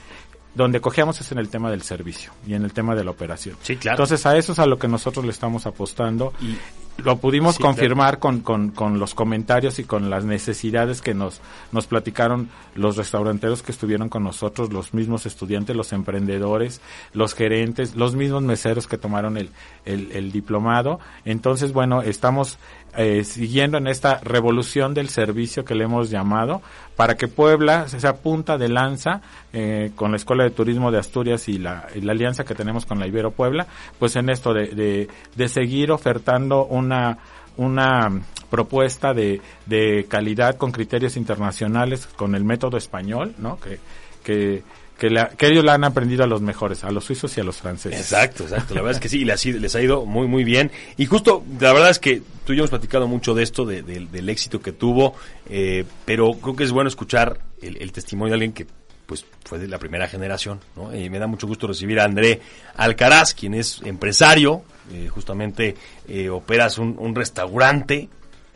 Donde 0.56 0.82
cogíamos 0.82 1.22
es 1.22 1.32
en 1.32 1.38
el 1.38 1.50
tema 1.50 1.70
del 1.70 1.84
servicio 1.84 2.32
y 2.48 2.56
en 2.56 2.64
el 2.64 2.74
tema 2.74 2.96
de 2.96 3.04
la 3.04 3.12
operación. 3.12 3.56
Sí, 3.62 3.76
claro. 3.76 3.96
Entonces 3.96 4.26
a 4.26 4.36
eso 4.38 4.54
es 4.54 4.60
a 4.60 4.66
lo 4.66 4.80
que 4.80 4.88
nosotros 4.88 5.24
le 5.24 5.30
estamos 5.30 5.68
apostando. 5.68 6.34
Y 6.42 6.58
lo 7.04 7.18
pudimos 7.18 7.56
sí, 7.56 7.62
confirmar 7.62 8.20
claro. 8.20 8.20
con, 8.20 8.40
con, 8.42 8.70
con, 8.72 9.00
los 9.00 9.14
comentarios 9.14 9.78
y 9.80 9.84
con 9.84 10.10
las 10.10 10.26
necesidades 10.26 11.02
que 11.02 11.14
nos, 11.14 11.42
nos 11.72 11.86
platicaron 11.86 12.50
los 12.76 12.98
restauranteros 12.98 13.62
que 13.62 13.72
estuvieron 13.72 14.10
con 14.10 14.24
nosotros, 14.24 14.74
los 14.74 14.94
mismos 14.94 15.26
estudiantes, 15.26 15.76
los 15.76 15.94
emprendedores, 15.94 16.82
los 17.14 17.36
gerentes, 17.36 17.96
los 17.96 18.16
mismos 18.16 18.42
meseros 18.42 18.88
que 18.88 18.98
tomaron 18.98 19.38
el, 19.38 19.52
el, 19.86 20.12
el 20.12 20.32
diplomado. 20.32 21.00
Entonces, 21.24 21.72
bueno, 21.72 22.02
estamos 22.02 22.58
eh, 22.98 23.24
siguiendo 23.24 23.78
en 23.78 23.88
esta 23.88 24.20
revolución 24.24 24.94
del 24.94 25.10
servicio 25.10 25.64
que 25.64 25.76
le 25.76 25.84
hemos 25.84 26.10
llamado 26.10 26.62
para 26.96 27.16
que 27.16 27.28
Puebla 27.28 27.88
sea 27.88 28.18
punta 28.18 28.58
de 28.58 28.70
lanza 28.70 29.22
eh, 29.54 29.92
con 29.96 30.12
la 30.12 30.18
Escuela 30.18 30.44
de 30.44 30.50
Turismo 30.50 30.92
de 30.92 30.98
Asturias 30.98 31.48
y 31.48 31.60
la, 31.60 31.88
la, 32.02 32.12
alianza 32.12 32.44
que 32.44 32.56
tenemos 32.56 32.86
con 32.86 33.00
la 33.00 33.08
Ibero 33.08 33.32
Puebla, 33.32 33.68
pues 34.00 34.16
en 34.16 34.30
esto 34.30 34.54
de, 34.54 34.70
de, 34.70 35.08
de 35.36 35.48
seguir 35.48 35.92
ofertando 35.92 36.66
una 36.66 37.20
una 37.58 38.22
propuesta 38.50 39.14
de, 39.14 39.42
de 39.66 40.06
calidad 40.08 40.56
con 40.58 40.72
criterios 40.72 41.18
internacionales 41.18 42.08
con 42.08 42.36
el 42.36 42.44
método 42.44 42.78
español, 42.78 43.34
¿no? 43.38 43.60
Que, 43.60 43.80
que 44.24 44.64
que, 44.98 45.10
la, 45.10 45.30
que, 45.30 45.48
ellos 45.48 45.64
la 45.64 45.74
han 45.74 45.84
aprendido 45.84 46.24
a 46.24 46.28
los 46.28 46.42
mejores, 46.42 46.84
a 46.84 46.92
los 46.92 47.06
suizos 47.06 47.38
y 47.38 47.42
a 47.42 47.44
los 47.44 47.58
franceses. 47.58 48.00
Exacto, 48.00 48.44
exacto. 48.44 48.74
La 48.74 48.82
verdad 48.82 48.98
es 48.98 49.02
que 49.02 49.10
sí, 49.10 49.24
les, 49.24 49.46
les 49.46 49.76
ha 49.76 49.82
ido 49.82 50.06
muy, 50.06 50.28
muy 50.28 50.44
bien. 50.44 50.72
Y 50.98 51.06
justo, 51.06 51.44
la 51.60 51.74
verdad 51.74 51.90
es 51.90 52.00
que 52.00 52.22
tú 52.46 52.54
y 52.54 52.56
yo 52.56 52.62
hemos 52.62 52.70
platicado 52.70 53.08
mucho 53.08 53.34
de 53.34 53.44
esto, 53.44 53.66
de, 53.66 53.84
de, 53.84 54.08
del 54.12 54.30
éxito 54.30 54.60
que 54.62 54.72
tuvo, 54.72 55.16
eh, 55.50 55.86
pero 56.06 56.34
creo 56.34 56.56
que 56.56 56.64
es 56.64 56.72
bueno 56.72 56.88
escuchar 56.88 57.40
el, 57.62 57.92
testimonio 57.92 58.32
de 58.32 58.36
alguien 58.36 58.54
que 58.54 58.68
pues 59.06 59.26
fue 59.46 59.58
de 59.58 59.70
la 59.70 59.80
primera 59.80 60.08
generación, 60.08 60.60
¿no? 60.76 60.90
Me 60.90 61.18
da 61.18 61.28
mucho 61.28 61.48
gusto 61.48 61.66
recibir 61.66 61.98
a 62.02 62.04
André 62.04 62.42
Alcaraz, 62.76 63.34
quien 63.34 63.54
es 63.54 63.82
empresario, 63.86 64.64
eh, 64.92 65.08
justamente 65.08 65.76
eh, 66.10 66.30
operas 66.30 66.78
un, 66.78 66.98
un 67.00 67.16
restaurante 67.16 68.10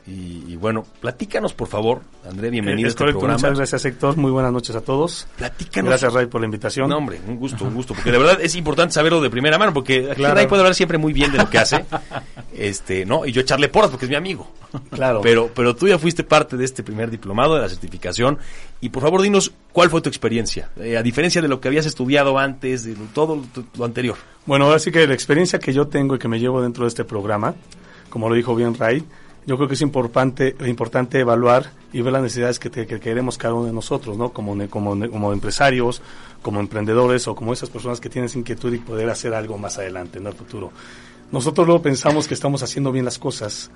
y, 0.07 0.43
y, 0.47 0.55
bueno, 0.55 0.85
platícanos 0.99 1.53
por 1.53 1.67
favor, 1.67 2.01
André, 2.27 2.49
bienvenido 2.49 2.87
eh, 2.87 2.89
es 2.89 2.93
a 2.93 2.95
este 2.95 2.97
correcto, 2.99 3.19
programa. 3.19 3.37
Muchas 3.37 3.57
gracias 3.57 3.85
Héctor, 3.85 4.17
muy 4.17 4.31
buenas 4.31 4.51
noches 4.51 4.75
a 4.75 4.81
todos. 4.81 5.27
Platícanos. 5.37 5.89
Gracias 5.89 6.13
Ray 6.13 6.25
por 6.25 6.41
la 6.41 6.45
invitación. 6.45 6.89
No 6.89 6.97
hombre, 6.97 7.21
un 7.27 7.37
gusto, 7.37 7.65
un 7.65 7.75
gusto, 7.75 7.93
porque 7.93 8.11
de 8.11 8.17
verdad 8.17 8.39
es 8.41 8.55
importante 8.55 8.93
saberlo 8.93 9.21
de 9.21 9.29
primera 9.29 9.57
mano, 9.59 9.73
porque 9.73 10.07
aquí 10.09 10.15
claro. 10.15 10.35
Ray 10.35 10.47
puede 10.47 10.61
hablar 10.61 10.75
siempre 10.75 10.97
muy 10.97 11.13
bien 11.13 11.31
de 11.31 11.37
lo 11.37 11.49
que 11.49 11.59
hace, 11.59 11.85
este, 12.53 13.05
¿no? 13.05 13.25
Y 13.25 13.31
yo 13.31 13.41
echarle 13.41 13.69
porras 13.69 13.91
porque 13.91 14.05
es 14.05 14.09
mi 14.09 14.15
amigo. 14.15 14.51
Claro. 14.89 15.21
Pero, 15.21 15.51
pero 15.53 15.75
tú 15.75 15.87
ya 15.87 15.99
fuiste 15.99 16.23
parte 16.23 16.57
de 16.57 16.65
este 16.65 16.81
primer 16.81 17.11
diplomado, 17.11 17.55
de 17.55 17.61
la 17.61 17.69
certificación, 17.69 18.39
y 18.79 18.89
por 18.89 19.03
favor 19.03 19.21
dinos 19.21 19.51
cuál 19.71 19.89
fue 19.89 20.01
tu 20.01 20.09
experiencia, 20.09 20.69
eh, 20.77 20.97
a 20.97 21.03
diferencia 21.03 21.41
de 21.41 21.47
lo 21.47 21.59
que 21.59 21.67
habías 21.67 21.85
estudiado 21.85 22.39
antes, 22.39 22.83
de 22.83 22.95
todo 23.13 23.35
lo, 23.35 23.63
lo 23.77 23.85
anterior. 23.85 24.15
Bueno, 24.45 24.65
ahora 24.65 24.79
sí 24.79 24.91
que 24.91 25.05
la 25.05 25.13
experiencia 25.13 25.59
que 25.59 25.73
yo 25.73 25.87
tengo 25.87 26.15
y 26.15 26.19
que 26.19 26.27
me 26.27 26.39
llevo 26.39 26.61
dentro 26.61 26.85
de 26.85 26.87
este 26.87 27.03
programa, 27.03 27.53
como 28.09 28.29
lo 28.29 28.35
dijo 28.35 28.55
bien 28.55 28.73
Ray, 28.73 29.03
yo 29.45 29.57
creo 29.57 29.67
que 29.67 29.73
es 29.73 29.81
importante, 29.81 30.55
importante 30.67 31.19
evaluar 31.19 31.71
y 31.91 32.01
ver 32.01 32.13
las 32.13 32.21
necesidades 32.21 32.59
que, 32.59 32.69
queremos 32.69 33.37
cada 33.37 33.53
uno 33.53 33.65
de 33.65 33.73
nosotros, 33.73 34.17
¿no? 34.17 34.31
Como, 34.31 34.55
como, 34.69 35.09
como 35.09 35.33
empresarios, 35.33 36.01
como 36.41 36.59
emprendedores 36.59 37.27
o 37.27 37.35
como 37.35 37.53
esas 37.53 37.69
personas 37.69 37.99
que 37.99 38.09
tienen 38.09 38.29
inquietud 38.33 38.73
y 38.73 38.77
poder 38.77 39.09
hacer 39.09 39.33
algo 39.33 39.57
más 39.57 39.77
adelante, 39.77 40.19
en 40.19 40.27
el 40.27 40.33
futuro. 40.33 40.71
Nosotros 41.31 41.65
luego 41.65 41.81
pensamos 41.81 42.27
que 42.27 42.33
estamos 42.33 42.61
haciendo 42.61 42.91
bien 42.91 43.05
las 43.05 43.17
cosas, 43.17 43.71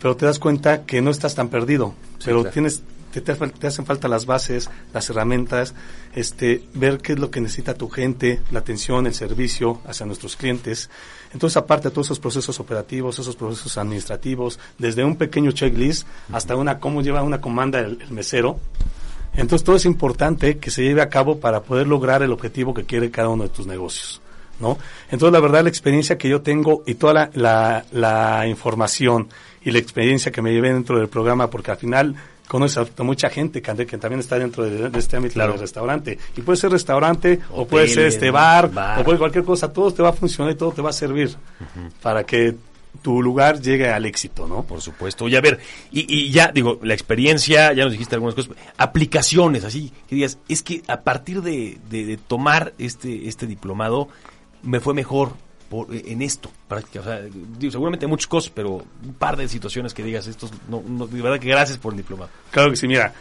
pero 0.00 0.16
te 0.16 0.24
das 0.24 0.38
cuenta 0.38 0.84
que 0.84 1.02
no 1.02 1.10
estás 1.10 1.34
tan 1.34 1.48
perdido, 1.48 1.94
sí, 2.18 2.26
pero 2.26 2.40
claro. 2.40 2.52
tienes 2.52 2.82
te, 3.20 3.34
te, 3.34 3.48
te, 3.48 3.66
hacen 3.66 3.86
falta 3.86 4.08
las 4.08 4.26
bases, 4.26 4.70
las 4.92 5.08
herramientas, 5.10 5.74
este, 6.14 6.62
ver 6.74 6.98
qué 6.98 7.14
es 7.14 7.18
lo 7.18 7.30
que 7.30 7.40
necesita 7.40 7.74
tu 7.74 7.88
gente, 7.88 8.40
la 8.50 8.58
atención, 8.58 9.06
el 9.06 9.14
servicio 9.14 9.80
hacia 9.86 10.06
nuestros 10.06 10.36
clientes. 10.36 10.90
Entonces, 11.32 11.56
aparte 11.56 11.88
de 11.88 11.94
todos 11.94 12.08
esos 12.08 12.20
procesos 12.20 12.60
operativos, 12.60 13.18
esos 13.18 13.36
procesos 13.36 13.78
administrativos, 13.78 14.58
desde 14.78 15.04
un 15.04 15.16
pequeño 15.16 15.52
checklist 15.52 16.06
hasta 16.32 16.56
una 16.56 16.78
cómo 16.78 17.02
lleva 17.02 17.22
una 17.22 17.40
comanda 17.40 17.80
el, 17.80 18.00
el 18.02 18.10
mesero, 18.10 18.58
entonces 19.34 19.64
todo 19.64 19.76
es 19.76 19.84
importante 19.84 20.58
que 20.58 20.70
se 20.70 20.82
lleve 20.82 21.02
a 21.02 21.08
cabo 21.08 21.38
para 21.38 21.62
poder 21.62 21.86
lograr 21.86 22.22
el 22.22 22.32
objetivo 22.32 22.72
que 22.72 22.84
quiere 22.84 23.10
cada 23.10 23.28
uno 23.28 23.44
de 23.44 23.50
tus 23.50 23.66
negocios. 23.66 24.20
¿No? 24.58 24.78
Entonces, 25.10 25.34
la 25.34 25.40
verdad, 25.40 25.64
la 25.64 25.68
experiencia 25.68 26.16
que 26.16 26.30
yo 26.30 26.40
tengo 26.40 26.82
y 26.86 26.94
toda 26.94 27.12
la, 27.12 27.30
la, 27.34 27.84
la 27.92 28.46
información 28.46 29.28
y 29.62 29.70
la 29.70 29.78
experiencia 29.78 30.32
que 30.32 30.40
me 30.40 30.50
llevé 30.50 30.72
dentro 30.72 30.98
del 30.98 31.08
programa, 31.08 31.50
porque 31.50 31.72
al 31.72 31.76
final 31.76 32.16
conoces 32.46 32.88
a 32.96 33.02
mucha 33.02 33.28
gente 33.30 33.60
que, 33.62 33.86
que 33.86 33.98
también 33.98 34.20
está 34.20 34.38
dentro 34.38 34.64
de, 34.64 34.90
de 34.90 34.98
este 34.98 35.16
ámbito 35.16 35.34
claro. 35.34 35.52
del 35.52 35.60
restaurante. 35.60 36.18
Y 36.36 36.42
puede 36.42 36.56
ser 36.56 36.70
restaurante, 36.70 37.34
Hotel, 37.34 37.44
o 37.52 37.66
puede 37.66 37.88
ser 37.88 38.06
este 38.06 38.30
bar, 38.30 38.70
bar, 38.70 39.00
o 39.00 39.04
puede 39.04 39.18
cualquier 39.18 39.44
cosa, 39.44 39.72
todo 39.72 39.92
te 39.92 40.02
va 40.02 40.10
a 40.10 40.12
funcionar 40.12 40.52
y 40.52 40.56
todo 40.56 40.72
te 40.72 40.82
va 40.82 40.90
a 40.90 40.92
servir 40.92 41.28
uh 41.28 41.64
-huh. 41.64 41.90
para 42.02 42.24
que 42.24 42.54
tu 43.02 43.22
lugar 43.22 43.60
llegue 43.60 43.90
al 43.90 44.06
éxito, 44.06 44.46
¿no? 44.46 44.62
Por 44.62 44.80
supuesto. 44.80 45.28
Y 45.28 45.36
a 45.36 45.40
ver, 45.40 45.58
y, 45.92 46.06
y, 46.12 46.30
ya 46.30 46.50
digo, 46.52 46.78
la 46.82 46.94
experiencia, 46.94 47.72
ya 47.72 47.84
nos 47.84 47.92
dijiste 47.92 48.14
algunas 48.14 48.34
cosas, 48.34 48.52
aplicaciones, 48.76 49.64
así, 49.64 49.92
que 50.08 50.14
digas, 50.16 50.38
es 50.48 50.62
que 50.62 50.82
a 50.88 51.02
partir 51.02 51.42
de, 51.42 51.78
de, 51.90 52.04
de 52.04 52.16
tomar 52.16 52.72
este, 52.78 53.28
este 53.28 53.46
diplomado, 53.46 54.08
me 54.62 54.80
fue 54.80 54.94
mejor 54.94 55.32
por, 55.68 55.88
en 55.94 56.22
esto. 56.22 56.50
O 56.68 57.02
sea, 57.02 57.22
digo, 57.58 57.70
seguramente 57.70 58.06
muchas 58.06 58.26
cosas, 58.26 58.52
pero 58.54 58.84
un 59.04 59.14
par 59.18 59.36
de 59.36 59.48
situaciones 59.48 59.94
que 59.94 60.02
digas, 60.02 60.26
estos, 60.26 60.50
no, 60.68 61.06
de 61.06 61.22
verdad 61.22 61.38
que 61.38 61.48
gracias 61.48 61.78
por 61.78 61.92
el 61.92 61.98
diplomado. 61.98 62.30
Claro 62.50 62.70
que 62.70 62.76
sí, 62.76 62.88
mira, 62.88 63.12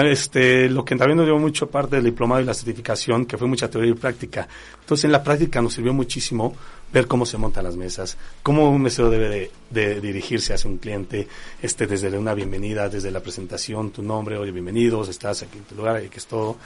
este, 0.00 0.70
lo 0.70 0.84
que 0.84 0.96
también 0.96 1.18
nos 1.18 1.26
dio 1.26 1.38
mucho 1.38 1.68
parte 1.68 1.96
del 1.96 2.06
diplomado 2.06 2.40
y 2.40 2.44
la 2.44 2.54
certificación, 2.54 3.26
que 3.26 3.36
fue 3.36 3.46
mucha 3.46 3.68
teoría 3.68 3.90
y 3.90 3.94
práctica. 3.94 4.48
Entonces, 4.80 5.04
en 5.04 5.12
la 5.12 5.22
práctica 5.22 5.60
nos 5.60 5.74
sirvió 5.74 5.92
muchísimo 5.92 6.54
ver 6.92 7.06
cómo 7.06 7.26
se 7.26 7.36
montan 7.38 7.64
las 7.64 7.76
mesas, 7.76 8.16
cómo 8.42 8.70
un 8.70 8.82
mesero 8.82 9.10
debe 9.10 9.28
de, 9.28 9.50
de, 9.70 10.00
dirigirse 10.00 10.54
hacia 10.54 10.70
un 10.70 10.78
cliente, 10.78 11.28
este, 11.60 11.86
desde 11.86 12.16
una 12.16 12.34
bienvenida, 12.34 12.88
desde 12.88 13.10
la 13.10 13.20
presentación, 13.20 13.90
tu 13.90 14.02
nombre, 14.02 14.36
oye, 14.36 14.50
bienvenidos, 14.50 15.08
estás 15.08 15.42
aquí 15.42 15.58
en 15.58 15.64
tu 15.64 15.74
lugar, 15.74 16.02
que 16.02 16.18
es 16.18 16.26
todo. 16.26 16.56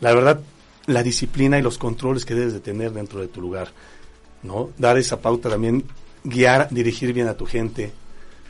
La 0.00 0.14
verdad, 0.14 0.40
la 0.86 1.02
disciplina 1.02 1.58
y 1.58 1.62
los 1.62 1.78
controles 1.78 2.24
que 2.24 2.34
debes 2.34 2.52
de 2.52 2.60
tener 2.60 2.92
dentro 2.92 3.20
de 3.20 3.28
tu 3.28 3.40
lugar, 3.40 3.68
¿no? 4.44 4.70
Dar 4.78 4.96
esa 4.98 5.20
pauta 5.20 5.50
también, 5.50 5.84
guiar, 6.22 6.68
dirigir 6.70 7.12
bien 7.12 7.26
a 7.26 7.34
tu 7.34 7.46
gente, 7.46 7.92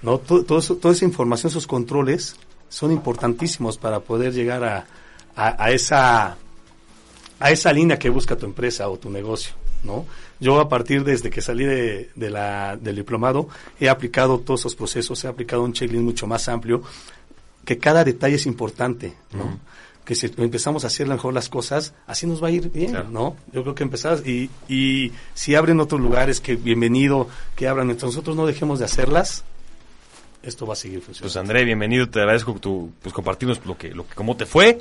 ¿no? 0.02 0.18
Todo, 0.18 0.44
todo 0.44 0.58
eso, 0.58 0.76
toda 0.76 0.92
esa 0.92 1.06
información, 1.06 1.50
esos 1.50 1.66
controles, 1.66 2.36
son 2.68 2.92
importantísimos 2.92 3.78
para 3.78 4.00
poder 4.00 4.32
llegar 4.32 4.64
a, 4.64 4.86
a, 5.36 5.70
esa, 5.70 6.36
a 7.38 7.50
esa 7.50 7.72
línea 7.72 7.98
que 7.98 8.10
busca 8.10 8.36
tu 8.36 8.46
empresa 8.46 8.88
o 8.88 8.98
tu 8.98 9.10
negocio. 9.10 9.54
¿no? 9.84 10.06
Yo 10.40 10.60
a 10.60 10.68
partir 10.68 11.04
desde 11.04 11.30
que 11.30 11.40
salí 11.40 11.64
de 11.64 12.30
la, 12.30 12.76
del 12.76 12.96
diplomado 12.96 13.48
he 13.78 13.88
aplicado 13.88 14.40
todos 14.40 14.60
esos 14.60 14.74
procesos, 14.74 15.22
he 15.24 15.28
aplicado 15.28 15.62
un 15.62 15.72
checklist 15.72 16.02
mucho 16.02 16.26
más 16.26 16.48
amplio, 16.48 16.82
que 17.64 17.78
cada 17.78 18.02
detalle 18.02 18.36
es 18.36 18.46
importante, 18.46 19.14
¿no? 19.32 19.58
Que 20.04 20.14
si 20.14 20.30
empezamos 20.36 20.84
a 20.84 20.88
hacer 20.88 21.06
mejor 21.06 21.32
las 21.32 21.48
cosas, 21.48 21.94
así 22.06 22.26
nos 22.26 22.42
va 22.42 22.48
a 22.48 22.50
ir 22.50 22.70
bien, 22.70 22.90
Claro. 22.90 23.08
¿no? 23.10 23.36
Yo 23.52 23.62
creo 23.62 23.74
que 23.74 23.82
empezar 23.84 24.18
y, 24.26 24.50
y 24.68 25.12
si 25.32 25.54
abren 25.54 25.80
otros 25.80 26.00
lugares, 26.00 26.40
que 26.40 26.56
bienvenido, 26.56 27.26
que 27.56 27.68
abran, 27.68 27.86
mientras 27.86 28.10
nosotros 28.12 28.36
no 28.36 28.46
dejemos 28.46 28.78
de 28.78 28.84
hacerlas, 28.84 29.44
esto 30.42 30.66
va 30.66 30.74
a 30.74 30.76
seguir 30.76 31.00
funcionando. 31.00 31.22
Pues 31.32 31.36
André, 31.36 31.64
bienvenido, 31.64 32.06
te 32.10 32.18
agradezco 32.20 32.52
tu, 32.54 32.92
pues 33.00 33.14
compartirnos 33.14 33.64
lo 33.64 33.78
que, 33.78 33.94
lo 33.94 34.06
que, 34.06 34.14
cómo 34.14 34.36
te 34.36 34.44
fue. 34.44 34.78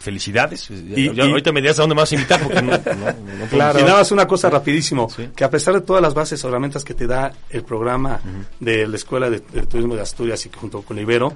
Felicidades. 0.00 0.68
Ya- 0.68 1.12
ya 1.12 1.24
y- 1.26 1.30
ahorita 1.30 1.52
me 1.52 1.60
dirás 1.60 1.78
a 1.78 1.82
dónde 1.82 1.94
me 1.94 2.00
vas 2.00 2.10
a 2.10 2.14
invitar 2.16 2.42
porque 2.42 2.62
no, 2.62 2.72
no- 2.72 2.78
no- 2.78 3.12
no 3.38 3.46
Claro. 3.50 3.78
Y 3.78 3.82
nada 3.82 3.98
más 3.98 4.10
una 4.10 4.26
cosa 4.26 4.48
rapidísimo, 4.50 5.08
Sí. 5.10 5.28
que 5.36 5.44
a 5.44 5.50
pesar 5.50 5.74
de 5.74 5.82
todas 5.82 6.02
las 6.02 6.14
bases 6.14 6.42
o 6.44 6.48
herramientas 6.48 6.82
que 6.82 6.94
te 6.94 7.06
da 7.06 7.30
el 7.50 7.62
programa 7.62 8.20
de 8.58 8.88
la 8.88 8.96
Escuela 8.96 9.28
de, 9.30 9.40
de 9.40 9.66
Turismo 9.66 9.94
de 9.94 10.00
Asturias 10.00 10.44
y 10.46 10.48
que 10.48 10.58
junto 10.58 10.82
con 10.82 10.98
Ibero, 10.98 11.32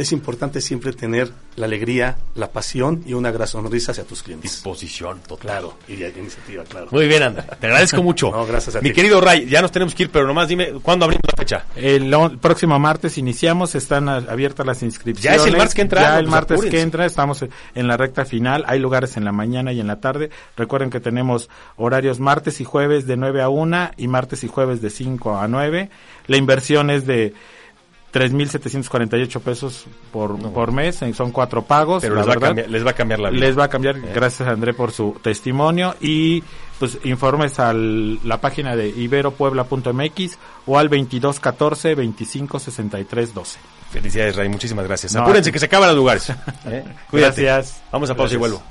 es 0.00 0.12
importante 0.12 0.60
siempre 0.60 0.92
tener 0.92 1.30
la 1.56 1.66
alegría, 1.66 2.16
la 2.34 2.50
pasión 2.50 3.02
y 3.06 3.12
una 3.14 3.30
gran 3.30 3.46
sonrisa 3.46 3.92
hacia 3.92 4.04
tus 4.04 4.22
clientes. 4.22 4.50
Disposición 4.50 5.20
total. 5.20 5.40
Claro, 5.50 5.74
y 5.88 5.96
de 5.96 6.08
iniciativa, 6.18 6.64
claro. 6.64 6.88
Muy 6.90 7.06
bien, 7.06 7.22
André. 7.22 7.44
Te 7.60 7.66
agradezco 7.66 8.02
mucho. 8.02 8.30
No, 8.30 8.46
gracias 8.46 8.76
a 8.76 8.80
Mi 8.80 8.90
ti. 8.90 8.94
querido 8.96 9.20
Ray, 9.20 9.46
ya 9.46 9.60
nos 9.62 9.70
tenemos 9.72 9.94
que 9.94 10.04
ir, 10.04 10.10
pero 10.10 10.26
nomás 10.26 10.48
dime, 10.48 10.72
¿cuándo 10.82 11.04
abrimos 11.04 11.22
la 11.30 11.36
fecha? 11.36 11.64
El 11.76 12.10
próximo 12.40 12.78
martes 12.78 13.18
iniciamos, 13.18 13.74
están 13.74 14.08
a- 14.08 14.16
abiertas 14.16 14.66
las 14.66 14.82
inscripciones. 14.82 15.38
Ya 15.38 15.42
es 15.42 15.46
el 15.50 15.56
martes 15.56 15.74
que 15.74 15.82
entra, 15.82 16.00
Ya 16.02 16.18
el 16.18 16.24
pues 16.24 16.30
martes 16.30 16.54
apúrense. 16.56 16.76
que 16.76 16.82
entra, 16.82 17.06
estamos 17.06 17.44
en 17.74 17.86
la 17.88 17.96
recta 17.96 18.24
final. 18.24 18.64
Hay 18.66 18.78
lugares 18.78 19.16
en 19.16 19.24
la 19.24 19.32
mañana 19.32 19.72
y 19.72 19.80
en 19.80 19.86
la 19.86 20.00
tarde. 20.00 20.30
Recuerden 20.56 20.90
que 20.90 21.00
tenemos 21.00 21.50
horarios 21.76 22.20
martes 22.20 22.60
y 22.60 22.64
jueves 22.64 23.06
de 23.06 23.16
9 23.16 23.42
a 23.42 23.48
1 23.48 23.90
y 23.96 24.08
martes 24.08 24.44
y 24.44 24.48
jueves 24.48 24.80
de 24.80 24.90
5 24.90 25.36
a 25.38 25.46
9. 25.48 25.90
La 26.26 26.36
inversión 26.36 26.90
es 26.90 27.06
de 27.06 27.34
3.748 28.12 29.40
pesos 29.40 29.86
por, 30.12 30.38
por 30.52 30.72
mes, 30.72 31.00
eh, 31.02 31.14
son 31.14 31.30
cuatro 31.30 31.62
pagos. 31.62 32.02
Pero 32.02 32.16
les 32.16 32.28
va, 32.28 32.32
a 32.32 32.36
cambiar, 32.36 32.68
les 32.68 32.86
va 32.86 32.90
a 32.90 32.94
cambiar 32.94 33.20
la 33.20 33.30
vida. 33.30 33.46
Les 33.46 33.58
va 33.58 33.64
a 33.64 33.68
cambiar, 33.68 34.00
gracias 34.00 34.48
André 34.48 34.74
por 34.74 34.90
su 34.90 35.16
testimonio 35.22 35.94
y 36.00 36.42
pues 36.78 36.98
informes 37.04 37.60
a 37.60 37.72
la 37.72 38.40
página 38.40 38.74
de 38.74 38.88
iberopuebla.mx 38.88 40.38
o 40.66 40.78
al 40.78 40.88
2214 40.88 41.94
25 41.94 42.58
63 42.58 43.34
12. 43.34 43.58
Felicidades, 43.90 44.36
Ray. 44.36 44.48
Muchísimas 44.48 44.86
gracias. 44.86 45.14
No, 45.14 45.22
Apúrense 45.22 45.50
a 45.50 45.52
que 45.52 45.58
se 45.58 45.66
acaban 45.66 45.88
los 45.88 45.96
lugares. 45.96 46.30
¿Eh? 46.66 46.84
Cuídate. 47.10 47.42
Gracias. 47.42 47.82
Vamos 47.90 48.08
a 48.10 48.14
pausa 48.14 48.34
y 48.34 48.38
vuelvo. 48.38 48.62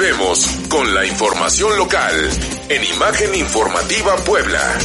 Volvemos 0.00 0.46
con 0.70 0.94
la 0.94 1.04
información 1.04 1.76
local 1.76 2.14
en 2.70 2.84
Imagen 2.94 3.34
Informativa 3.34 4.16
Puebla. 4.24 4.78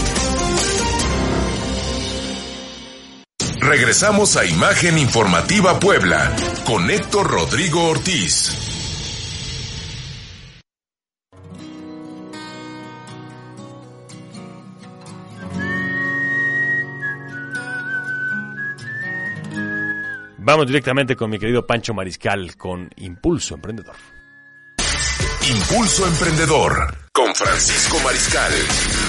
Regresamos 3.61 4.36
a 4.36 4.45
Imagen 4.45 4.97
Informativa 4.97 5.80
Puebla 5.80 6.36
con 6.66 6.91
Héctor 6.91 7.32
Rodrigo 7.32 7.91
Ortiz. 7.91 8.51
Vamos 20.39 20.68
directamente 20.68 21.16
con 21.16 21.30
mi 21.30 21.39
querido 21.39 21.66
Pancho 21.66 21.93
Mariscal 21.93 22.57
con 22.57 22.89
Impulso 22.97 23.55
Emprendedor. 23.55 24.14
Impulso 25.47 26.07
Emprendedor 26.07 26.97
con 27.11 27.35
Francisco 27.35 27.99
Mariscal. 27.99 29.04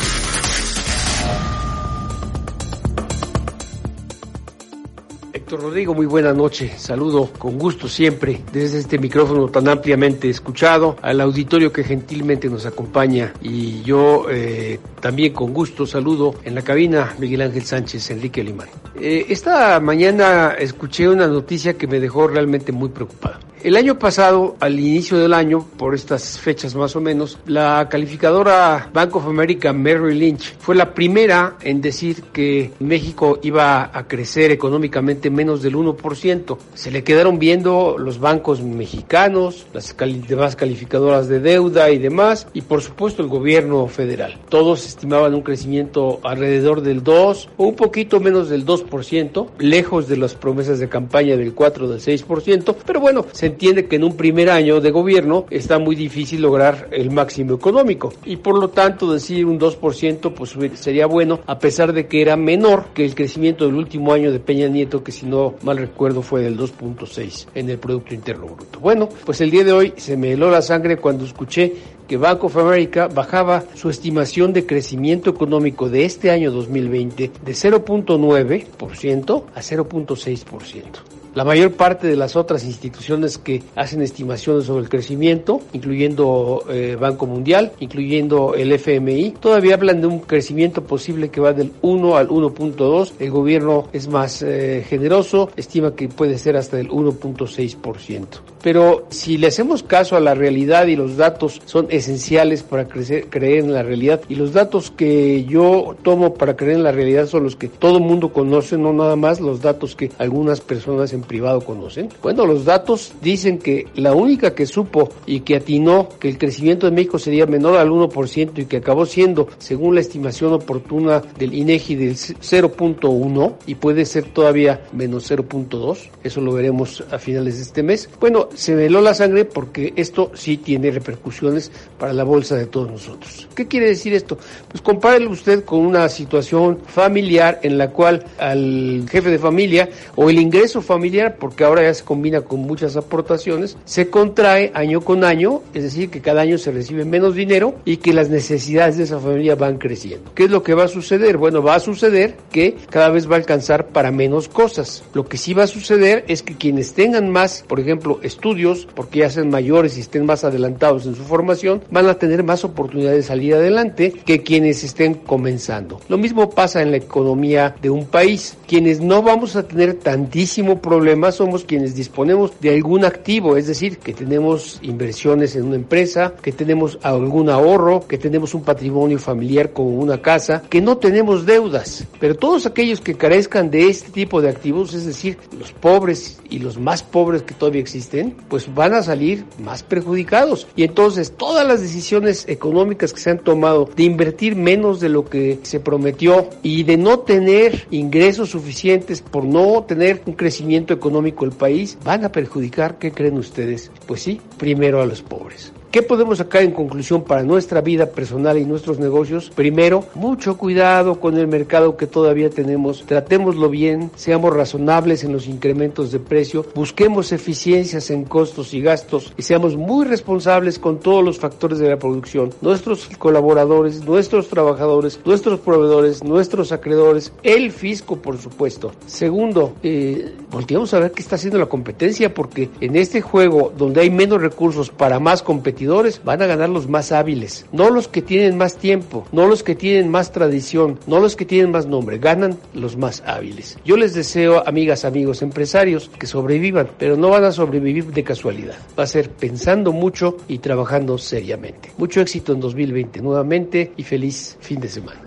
Héctor 5.47 5.62
Rodrigo, 5.62 5.94
muy 5.94 6.07
buena 6.07 6.32
noche. 6.32 6.72
Saludo 6.76 7.30
con 7.38 7.57
gusto 7.57 7.86
siempre 7.86 8.42
desde 8.53 8.80
este 8.80 8.99
micrófono 8.99 9.47
tan 9.47 9.68
ampliamente 9.68 10.28
escuchado 10.28 10.97
al 11.03 11.20
auditorio 11.20 11.72
que 11.72 11.84
gentilmente 11.84 12.49
nos 12.49 12.66
acompaña 12.66 13.32
y 13.40 13.80
yo 13.84 14.26
eh, 14.28 14.80
también 15.01 15.32
con 15.32 15.55
gusto 15.55 15.86
saludo 15.86 16.34
en 16.42 16.57
la 16.57 16.62
cabina 16.62 17.14
Miguel 17.20 17.42
Ángel 17.42 17.62
Sánchez, 17.62 18.11
Enrique 18.11 18.42
Limán. 18.42 18.66
Eh, 18.97 19.26
esta 19.28 19.78
mañana 19.78 20.57
escuché 20.59 21.09
una 21.09 21.28
noticia 21.28 21.74
que 21.74 21.86
me 21.86 22.01
dejó 22.01 22.26
realmente 22.26 22.72
muy 22.72 22.88
preocupado. 22.88 23.38
El 23.66 23.76
año 23.76 23.99
pasado, 23.99 24.55
al 24.61 24.78
inicio 24.78 25.18
del 25.18 25.34
año, 25.34 25.66
por 25.76 25.94
estas 25.94 26.38
fechas 26.38 26.76
más 26.76 26.94
o 26.94 27.01
menos, 27.01 27.38
la 27.47 27.88
calificadora 27.90 28.88
Bank 28.92 29.16
of 29.16 29.26
America 29.26 29.72
Merrill 29.72 30.18
Lynch 30.18 30.55
fue 30.59 30.76
la 30.76 30.94
primera 30.94 31.57
en 31.62 31.80
decir 31.80 32.22
que 32.32 32.70
México 32.78 33.40
iba 33.42 33.90
a 33.92 34.07
crecer 34.07 34.53
económicamente 34.53 35.30
menos 35.37 35.62
del 35.62 35.76
1%. 35.76 36.57
Se 36.74 36.91
le 36.91 37.05
quedaron 37.05 37.39
viendo 37.39 37.97
los 37.99 38.18
bancos 38.18 38.61
mexicanos, 38.62 39.66
las 39.72 39.93
cali- 39.95 40.20
demás 40.26 40.57
calificadoras 40.57 41.28
de 41.28 41.41
deuda 41.41 41.91
y 41.91 41.99
demás, 41.99 42.49
y 42.55 42.62
por 42.62 42.80
supuesto 42.82 43.22
el 43.22 43.28
gobierno 43.28 43.87
federal. 43.87 44.39
Todos 44.49 44.87
estimaban 44.87 45.34
un 45.34 45.43
crecimiento 45.43 46.18
alrededor 46.22 46.80
del 46.80 47.03
2 47.05 47.51
o 47.59 47.64
un 47.64 47.76
poquito 47.76 48.20
menos 48.20 48.49
del 48.49 48.64
2%, 48.64 49.47
lejos 49.59 50.09
de 50.09 50.16
las 50.16 50.34
promesas 50.34 50.78
de 50.78 50.89
campaña 50.89 51.37
del 51.37 51.53
4 51.55 51.87
o 51.87 51.89
del 51.89 52.01
6%, 52.01 52.74
pero 52.87 53.01
bueno, 53.01 53.26
se 53.32 53.47
entiende 53.47 53.87
que 53.87 53.97
en 53.97 54.05
un 54.05 54.16
primer 54.16 54.51
año 54.51 54.80
de 54.80 54.91
gobierno 54.91 55.47
está 55.51 55.78
muy 55.78 55.95
difícil 55.95 56.41
lograr 56.43 56.89
el 56.93 57.11
máximo 57.11 57.55
económico 57.55 58.12
y 58.24 58.37
por 58.37 58.59
lo 58.59 58.68
tanto 58.70 59.12
decir 59.12 59.45
un 59.45 59.59
2% 59.61 60.32
pues 60.32 60.55
sería 60.78 61.07
bueno 61.07 61.41
a 61.47 61.59
pesar 61.59 61.93
de 61.93 62.07
que 62.07 62.22
era 62.22 62.37
menor 62.37 62.87
que 62.95 63.05
el 63.05 63.14
crecimiento 63.14 63.66
del 63.66 63.74
último 63.74 64.12
año 64.12 64.32
de 64.32 64.41
Peña 64.41 64.68
Nieto 64.68 65.03
que 65.05 65.12
no 65.27 65.55
mal 65.62 65.79
recuerdo 65.79 66.22
fue 66.22 66.43
del 66.43 66.59
2.6 66.59 67.49
en 67.55 67.70
el 67.70 67.79
Producto 67.79 68.14
Interno 68.14 68.47
Bruto. 68.47 68.81
Bueno, 68.81 69.09
pues 69.24 69.41
el 69.41 69.51
día 69.51 69.64
de 69.64 69.72
hoy 69.72 69.93
se 69.97 70.16
me 70.16 70.33
heló 70.33 70.51
la 70.51 70.62
sangre 70.62 70.97
cuando 70.97 71.24
escuché 71.24 71.74
que 72.07 72.16
Bank 72.16 72.45
of 72.45 72.57
America 72.57 73.09
bajaba 73.09 73.64
su 73.74 73.91
estimación 73.91 74.53
de 74.53 74.64
crecimiento 74.64 75.31
económico 75.31 75.89
de 75.89 76.05
este 76.05 76.31
año 76.31 76.51
2020 76.51 77.33
de 77.45 77.53
0.9% 77.53 79.45
a 79.55 79.61
0.6%. 79.61 81.16
La 81.37 81.45
mayor 81.45 81.72
parte 81.72 82.07
de 82.07 82.16
las 82.16 82.34
otras 82.34 82.64
instituciones 82.64 83.37
que 83.37 83.62
hacen 83.74 84.01
estimaciones 84.01 84.64
sobre 84.64 84.84
el 84.84 84.89
crecimiento, 84.89 85.61
incluyendo 85.74 86.64
eh, 86.70 86.97
Banco 86.99 87.26
Mundial, 87.26 87.72
incluyendo 87.78 88.55
el 88.55 88.72
FMI, 88.72 89.32
todavía 89.39 89.74
hablan 89.74 90.01
de 90.01 90.07
un 90.07 90.20
crecimiento 90.20 90.84
posible 90.84 91.28
que 91.28 91.43
va 91.43 91.53
del 91.53 91.72
1 91.82 92.16
al 92.16 92.28
1.2. 92.28 93.12
El 93.18 93.30
gobierno 93.30 93.87
es 93.93 94.09
más 94.09 94.41
eh, 94.41 94.82
generoso, 94.89 95.51
estima 95.57 95.95
que 95.95 96.09
puede 96.09 96.39
ser 96.39 96.57
hasta 96.57 96.80
el 96.80 96.89
1.6%. 96.89 98.56
Pero 98.67 99.07
si 99.11 99.39
le 99.39 99.47
hacemos 99.47 99.85
caso 99.85 100.17
a 100.17 100.21
la 100.21 100.35
realidad 100.35 100.89
y 100.89 100.97
los 100.97 101.17
datos 101.17 101.62
son 101.67 101.87
esenciales 101.89 102.64
para 102.64 102.89
crecer, 102.89 103.29
creer 103.31 103.61
en 103.61 103.73
la 103.73 103.85
realidad, 103.85 104.23
y 104.29 104.35
los 104.35 104.53
datos 104.53 104.91
que 104.91 105.45
yo 105.45 105.95
tomo 106.03 106.35
para 106.35 106.57
creer 106.57 106.79
en 106.79 106.83
la 106.83 106.91
realidad 106.91 107.29
son 107.29 107.45
los 107.45 107.55
que 107.55 107.69
todo 107.69 108.01
mundo 108.01 108.33
conoce, 108.33 108.77
no 108.77 108.93
nada 108.93 109.14
más 109.14 109.41
los 109.41 109.62
datos 109.62 109.95
que 109.95 110.11
algunas 110.19 110.61
personas 110.61 111.12
en 111.12 111.21
privado 111.21 111.61
conocen. 111.61 112.09
Bueno, 112.21 112.45
los 112.45 112.64
datos 112.64 113.12
dicen 113.23 113.61
que 113.61 113.87
la 113.95 114.14
única 114.14 114.53
que 114.53 114.67
supo 114.67 115.11
y 115.27 115.43
que 115.43 115.55
atinó 115.55 116.09
que 116.19 116.29
el 116.29 116.37
crecimiento 116.37 116.87
de 116.87 116.93
México 116.93 117.21
sería 117.21 117.47
menor 117.47 117.77
al 117.77 117.91
1% 117.91 118.51
y 118.57 118.64
que 118.64 118.79
acabó 118.79 119.07
siendo, 119.07 119.47
según 119.59 119.95
la 119.95 120.01
estimación 120.01 120.53
oportuna 120.53 121.23
del 121.39 121.55
INEGI, 121.55 121.95
del 121.95 122.17
0.1 122.17 123.55
y 123.69 123.77
puede 123.77 124.05
ser 124.07 124.25
todavía 124.25 124.81
menos 124.93 125.31
0.2, 125.31 125.99
eso 126.25 126.41
lo 126.41 126.53
veremos 126.53 127.05
a 127.12 127.19
finales 127.21 127.59
de 127.59 127.62
este 127.62 127.85
mes. 127.85 128.11
Bueno, 128.19 128.49
se 128.57 128.75
me 128.75 128.87
heló 128.87 129.01
la 129.01 129.15
sangre 129.15 129.45
porque 129.45 129.93
esto 129.97 130.33
sí 130.35 130.57
tiene 130.57 130.91
repercusiones 130.91 131.71
para 131.99 132.13
la 132.13 132.25
bolsa 132.25 132.57
de 132.57 132.67
todos 132.67 132.91
nosotros. 132.91 133.49
¿Qué 133.55 133.67
quiere 133.67 133.87
decir 133.87 134.15
esto? 134.15 134.39
Pues 134.69 134.81
compárelo 134.83 135.31
usted 135.31 135.65
con 135.65 135.81
una 135.81 136.09
situación 136.09 136.79
familiar 136.87 137.61
en 137.63 137.79
la 137.79 137.91
cual 137.91 138.25
al 138.39 139.07
jefe 139.11 139.31
de 139.31 139.39
familia 139.39 139.89
o 140.15 140.31
el 140.31 140.39
ingreso 140.39 140.81
familiar, 140.83 141.37
porque 141.39 141.65
ahora 141.65 141.83
ya 141.83 141.95
se 141.95 142.05
combina 142.05 142.41
con 142.41 142.61
muchas 142.61 142.97
aportaciones, 142.97 143.77
se 143.85 144.09
contrae 144.09 144.73
año 144.75 145.01
con 145.01 145.25
año, 145.25 145.63
es 145.75 145.83
decir, 145.85 146.11
que 146.11 146.21
cada 146.21 146.43
año 146.43 146.59
se 146.59 146.73
recibe 146.73 147.05
menos 147.05 147.35
dinero 147.35 147.77
y 147.85 147.99
que 147.99 148.13
las 148.13 148.29
necesidades 148.29 148.97
de 148.97 149.05
esa 149.05 149.21
familia 149.21 149.55
van 149.55 149.79
creciendo. 149.79 150.31
¿Qué 150.35 150.45
es 150.45 150.51
lo 150.51 150.63
que 150.63 150.75
va 150.75 150.85
a 150.85 150.89
suceder? 150.89 151.37
Bueno, 151.37 151.63
va 151.63 151.75
a 151.75 151.81
suceder 151.81 152.37
que 152.51 152.77
cada 152.91 153.11
vez 153.11 153.31
va 153.31 153.35
a 153.35 153.39
alcanzar 153.39 153.89
para 153.89 154.11
menos 154.11 154.49
cosas. 154.49 155.05
Lo 155.15 155.27
que 155.27 155.37
sí 155.37 155.55
va 155.55 155.65
a 155.65 155.69
suceder 155.69 156.25
es 156.29 156.43
que 156.43 156.57
quienes 156.57 156.95
tengan 156.95 157.31
más, 157.31 157.65
por 157.67 157.81
ejemplo, 157.81 158.21
estudios, 158.37 158.87
porque 158.95 159.20
ya 159.20 159.30
sean 159.30 159.51
mayores 159.51 159.97
y 159.97 160.01
estén 160.01 160.26
más 160.26 160.45
adelantados 160.45 161.07
en 161.07 161.16
su 161.16 161.24
formación, 161.24 161.82
van 161.91 162.07
a 162.07 162.14
tener 162.14 162.45
más 162.45 162.64
oportunidades 162.64 163.18
de 163.18 163.22
salir 163.22 163.55
adelante 163.55 164.12
que 164.24 164.43
quienes 164.43 164.84
estén 164.84 165.14
comenzando. 165.14 166.01
Lo 166.09 166.18
mismo 166.18 166.51
pasa 166.51 166.82
en 166.82 166.91
la 166.91 166.99
economía 166.99 167.74
de 167.80 167.91
un 167.91 168.05
país. 168.05 168.57
Quienes 168.66 169.01
no 169.01 169.22
vamos 169.22 169.57
a 169.57 169.66
tener 169.66 169.95
tantísimo 169.95 170.80
problema 170.80 171.32
somos 171.32 171.64
quienes 171.64 171.95
disponemos 171.95 172.53
de 172.61 172.74
algún 172.74 173.05
activo, 173.05 173.57
es 173.57 173.66
decir, 173.66 173.99
que 173.99 174.12
tenemos 174.12 174.78
inversiones 174.82 175.57
en 175.57 175.64
una 175.64 175.76
empresa, 175.76 176.34
que 176.43 176.53
tenemos 176.53 176.99
algún 177.03 177.49
ahorro, 177.49 178.07
que 178.07 178.18
tenemos 178.18 178.55
un 178.55 178.62
patrimonio 178.62 179.18
familiar 179.18 179.72
como 179.72 179.91
una 179.99 180.20
casa, 180.20 180.62
que 180.68 180.80
no 180.80 180.99
tenemos 180.99 181.47
deudas. 181.47 182.05
Pero 182.20 182.34
todos 182.34 182.66
aquellos 182.66 183.01
que 183.01 183.14
carezcan 183.14 183.70
de 183.70 183.89
este 183.89 184.11
tipo 184.11 184.43
de 184.43 184.51
activos, 184.51 184.93
es 184.93 185.07
decir, 185.07 185.39
los 185.59 185.72
pobres 185.72 186.39
y 186.51 186.59
los 186.59 186.78
más 186.78 187.03
pobres 187.03 187.43
que 187.43 187.55
todavía 187.55 187.80
existen, 187.80 188.26
pues 188.49 188.74
van 188.74 188.95
a 188.95 189.03
salir 189.03 189.45
más 189.62 189.83
perjudicados. 189.83 190.66
Y 190.77 190.85
entonces 190.85 191.33
todas 191.37 191.66
las 191.66 191.81
decisiones 191.81 192.49
económicas 192.49 193.12
que 193.12 193.20
se 193.20 193.31
han 193.31 193.39
tomado 193.39 193.89
de 193.97 194.05
invertir 194.05 194.57
menos 194.57 195.01
de 195.01 195.09
lo 195.09 195.24
que 195.24 195.59
se 195.62 195.81
prometió 195.81 196.49
y 196.62 196.83
de 196.85 196.97
no 196.97 197.20
tener 197.20 197.87
ingresos 197.91 198.51
suficientes 198.51 199.20
por 199.20 199.45
no 199.45 199.85
tener 199.85 200.22
un 200.27 200.35
crecimiento 200.35 200.95
económico 200.95 201.45
el 201.45 201.53
país, 201.53 201.99
van 202.05 202.24
a 202.24 202.33
perjudicar, 202.33 202.99
¿qué 202.99 203.12
creen 203.12 203.39
ustedes? 203.39 203.91
Pues 204.07 204.22
sí, 204.22 204.41
primero 204.59 205.01
a 205.01 205.07
los 205.07 205.22
pobres. 205.22 205.72
¿Qué 205.97 206.03
podemos 206.03 206.36
sacar 206.36 206.61
en 206.61 206.72
conclusión 206.72 207.24
para 207.24 207.42
nuestra 207.42 207.80
vida 207.80 208.05
personal 208.05 208.59
y 208.59 208.66
nuestros 208.66 208.99
negocios? 208.99 209.51
Primero, 209.55 210.05
mucho 210.14 210.59
cuidado 210.59 211.18
con 211.18 211.38
el 211.38 211.47
mercado 211.47 211.97
que 211.97 212.07
todavía 212.07 212.51
tenemos. 212.51 213.05
Tratémoslo 213.07 213.70
bien, 213.70 214.11
seamos 214.14 214.55
razonables 214.55 215.24
en 215.24 215.32
los 215.32 215.47
incrementos 215.47 216.12
de 216.12 216.18
precio, 216.18 216.66
busquemos 216.74 217.32
eficiencias 217.32 218.11
en 218.11 218.24
costos 218.24 218.74
y 218.74 218.82
gastos 218.82 219.32
y 219.38 219.42
seamos 219.42 219.74
muy 219.74 220.05
responsables 220.05 220.78
con 220.78 221.01
todos 221.01 221.24
los 221.24 221.38
factores 221.38 221.78
de 221.78 221.88
la 221.88 221.99
producción. 221.99 222.53
Nuestros 222.61 223.09
colaboradores, 223.18 224.05
nuestros 224.05 224.49
trabajadores, 224.49 225.18
nuestros 225.24 225.61
proveedores, 225.61 226.22
nuestros 226.22 226.72
acreedores, 226.72 227.32
el 227.42 227.72
fisco, 227.72 228.16
por 228.16 228.36
supuesto. 228.36 228.92
Segundo, 229.07 229.72
eh, 229.82 230.30
volteamos 230.51 230.92
a 230.92 231.01
ver 231.01 231.12
qué 231.12 231.22
está 231.22 231.36
haciendo 231.36 231.59
la 231.59 231.70
competencia 231.70 232.34
porque 232.34 232.68
en 232.82 232.97
este 232.97 233.22
juego 233.22 233.72
donde 233.74 234.03
hay 234.03 234.11
menos 234.11 234.42
recursos 234.42 234.90
para 234.90 235.18
más 235.18 235.42
competidores, 235.42 235.86
van 236.24 236.43
a 236.43 236.47
ganar 236.47 236.68
los 236.68 236.89
más 236.89 237.12
hábiles, 237.12 237.66
no 237.72 237.91
los 237.91 238.09
que 238.09 238.22
tienen 238.22 238.57
más 238.57 238.76
tiempo, 238.76 239.26
no 239.32 239.47
los 239.47 239.62
que 239.62 239.74
tienen 239.74 240.11
más 240.11 240.32
tradición, 240.32 240.99
no 241.07 241.20
los 241.20 241.37
que 241.37 241.45
tienen 241.45 241.70
más 241.70 241.87
nombre, 241.87 242.18
ganan 242.18 242.59
los 242.74 242.97
más 242.97 243.22
hábiles. 243.26 243.78
Yo 243.84 243.97
les 243.97 244.14
deseo, 244.14 244.66
amigas, 244.66 245.05
amigos, 245.05 245.43
empresarios, 245.43 246.11
que 246.18 246.26
sobrevivan, 246.26 246.89
pero 246.99 247.16
no 247.16 247.30
van 247.30 247.45
a 247.45 247.53
sobrevivir 247.53 248.07
de 248.07 248.24
casualidad. 248.24 248.76
Va 248.99 249.05
a 249.05 249.07
ser 249.07 249.30
pensando 249.30 249.93
mucho 249.93 250.37
y 250.49 250.59
trabajando 250.59 251.18
seriamente. 251.18 251.91
Mucho 251.99 252.20
éxito 252.20 252.53
en 252.53 252.61
2020 252.61 253.20
nuevamente 253.20 253.93
y 253.97 254.03
feliz 254.03 254.57
fin 254.61 254.80
de 254.80 254.89
semana. 254.89 255.20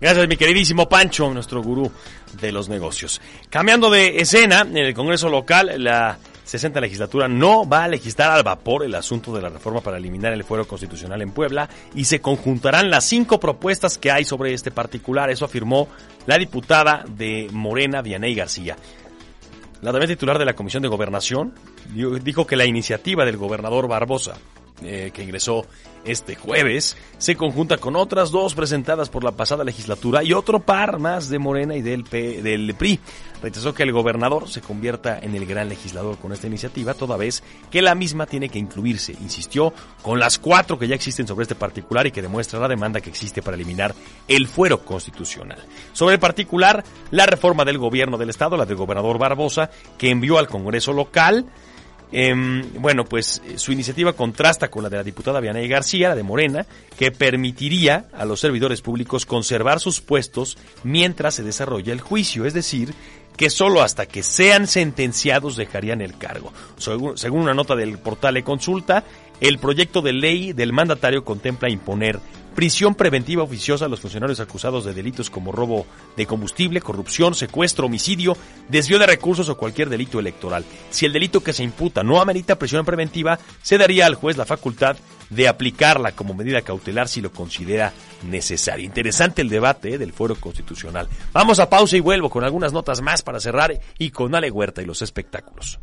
Gracias, 0.00 0.28
mi 0.28 0.36
queridísimo 0.36 0.88
Pancho, 0.88 1.32
nuestro 1.32 1.62
gurú 1.62 1.90
de 2.40 2.52
los 2.52 2.68
negocios. 2.68 3.20
Cambiando 3.48 3.88
de 3.88 4.18
escena, 4.18 4.60
en 4.60 4.76
el 4.76 4.92
Congreso 4.92 5.30
local, 5.30 5.72
la 5.78 6.18
60 6.44 6.80
legislatura 6.80 7.26
no 7.28 7.68
va 7.68 7.84
a 7.84 7.88
legislar 7.88 8.30
al 8.30 8.42
vapor 8.42 8.84
el 8.84 8.94
asunto 8.94 9.34
de 9.34 9.42
la 9.42 9.48
reforma 9.48 9.80
para 9.80 9.96
eliminar 9.96 10.32
el 10.32 10.44
fuero 10.44 10.66
constitucional 10.66 11.22
en 11.22 11.32
Puebla 11.32 11.68
y 11.94 12.04
se 12.04 12.20
conjuntarán 12.20 12.90
las 12.90 13.04
cinco 13.04 13.40
propuestas 13.40 13.98
que 13.98 14.10
hay 14.10 14.24
sobre 14.24 14.52
este 14.52 14.70
particular. 14.70 15.30
Eso 15.30 15.44
afirmó 15.44 15.88
la 16.26 16.38
diputada 16.38 17.04
de 17.08 17.48
Morena, 17.52 18.02
Vianey 18.02 18.34
García. 18.34 18.76
La 19.80 19.90
también 19.90 20.10
titular 20.10 20.38
de 20.38 20.44
la 20.44 20.54
Comisión 20.54 20.82
de 20.82 20.88
Gobernación 20.88 21.54
dijo 22.22 22.46
que 22.46 22.56
la 22.56 22.64
iniciativa 22.64 23.24
del 23.24 23.36
gobernador 23.36 23.88
Barbosa 23.88 24.34
eh, 24.82 25.10
que 25.14 25.22
ingresó 25.22 25.66
este 26.04 26.34
jueves, 26.36 26.96
se 27.18 27.36
conjunta 27.36 27.78
con 27.78 27.96
otras 27.96 28.30
dos 28.30 28.54
presentadas 28.54 29.08
por 29.08 29.24
la 29.24 29.32
pasada 29.32 29.64
legislatura 29.64 30.22
y 30.22 30.32
otro 30.32 30.60
par 30.60 30.98
más 30.98 31.28
de 31.28 31.38
Morena 31.38 31.76
y 31.76 31.82
del, 31.82 32.04
P, 32.04 32.42
del 32.42 32.74
PRI. 32.74 33.00
Rechazó 33.42 33.74
que 33.74 33.82
el 33.82 33.92
gobernador 33.92 34.48
se 34.48 34.62
convierta 34.62 35.18
en 35.18 35.34
el 35.34 35.44
gran 35.44 35.68
legislador 35.68 36.16
con 36.18 36.32
esta 36.32 36.46
iniciativa, 36.46 36.94
toda 36.94 37.16
vez 37.16 37.42
que 37.70 37.82
la 37.82 37.94
misma 37.94 38.26
tiene 38.26 38.48
que 38.48 38.58
incluirse, 38.58 39.12
insistió, 39.12 39.72
con 40.02 40.18
las 40.18 40.38
cuatro 40.38 40.78
que 40.78 40.88
ya 40.88 40.94
existen 40.94 41.26
sobre 41.26 41.42
este 41.42 41.54
particular 41.54 42.06
y 42.06 42.10
que 42.10 42.22
demuestra 42.22 42.58
la 42.58 42.68
demanda 42.68 43.00
que 43.00 43.10
existe 43.10 43.42
para 43.42 43.56
eliminar 43.56 43.94
el 44.28 44.46
fuero 44.46 44.84
constitucional. 44.84 45.58
Sobre 45.92 46.14
el 46.14 46.20
particular, 46.20 46.84
la 47.10 47.26
reforma 47.26 47.64
del 47.64 47.78
gobierno 47.78 48.16
del 48.16 48.30
Estado, 48.30 48.56
la 48.56 48.66
del 48.66 48.76
gobernador 48.76 49.18
Barbosa, 49.18 49.70
que 49.98 50.10
envió 50.10 50.38
al 50.38 50.48
Congreso 50.48 50.92
local, 50.92 51.46
eh, 52.12 52.34
bueno, 52.78 53.04
pues 53.04 53.42
su 53.56 53.72
iniciativa 53.72 54.12
contrasta 54.12 54.70
con 54.70 54.82
la 54.82 54.88
de 54.88 54.96
la 54.96 55.02
diputada 55.02 55.40
Vianey 55.40 55.68
García, 55.68 56.10
la 56.10 56.14
de 56.14 56.22
Morena, 56.22 56.66
que 56.96 57.10
permitiría 57.10 58.06
a 58.12 58.24
los 58.24 58.40
servidores 58.40 58.82
públicos 58.82 59.26
conservar 59.26 59.80
sus 59.80 60.00
puestos 60.00 60.56
mientras 60.82 61.34
se 61.34 61.42
desarrolla 61.42 61.92
el 61.92 62.00
juicio, 62.00 62.44
es 62.44 62.54
decir, 62.54 62.94
que 63.36 63.50
solo 63.50 63.82
hasta 63.82 64.06
que 64.06 64.22
sean 64.22 64.66
sentenciados 64.66 65.56
dejarían 65.56 66.00
el 66.00 66.16
cargo. 66.16 66.52
Según 66.76 67.40
una 67.40 67.54
nota 67.54 67.74
del 67.74 67.98
portal 67.98 68.34
de 68.34 68.44
consulta, 68.44 69.04
el 69.44 69.58
proyecto 69.58 70.00
de 70.00 70.14
ley 70.14 70.54
del 70.54 70.72
mandatario 70.72 71.22
contempla 71.22 71.68
imponer 71.68 72.18
prisión 72.54 72.94
preventiva 72.94 73.42
oficiosa 73.42 73.84
a 73.84 73.88
los 73.88 74.00
funcionarios 74.00 74.40
acusados 74.40 74.86
de 74.86 74.94
delitos 74.94 75.28
como 75.28 75.52
robo 75.52 75.86
de 76.16 76.24
combustible, 76.24 76.80
corrupción, 76.80 77.34
secuestro, 77.34 77.84
homicidio, 77.84 78.38
desvío 78.70 78.98
de 78.98 79.06
recursos 79.06 79.50
o 79.50 79.58
cualquier 79.58 79.90
delito 79.90 80.18
electoral. 80.18 80.64
Si 80.88 81.04
el 81.04 81.12
delito 81.12 81.42
que 81.42 81.52
se 81.52 81.62
imputa 81.62 82.02
no 82.02 82.22
amerita 82.22 82.58
prisión 82.58 82.86
preventiva, 82.86 83.38
se 83.60 83.76
daría 83.76 84.06
al 84.06 84.14
juez 84.14 84.38
la 84.38 84.46
facultad 84.46 84.96
de 85.28 85.46
aplicarla 85.46 86.12
como 86.12 86.32
medida 86.32 86.62
cautelar 86.62 87.08
si 87.08 87.20
lo 87.20 87.30
considera 87.30 87.92
necesario. 88.22 88.86
Interesante 88.86 89.42
el 89.42 89.50
debate 89.50 89.92
eh, 89.92 89.98
del 89.98 90.14
fuero 90.14 90.36
constitucional. 90.36 91.06
Vamos 91.34 91.58
a 91.58 91.68
pausa 91.68 91.98
y 91.98 92.00
vuelvo 92.00 92.30
con 92.30 92.44
algunas 92.44 92.72
notas 92.72 93.02
más 93.02 93.20
para 93.20 93.40
cerrar 93.40 93.78
y 93.98 94.10
con 94.10 94.34
Ale 94.34 94.50
Huerta 94.50 94.80
y 94.80 94.86
los 94.86 95.02
espectáculos. 95.02 95.80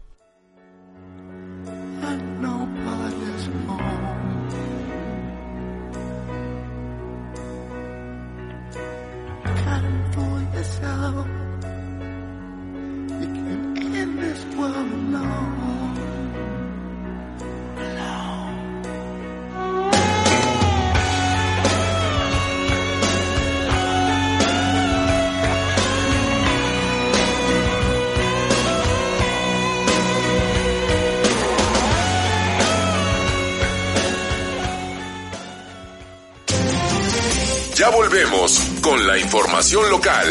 Volvemos 38.12 38.60
con 38.82 39.08
la 39.08 39.18
información 39.18 39.90
local 39.90 40.28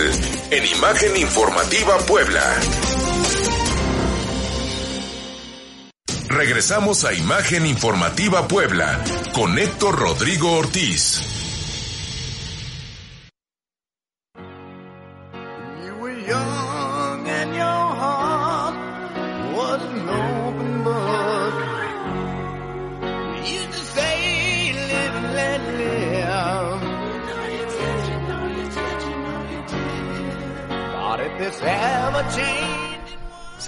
en 0.51 0.67
Imagen 0.67 1.17
Informativa 1.17 1.97
Puebla. 2.07 2.43
Regresamos 6.29 7.05
a 7.07 7.15
Imagen 7.15 7.65
Informativa 7.65 8.47
Puebla 8.47 9.03
con 9.33 9.59
Héctor 9.59 9.99
Rodrigo 9.99 10.53
Ortiz. 10.59 11.30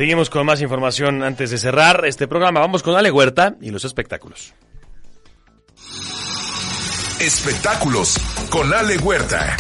Seguimos 0.03 0.30
con 0.30 0.44
más 0.44 0.61
información 0.61 1.22
antes 1.22 1.53
de 1.53 1.59
cerrar 1.59 2.05
este 2.07 2.26
programa. 2.26 2.59
Vamos 2.59 2.82
con 2.82 2.96
Ale 2.96 3.12
Huerta 3.12 3.55
y 3.61 3.70
los 3.70 3.84
espectáculos. 3.84 4.53
Espectáculos 7.20 8.18
con 8.50 8.74
Ale 8.74 8.98
Huerta. 8.98 9.57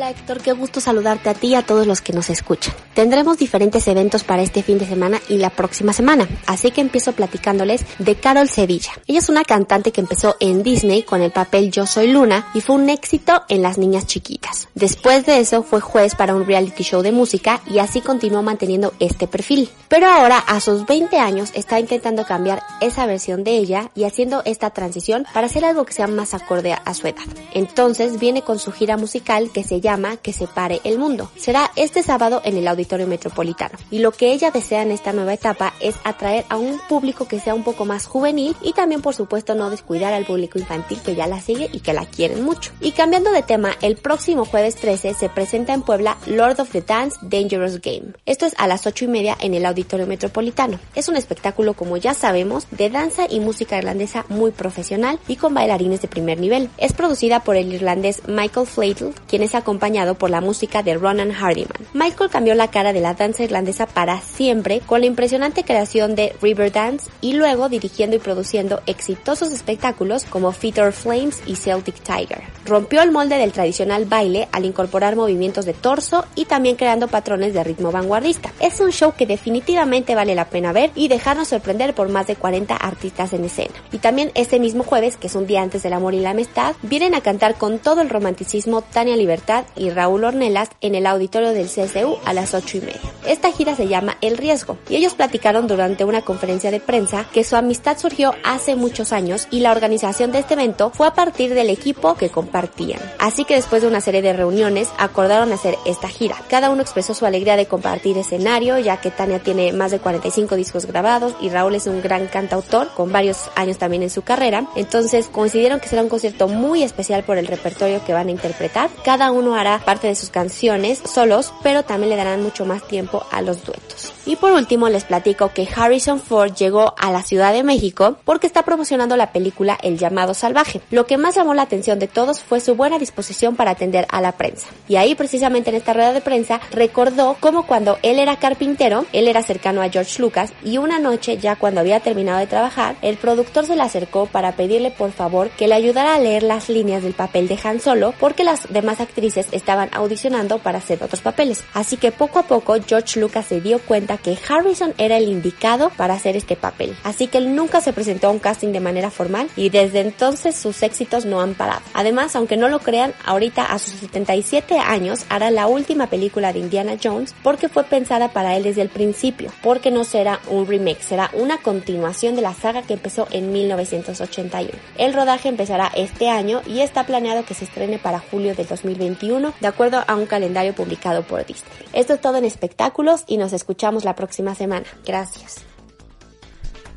Hola 0.00 0.12
Héctor, 0.12 0.40
qué 0.40 0.52
gusto 0.52 0.80
saludarte 0.80 1.28
a 1.28 1.34
ti 1.34 1.48
y 1.48 1.54
a 1.56 1.60
todos 1.60 1.86
los 1.86 2.00
que 2.00 2.14
nos 2.14 2.30
escuchan. 2.30 2.74
Tendremos 2.94 3.36
diferentes 3.36 3.86
eventos 3.86 4.24
para 4.24 4.40
este 4.40 4.62
fin 4.62 4.78
de 4.78 4.86
semana 4.86 5.20
y 5.28 5.36
la 5.36 5.50
próxima 5.50 5.92
semana, 5.92 6.26
así 6.46 6.70
que 6.70 6.80
empiezo 6.80 7.12
platicándoles 7.12 7.84
de 7.98 8.14
Carol 8.14 8.48
Sevilla. 8.48 8.92
Ella 9.06 9.18
es 9.18 9.28
una 9.28 9.44
cantante 9.44 9.92
que 9.92 10.00
empezó 10.00 10.38
en 10.40 10.62
Disney 10.62 11.02
con 11.02 11.20
el 11.20 11.32
papel 11.32 11.70
Yo 11.70 11.84
Soy 11.84 12.10
Luna 12.10 12.48
y 12.54 12.62
fue 12.62 12.76
un 12.76 12.88
éxito 12.88 13.42
en 13.50 13.60
Las 13.60 13.76
Niñas 13.76 14.06
Chiquitas. 14.06 14.68
Después 14.74 15.26
de 15.26 15.38
eso 15.38 15.62
fue 15.62 15.82
juez 15.82 16.14
para 16.14 16.34
un 16.34 16.46
reality 16.46 16.82
show 16.82 17.02
de 17.02 17.12
música 17.12 17.60
y 17.66 17.78
así 17.78 18.00
continuó 18.00 18.42
manteniendo 18.42 18.94
este 19.00 19.26
perfil. 19.26 19.68
Pero 19.88 20.06
ahora 20.06 20.38
a 20.38 20.60
sus 20.60 20.86
20 20.86 21.18
años 21.18 21.50
está 21.52 21.78
intentando 21.78 22.24
cambiar 22.24 22.62
esa 22.80 23.04
versión 23.04 23.44
de 23.44 23.58
ella 23.58 23.90
y 23.94 24.04
haciendo 24.04 24.40
esta 24.46 24.70
transición 24.70 25.26
para 25.34 25.48
hacer 25.48 25.66
algo 25.66 25.84
que 25.84 25.92
sea 25.92 26.06
más 26.06 26.32
acorde 26.32 26.72
a 26.72 26.94
su 26.94 27.06
edad. 27.06 27.20
Entonces 27.52 28.18
viene 28.18 28.40
con 28.40 28.58
su 28.58 28.72
gira 28.72 28.96
musical 28.96 29.50
que 29.52 29.62
se 29.62 29.82
llama 29.82 29.89
Que 30.22 30.32
se 30.32 30.46
pare 30.46 30.80
el 30.84 31.00
mundo. 31.00 31.32
Será 31.36 31.72
este 31.74 32.04
sábado 32.04 32.42
en 32.44 32.56
el 32.56 32.68
Auditorio 32.68 33.08
Metropolitano. 33.08 33.76
Y 33.90 33.98
lo 33.98 34.12
que 34.12 34.32
ella 34.32 34.52
desea 34.52 34.82
en 34.82 34.92
esta 34.92 35.12
nueva 35.12 35.34
etapa 35.34 35.74
es 35.80 35.96
atraer 36.04 36.44
a 36.48 36.58
un 36.58 36.78
público 36.88 37.26
que 37.26 37.40
sea 37.40 37.56
un 37.56 37.64
poco 37.64 37.84
más 37.84 38.06
juvenil 38.06 38.54
y 38.62 38.72
también 38.72 39.02
por 39.02 39.16
supuesto 39.16 39.56
no 39.56 39.68
descuidar 39.68 40.12
al 40.12 40.26
público 40.26 40.60
infantil 40.60 41.00
que 41.04 41.16
ya 41.16 41.26
la 41.26 41.40
sigue 41.40 41.68
y 41.72 41.80
que 41.80 41.92
la 41.92 42.06
quieren 42.06 42.44
mucho. 42.44 42.70
Y 42.80 42.92
cambiando 42.92 43.32
de 43.32 43.42
tema, 43.42 43.76
el 43.82 43.96
próximo 43.96 44.44
jueves 44.44 44.76
13 44.76 45.12
se 45.12 45.28
presenta 45.28 45.74
en 45.74 45.82
Puebla 45.82 46.16
Lord 46.26 46.60
of 46.60 46.70
the 46.70 46.82
Dance 46.82 47.18
Dangerous 47.22 47.80
Game. 47.80 48.12
Esto 48.26 48.46
es 48.46 48.54
a 48.58 48.68
las 48.68 48.86
8 48.86 49.06
y 49.06 49.08
media 49.08 49.36
en 49.40 49.54
el 49.54 49.66
Auditorio 49.66 50.06
Metropolitano. 50.06 50.78
Es 50.94 51.08
un 51.08 51.16
espectáculo, 51.16 51.74
como 51.74 51.96
ya 51.96 52.14
sabemos, 52.14 52.68
de 52.70 52.90
danza 52.90 53.26
y 53.28 53.40
música 53.40 53.76
irlandesa 53.76 54.24
muy 54.28 54.52
profesional 54.52 55.18
y 55.26 55.34
con 55.34 55.52
bailarines 55.52 56.00
de 56.00 56.06
primer 56.06 56.38
nivel. 56.38 56.70
Es 56.78 56.92
producida 56.92 57.40
por 57.40 57.56
el 57.56 57.72
irlandés 57.72 58.22
Michael 58.28 58.68
Flatel, 58.68 59.14
quien 59.26 59.42
es 59.42 59.56
acompañado 59.56 59.79
por 60.18 60.30
la 60.30 60.40
música 60.40 60.82
de 60.82 60.94
Ronan 60.94 61.32
Hardiman. 61.32 61.88
Michael 61.94 62.30
cambió 62.30 62.54
la 62.54 62.68
cara 62.68 62.92
de 62.92 63.00
la 63.00 63.14
danza 63.14 63.42
irlandesa 63.42 63.86
para 63.86 64.20
siempre 64.20 64.80
con 64.80 65.00
la 65.00 65.06
impresionante 65.06 65.64
creación 65.64 66.14
de 66.14 66.36
Riverdance 66.42 67.10
y 67.20 67.32
luego 67.32 67.68
dirigiendo 67.68 68.14
y 68.14 68.18
produciendo 68.18 68.82
exitosos 68.86 69.50
espectáculos 69.52 70.24
como 70.24 70.52
Feather 70.52 70.92
Flames 70.92 71.40
y 71.46 71.56
Celtic 71.56 71.96
Tiger. 72.02 72.42
Rompió 72.66 73.02
el 73.02 73.10
molde 73.10 73.38
del 73.38 73.52
tradicional 73.52 74.04
baile 74.04 74.48
al 74.52 74.66
incorporar 74.66 75.16
movimientos 75.16 75.64
de 75.64 75.72
torso 75.72 76.26
y 76.34 76.44
también 76.44 76.76
creando 76.76 77.08
patrones 77.08 77.54
de 77.54 77.64
ritmo 77.64 77.90
vanguardista. 77.90 78.52
Es 78.60 78.80
un 78.80 78.92
show 78.92 79.14
que 79.16 79.26
definitivamente 79.26 80.14
vale 80.14 80.34
la 80.34 80.50
pena 80.50 80.72
ver 80.72 80.90
y 80.94 81.08
dejarnos 81.08 81.48
sorprender 81.48 81.94
por 81.94 82.10
más 82.10 82.26
de 82.26 82.36
40 82.36 82.76
artistas 82.76 83.32
en 83.32 83.44
escena. 83.44 83.74
Y 83.92 83.98
también 83.98 84.30
este 84.34 84.60
mismo 84.60 84.84
jueves, 84.84 85.16
que 85.16 85.28
es 85.28 85.34
un 85.34 85.46
día 85.46 85.62
antes 85.62 85.82
del 85.82 85.94
amor 85.94 86.14
y 86.14 86.20
la 86.20 86.30
amistad, 86.30 86.74
vienen 86.82 87.14
a 87.14 87.22
cantar 87.22 87.54
con 87.56 87.78
todo 87.78 88.02
el 88.02 88.10
romanticismo 88.10 88.82
Tania 88.82 89.16
Libertad 89.16 89.64
y 89.76 89.90
Raúl 89.90 90.24
Ornelas 90.24 90.70
en 90.80 90.94
el 90.94 91.06
auditorio 91.06 91.50
del 91.50 91.66
CSU 91.66 92.16
a 92.24 92.32
las 92.32 92.54
8 92.54 92.78
y 92.78 92.80
media. 92.80 93.00
Esta 93.26 93.52
gira 93.52 93.74
se 93.74 93.88
llama 93.88 94.16
El 94.20 94.36
Riesgo 94.36 94.78
y 94.88 94.96
ellos 94.96 95.14
platicaron 95.14 95.66
durante 95.66 96.04
una 96.04 96.22
conferencia 96.22 96.70
de 96.70 96.80
prensa 96.80 97.26
que 97.32 97.44
su 97.44 97.56
amistad 97.56 97.98
surgió 97.98 98.34
hace 98.44 98.76
muchos 98.76 99.12
años 99.12 99.46
y 99.50 99.60
la 99.60 99.72
organización 99.72 100.32
de 100.32 100.40
este 100.40 100.54
evento 100.54 100.90
fue 100.90 101.06
a 101.06 101.14
partir 101.14 101.54
del 101.54 101.70
equipo 101.70 102.14
que 102.14 102.30
compartían. 102.30 103.00
Así 103.18 103.44
que 103.44 103.54
después 103.54 103.82
de 103.82 103.88
una 103.88 104.00
serie 104.00 104.22
de 104.22 104.32
reuniones 104.32 104.88
acordaron 104.98 105.52
hacer 105.52 105.76
esta 105.84 106.08
gira. 106.08 106.36
Cada 106.48 106.70
uno 106.70 106.82
expresó 106.82 107.14
su 107.14 107.26
alegría 107.26 107.56
de 107.56 107.66
compartir 107.66 108.16
escenario 108.18 108.78
ya 108.78 109.00
que 109.00 109.10
Tania 109.10 109.40
tiene 109.40 109.72
más 109.72 109.90
de 109.90 109.98
45 109.98 110.56
discos 110.56 110.86
grabados 110.86 111.34
y 111.40 111.48
Raúl 111.48 111.74
es 111.74 111.86
un 111.86 112.02
gran 112.02 112.26
cantautor 112.26 112.88
con 112.94 113.12
varios 113.12 113.50
años 113.56 113.78
también 113.78 114.02
en 114.02 114.10
su 114.10 114.22
carrera. 114.22 114.66
Entonces 114.76 115.28
coincidieron 115.28 115.80
que 115.80 115.88
será 115.88 116.02
un 116.02 116.08
concierto 116.08 116.48
muy 116.48 116.82
especial 116.82 117.22
por 117.24 117.38
el 117.38 117.46
repertorio 117.46 118.04
que 118.04 118.12
van 118.12 118.28
a 118.28 118.30
interpretar. 118.30 118.90
Cada 119.04 119.30
uno 119.30 119.56
parte 119.84 120.06
de 120.06 120.14
sus 120.14 120.30
canciones 120.30 121.00
solos, 121.04 121.52
pero 121.62 121.82
también 121.82 122.10
le 122.10 122.16
darán 122.16 122.42
mucho 122.42 122.64
más 122.64 122.86
tiempo 122.86 123.24
a 123.30 123.42
los 123.42 123.64
duetos. 123.64 124.12
Y 124.26 124.36
por 124.36 124.52
último 124.52 124.88
les 124.88 125.04
platico 125.04 125.48
que 125.48 125.68
Harrison 125.74 126.20
Ford 126.20 126.54
llegó 126.54 126.94
a 126.98 127.10
la 127.10 127.22
Ciudad 127.22 127.52
de 127.52 127.62
México 127.62 128.16
porque 128.24 128.46
está 128.46 128.62
promocionando 128.62 129.16
la 129.16 129.32
película 129.32 129.78
El 129.82 129.98
llamado 129.98 130.34
salvaje. 130.34 130.80
Lo 130.90 131.06
que 131.06 131.16
más 131.16 131.34
llamó 131.34 131.54
la 131.54 131.62
atención 131.62 131.98
de 131.98 132.06
todos 132.06 132.40
fue 132.40 132.60
su 132.60 132.74
buena 132.74 132.98
disposición 132.98 133.56
para 133.56 133.72
atender 133.72 134.06
a 134.10 134.20
la 134.20 134.32
prensa. 134.32 134.66
Y 134.88 134.96
ahí 134.96 135.14
precisamente 135.14 135.70
en 135.70 135.76
esta 135.76 135.94
rueda 135.94 136.12
de 136.12 136.20
prensa 136.20 136.60
recordó 136.70 137.36
cómo 137.40 137.66
cuando 137.66 137.98
él 138.02 138.18
era 138.18 138.36
carpintero, 138.36 139.06
él 139.12 139.26
era 139.26 139.42
cercano 139.42 139.82
a 139.82 139.88
George 139.88 140.20
Lucas 140.20 140.52
y 140.64 140.78
una 140.78 140.98
noche 140.98 141.38
ya 141.38 141.56
cuando 141.56 141.80
había 141.80 142.00
terminado 142.00 142.38
de 142.38 142.46
trabajar, 142.46 142.96
el 143.02 143.16
productor 143.16 143.66
se 143.66 143.76
le 143.76 143.82
acercó 143.82 144.26
para 144.26 144.52
pedirle 144.52 144.90
por 144.90 145.12
favor 145.12 145.50
que 145.50 145.66
le 145.66 145.74
ayudara 145.74 146.14
a 146.14 146.18
leer 146.18 146.42
las 146.42 146.68
líneas 146.68 147.02
del 147.02 147.14
papel 147.14 147.48
de 147.48 147.58
Han 147.64 147.80
Solo 147.80 148.14
porque 148.20 148.44
las 148.44 148.72
demás 148.72 149.00
actrices 149.00 149.39
estaban 149.52 149.88
audicionando 149.92 150.58
para 150.58 150.78
hacer 150.78 151.02
otros 151.02 151.20
papeles. 151.20 151.64
Así 151.74 151.96
que 151.96 152.12
poco 152.12 152.38
a 152.38 152.44
poco 152.44 152.76
George 152.86 153.20
Lucas 153.20 153.46
se 153.46 153.60
dio 153.60 153.78
cuenta 153.78 154.18
que 154.18 154.38
Harrison 154.48 154.94
era 154.98 155.16
el 155.16 155.28
indicado 155.28 155.90
para 155.96 156.14
hacer 156.14 156.36
este 156.36 156.56
papel. 156.56 156.96
Así 157.04 157.26
que 157.26 157.38
él 157.38 157.54
nunca 157.54 157.80
se 157.80 157.92
presentó 157.92 158.28
a 158.28 158.30
un 158.30 158.38
casting 158.38 158.72
de 158.72 158.80
manera 158.80 159.10
formal 159.10 159.48
y 159.56 159.70
desde 159.70 160.00
entonces 160.00 160.56
sus 160.56 160.82
éxitos 160.82 161.24
no 161.24 161.40
han 161.40 161.54
parado. 161.54 161.82
Además, 161.94 162.36
aunque 162.36 162.56
no 162.56 162.68
lo 162.68 162.80
crean, 162.80 163.12
ahorita 163.24 163.64
a 163.64 163.78
sus 163.78 163.94
77 163.94 164.78
años 164.78 165.20
hará 165.28 165.50
la 165.50 165.66
última 165.66 166.08
película 166.08 166.52
de 166.52 166.58
Indiana 166.60 166.96
Jones 167.02 167.34
porque 167.42 167.68
fue 167.68 167.84
pensada 167.84 168.28
para 168.28 168.56
él 168.56 168.62
desde 168.62 168.82
el 168.82 168.88
principio, 168.88 169.52
porque 169.62 169.90
no 169.90 170.04
será 170.04 170.40
un 170.48 170.66
remake, 170.66 171.02
será 171.02 171.30
una 171.32 171.58
continuación 171.58 172.36
de 172.36 172.42
la 172.42 172.54
saga 172.54 172.82
que 172.82 172.94
empezó 172.94 173.28
en 173.30 173.52
1981. 173.52 174.70
El 174.98 175.14
rodaje 175.14 175.48
empezará 175.48 175.90
este 175.94 176.28
año 176.28 176.62
y 176.66 176.80
está 176.80 177.04
planeado 177.04 177.44
que 177.44 177.54
se 177.54 177.64
estrene 177.64 177.98
para 177.98 178.18
julio 178.18 178.54
del 178.54 178.66
2021, 178.66 179.29
de 179.60 179.66
acuerdo 179.66 180.02
a 180.06 180.14
un 180.16 180.26
calendario 180.26 180.74
publicado 180.74 181.22
por 181.22 181.44
Disney. 181.46 181.70
Esto 181.92 182.14
es 182.14 182.20
todo 182.20 182.36
en 182.36 182.44
espectáculos 182.44 183.24
y 183.26 183.36
nos 183.36 183.52
escuchamos 183.52 184.04
la 184.04 184.14
próxima 184.14 184.54
semana. 184.54 184.86
Gracias. 185.06 185.64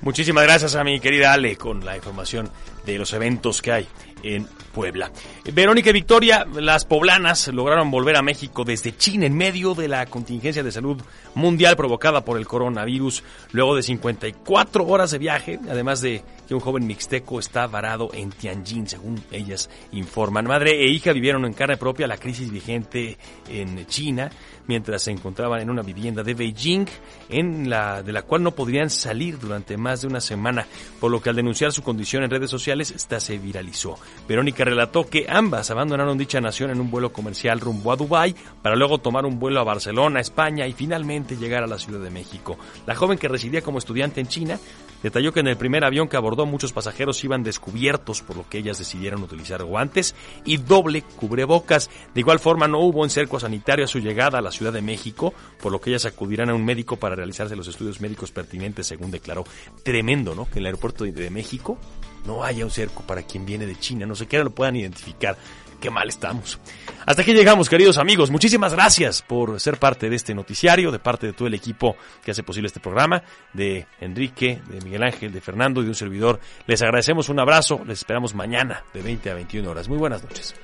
Muchísimas 0.01 0.43
gracias 0.43 0.75
a 0.75 0.83
mi 0.83 0.99
querida 0.99 1.31
Ale 1.31 1.55
con 1.55 1.85
la 1.85 1.95
información 1.95 2.49
de 2.85 2.97
los 2.97 3.13
eventos 3.13 3.61
que 3.61 3.71
hay 3.71 3.87
en 4.23 4.47
Puebla. 4.73 5.11
Verónica 5.53 5.91
y 5.91 5.93
Victoria, 5.93 6.45
las 6.53 6.83
poblanas 6.85 7.47
lograron 7.49 7.91
volver 7.91 8.17
a 8.17 8.21
México 8.21 8.63
desde 8.63 8.97
China 8.97 9.25
en 9.25 9.37
medio 9.37 9.75
de 9.75 9.87
la 9.87 10.05
contingencia 10.07 10.63
de 10.63 10.71
salud 10.71 11.01
mundial 11.35 11.75
provocada 11.77 12.25
por 12.25 12.37
el 12.37 12.47
coronavirus, 12.47 13.23
luego 13.51 13.75
de 13.75 13.83
54 13.83 14.85
horas 14.85 15.11
de 15.11 15.19
viaje, 15.19 15.59
además 15.69 16.01
de 16.01 16.23
que 16.47 16.55
un 16.55 16.59
joven 16.59 16.87
mixteco 16.87 17.39
está 17.39 17.67
varado 17.67 18.09
en 18.13 18.31
Tianjin, 18.31 18.87
según 18.87 19.23
ellas 19.31 19.69
informan. 19.91 20.45
Madre 20.45 20.83
e 20.83 20.89
hija 20.89 21.13
vivieron 21.13 21.45
en 21.45 21.53
carne 21.53 21.77
propia 21.77 22.07
la 22.07 22.17
crisis 22.17 22.51
vigente 22.51 23.17
en 23.47 23.85
China, 23.87 24.31
mientras 24.67 25.03
se 25.03 25.11
encontraban 25.11 25.61
en 25.61 25.69
una 25.69 25.81
vivienda 25.81 26.23
de 26.23 26.33
Beijing, 26.33 26.85
en 27.29 27.69
la, 27.69 28.03
de 28.03 28.11
la 28.11 28.23
cual 28.23 28.43
no 28.43 28.51
podrían 28.51 28.89
salir 28.89 29.39
durante 29.39 29.77
más 29.77 30.01
de 30.01 30.07
una 30.07 30.21
semana, 30.21 30.65
por 30.99 31.11
lo 31.11 31.21
que 31.21 31.29
al 31.29 31.35
denunciar 31.35 31.71
su 31.71 31.83
condición 31.83 32.23
en 32.23 32.29
redes 32.29 32.49
sociales, 32.49 32.91
esta 32.91 33.19
se 33.19 33.37
viralizó. 33.37 33.97
Verónica 34.27 34.63
relató 34.63 35.09
que 35.09 35.25
ambas 35.29 35.71
abandonaron 35.71 36.17
dicha 36.17 36.41
nación 36.41 36.71
en 36.71 36.81
un 36.81 36.89
vuelo 36.89 37.13
comercial 37.13 37.59
rumbo 37.59 37.91
a 37.91 37.95
Dubái 37.95 38.35
para 38.61 38.75
luego 38.75 38.97
tomar 38.97 39.25
un 39.25 39.39
vuelo 39.39 39.59
a 39.59 39.63
Barcelona, 39.63 40.19
España 40.19 40.67
y 40.67 40.73
finalmente 40.73 41.37
llegar 41.37 41.63
a 41.63 41.67
la 41.67 41.77
Ciudad 41.77 41.99
de 41.99 42.09
México. 42.09 42.57
La 42.87 42.95
joven 42.95 43.17
que 43.17 43.27
residía 43.27 43.61
como 43.61 43.77
estudiante 43.77 44.21
en 44.21 44.27
China 44.27 44.59
detalló 45.03 45.33
que 45.33 45.41
en 45.41 45.47
el 45.47 45.57
primer 45.57 45.83
avión 45.83 46.07
que 46.07 46.17
abordó 46.17 46.45
muchos 46.45 46.71
pasajeros 46.71 47.23
iban 47.23 47.43
descubiertos, 47.43 48.21
por 48.21 48.37
lo 48.37 48.49
que 48.49 48.59
ellas 48.59 48.79
decidieron 48.79 49.21
utilizar 49.21 49.63
guantes 49.63 50.15
y 50.45 50.57
doble 50.57 51.01
cubrebocas. 51.01 51.89
De 52.13 52.21
igual 52.21 52.39
forma 52.39 52.67
no 52.67 52.79
hubo 52.79 53.03
cerco 53.09 53.39
sanitario 53.39 53.85
a 53.85 53.87
su 53.87 53.99
llegada 53.99 54.39
a 54.39 54.41
la 54.41 54.51
Ciudad 54.53 54.71
de 54.71 54.81
México, 54.81 55.33
por 55.61 55.71
lo 55.71 55.81
que 55.81 55.89
ellas 55.89 56.05
acudirán 56.05 56.49
a 56.49 56.55
un 56.55 56.63
médico 56.63 56.95
para 56.97 57.15
realizarse 57.15 57.55
los 57.55 57.67
estudios 57.67 57.99
médicos 57.99 58.31
pertinentes, 58.31 58.87
según 58.87 59.11
declaró. 59.11 59.43
Tremendo, 59.83 60.35
¿no? 60.35 60.45
Que 60.45 60.53
en 60.53 60.59
el 60.59 60.67
aeropuerto 60.67 61.03
de 61.03 61.29
México 61.29 61.77
no 62.25 62.43
haya 62.43 62.63
un 62.63 62.71
cerco 62.71 63.03
para 63.03 63.23
quien 63.23 63.45
viene 63.45 63.65
de 63.65 63.77
China, 63.77 64.05
no 64.05 64.13
qué 64.27 64.43
lo 64.43 64.51
puedan 64.51 64.75
identificar. 64.75 65.37
Qué 65.81 65.89
mal 65.89 66.07
estamos. 66.07 66.61
Hasta 67.05 67.23
aquí 67.23 67.33
llegamos, 67.33 67.67
queridos 67.67 67.97
amigos. 67.97 68.31
Muchísimas 68.31 68.73
gracias 68.73 69.21
por 69.21 69.59
ser 69.59 69.79
parte 69.79 70.09
de 70.09 70.15
este 70.15 70.33
noticiario, 70.33 70.91
de 70.93 70.99
parte 70.99 71.27
de 71.27 71.33
todo 71.33 71.49
el 71.49 71.53
equipo 71.55 71.97
que 72.23 72.31
hace 72.31 72.41
posible 72.41 72.67
este 72.67 72.79
programa, 72.79 73.21
de 73.51 73.85
Enrique, 73.99 74.61
de 74.69 74.79
Miguel 74.79 75.03
Ángel, 75.03 75.33
de 75.33 75.41
Fernando 75.41 75.81
y 75.81 75.83
de 75.83 75.89
un 75.89 75.95
servidor. 75.95 76.39
Les 76.67 76.81
agradecemos 76.81 77.27
un 77.27 77.41
abrazo, 77.41 77.81
les 77.85 77.97
esperamos 77.97 78.33
mañana 78.33 78.85
de 78.93 79.01
20 79.01 79.29
a 79.29 79.33
21 79.33 79.69
horas. 79.69 79.89
Muy 79.89 79.97
buenas 79.97 80.23
noches. 80.23 80.55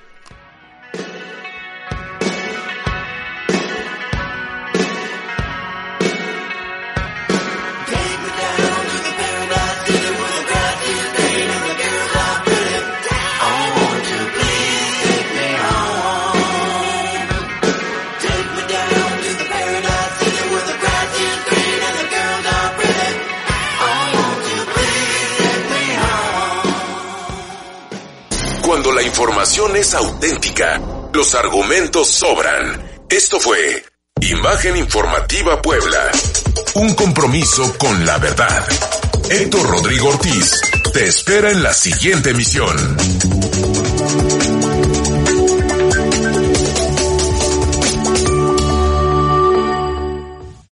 Información 29.20 29.76
es 29.76 29.93
auténtica, 29.95 30.80
los 31.11 31.36
argumentos 31.36 32.07
sobran. 32.07 32.89
Esto 33.09 33.38
fue 33.38 33.84
Imagen 34.22 34.78
Informativa 34.78 35.61
Puebla. 35.61 36.09
Un 36.76 36.95
compromiso 36.95 37.78
con 37.78 38.05
la 38.05 38.17
verdad. 38.17 38.65
Héctor 39.30 39.72
Rodrigo 39.72 40.07
Ortiz 40.07 40.51
te 40.93 41.05
espera 41.09 41.51
en 41.51 41.61
la 41.61 41.74
siguiente 41.74 42.30
emisión. 42.30 42.97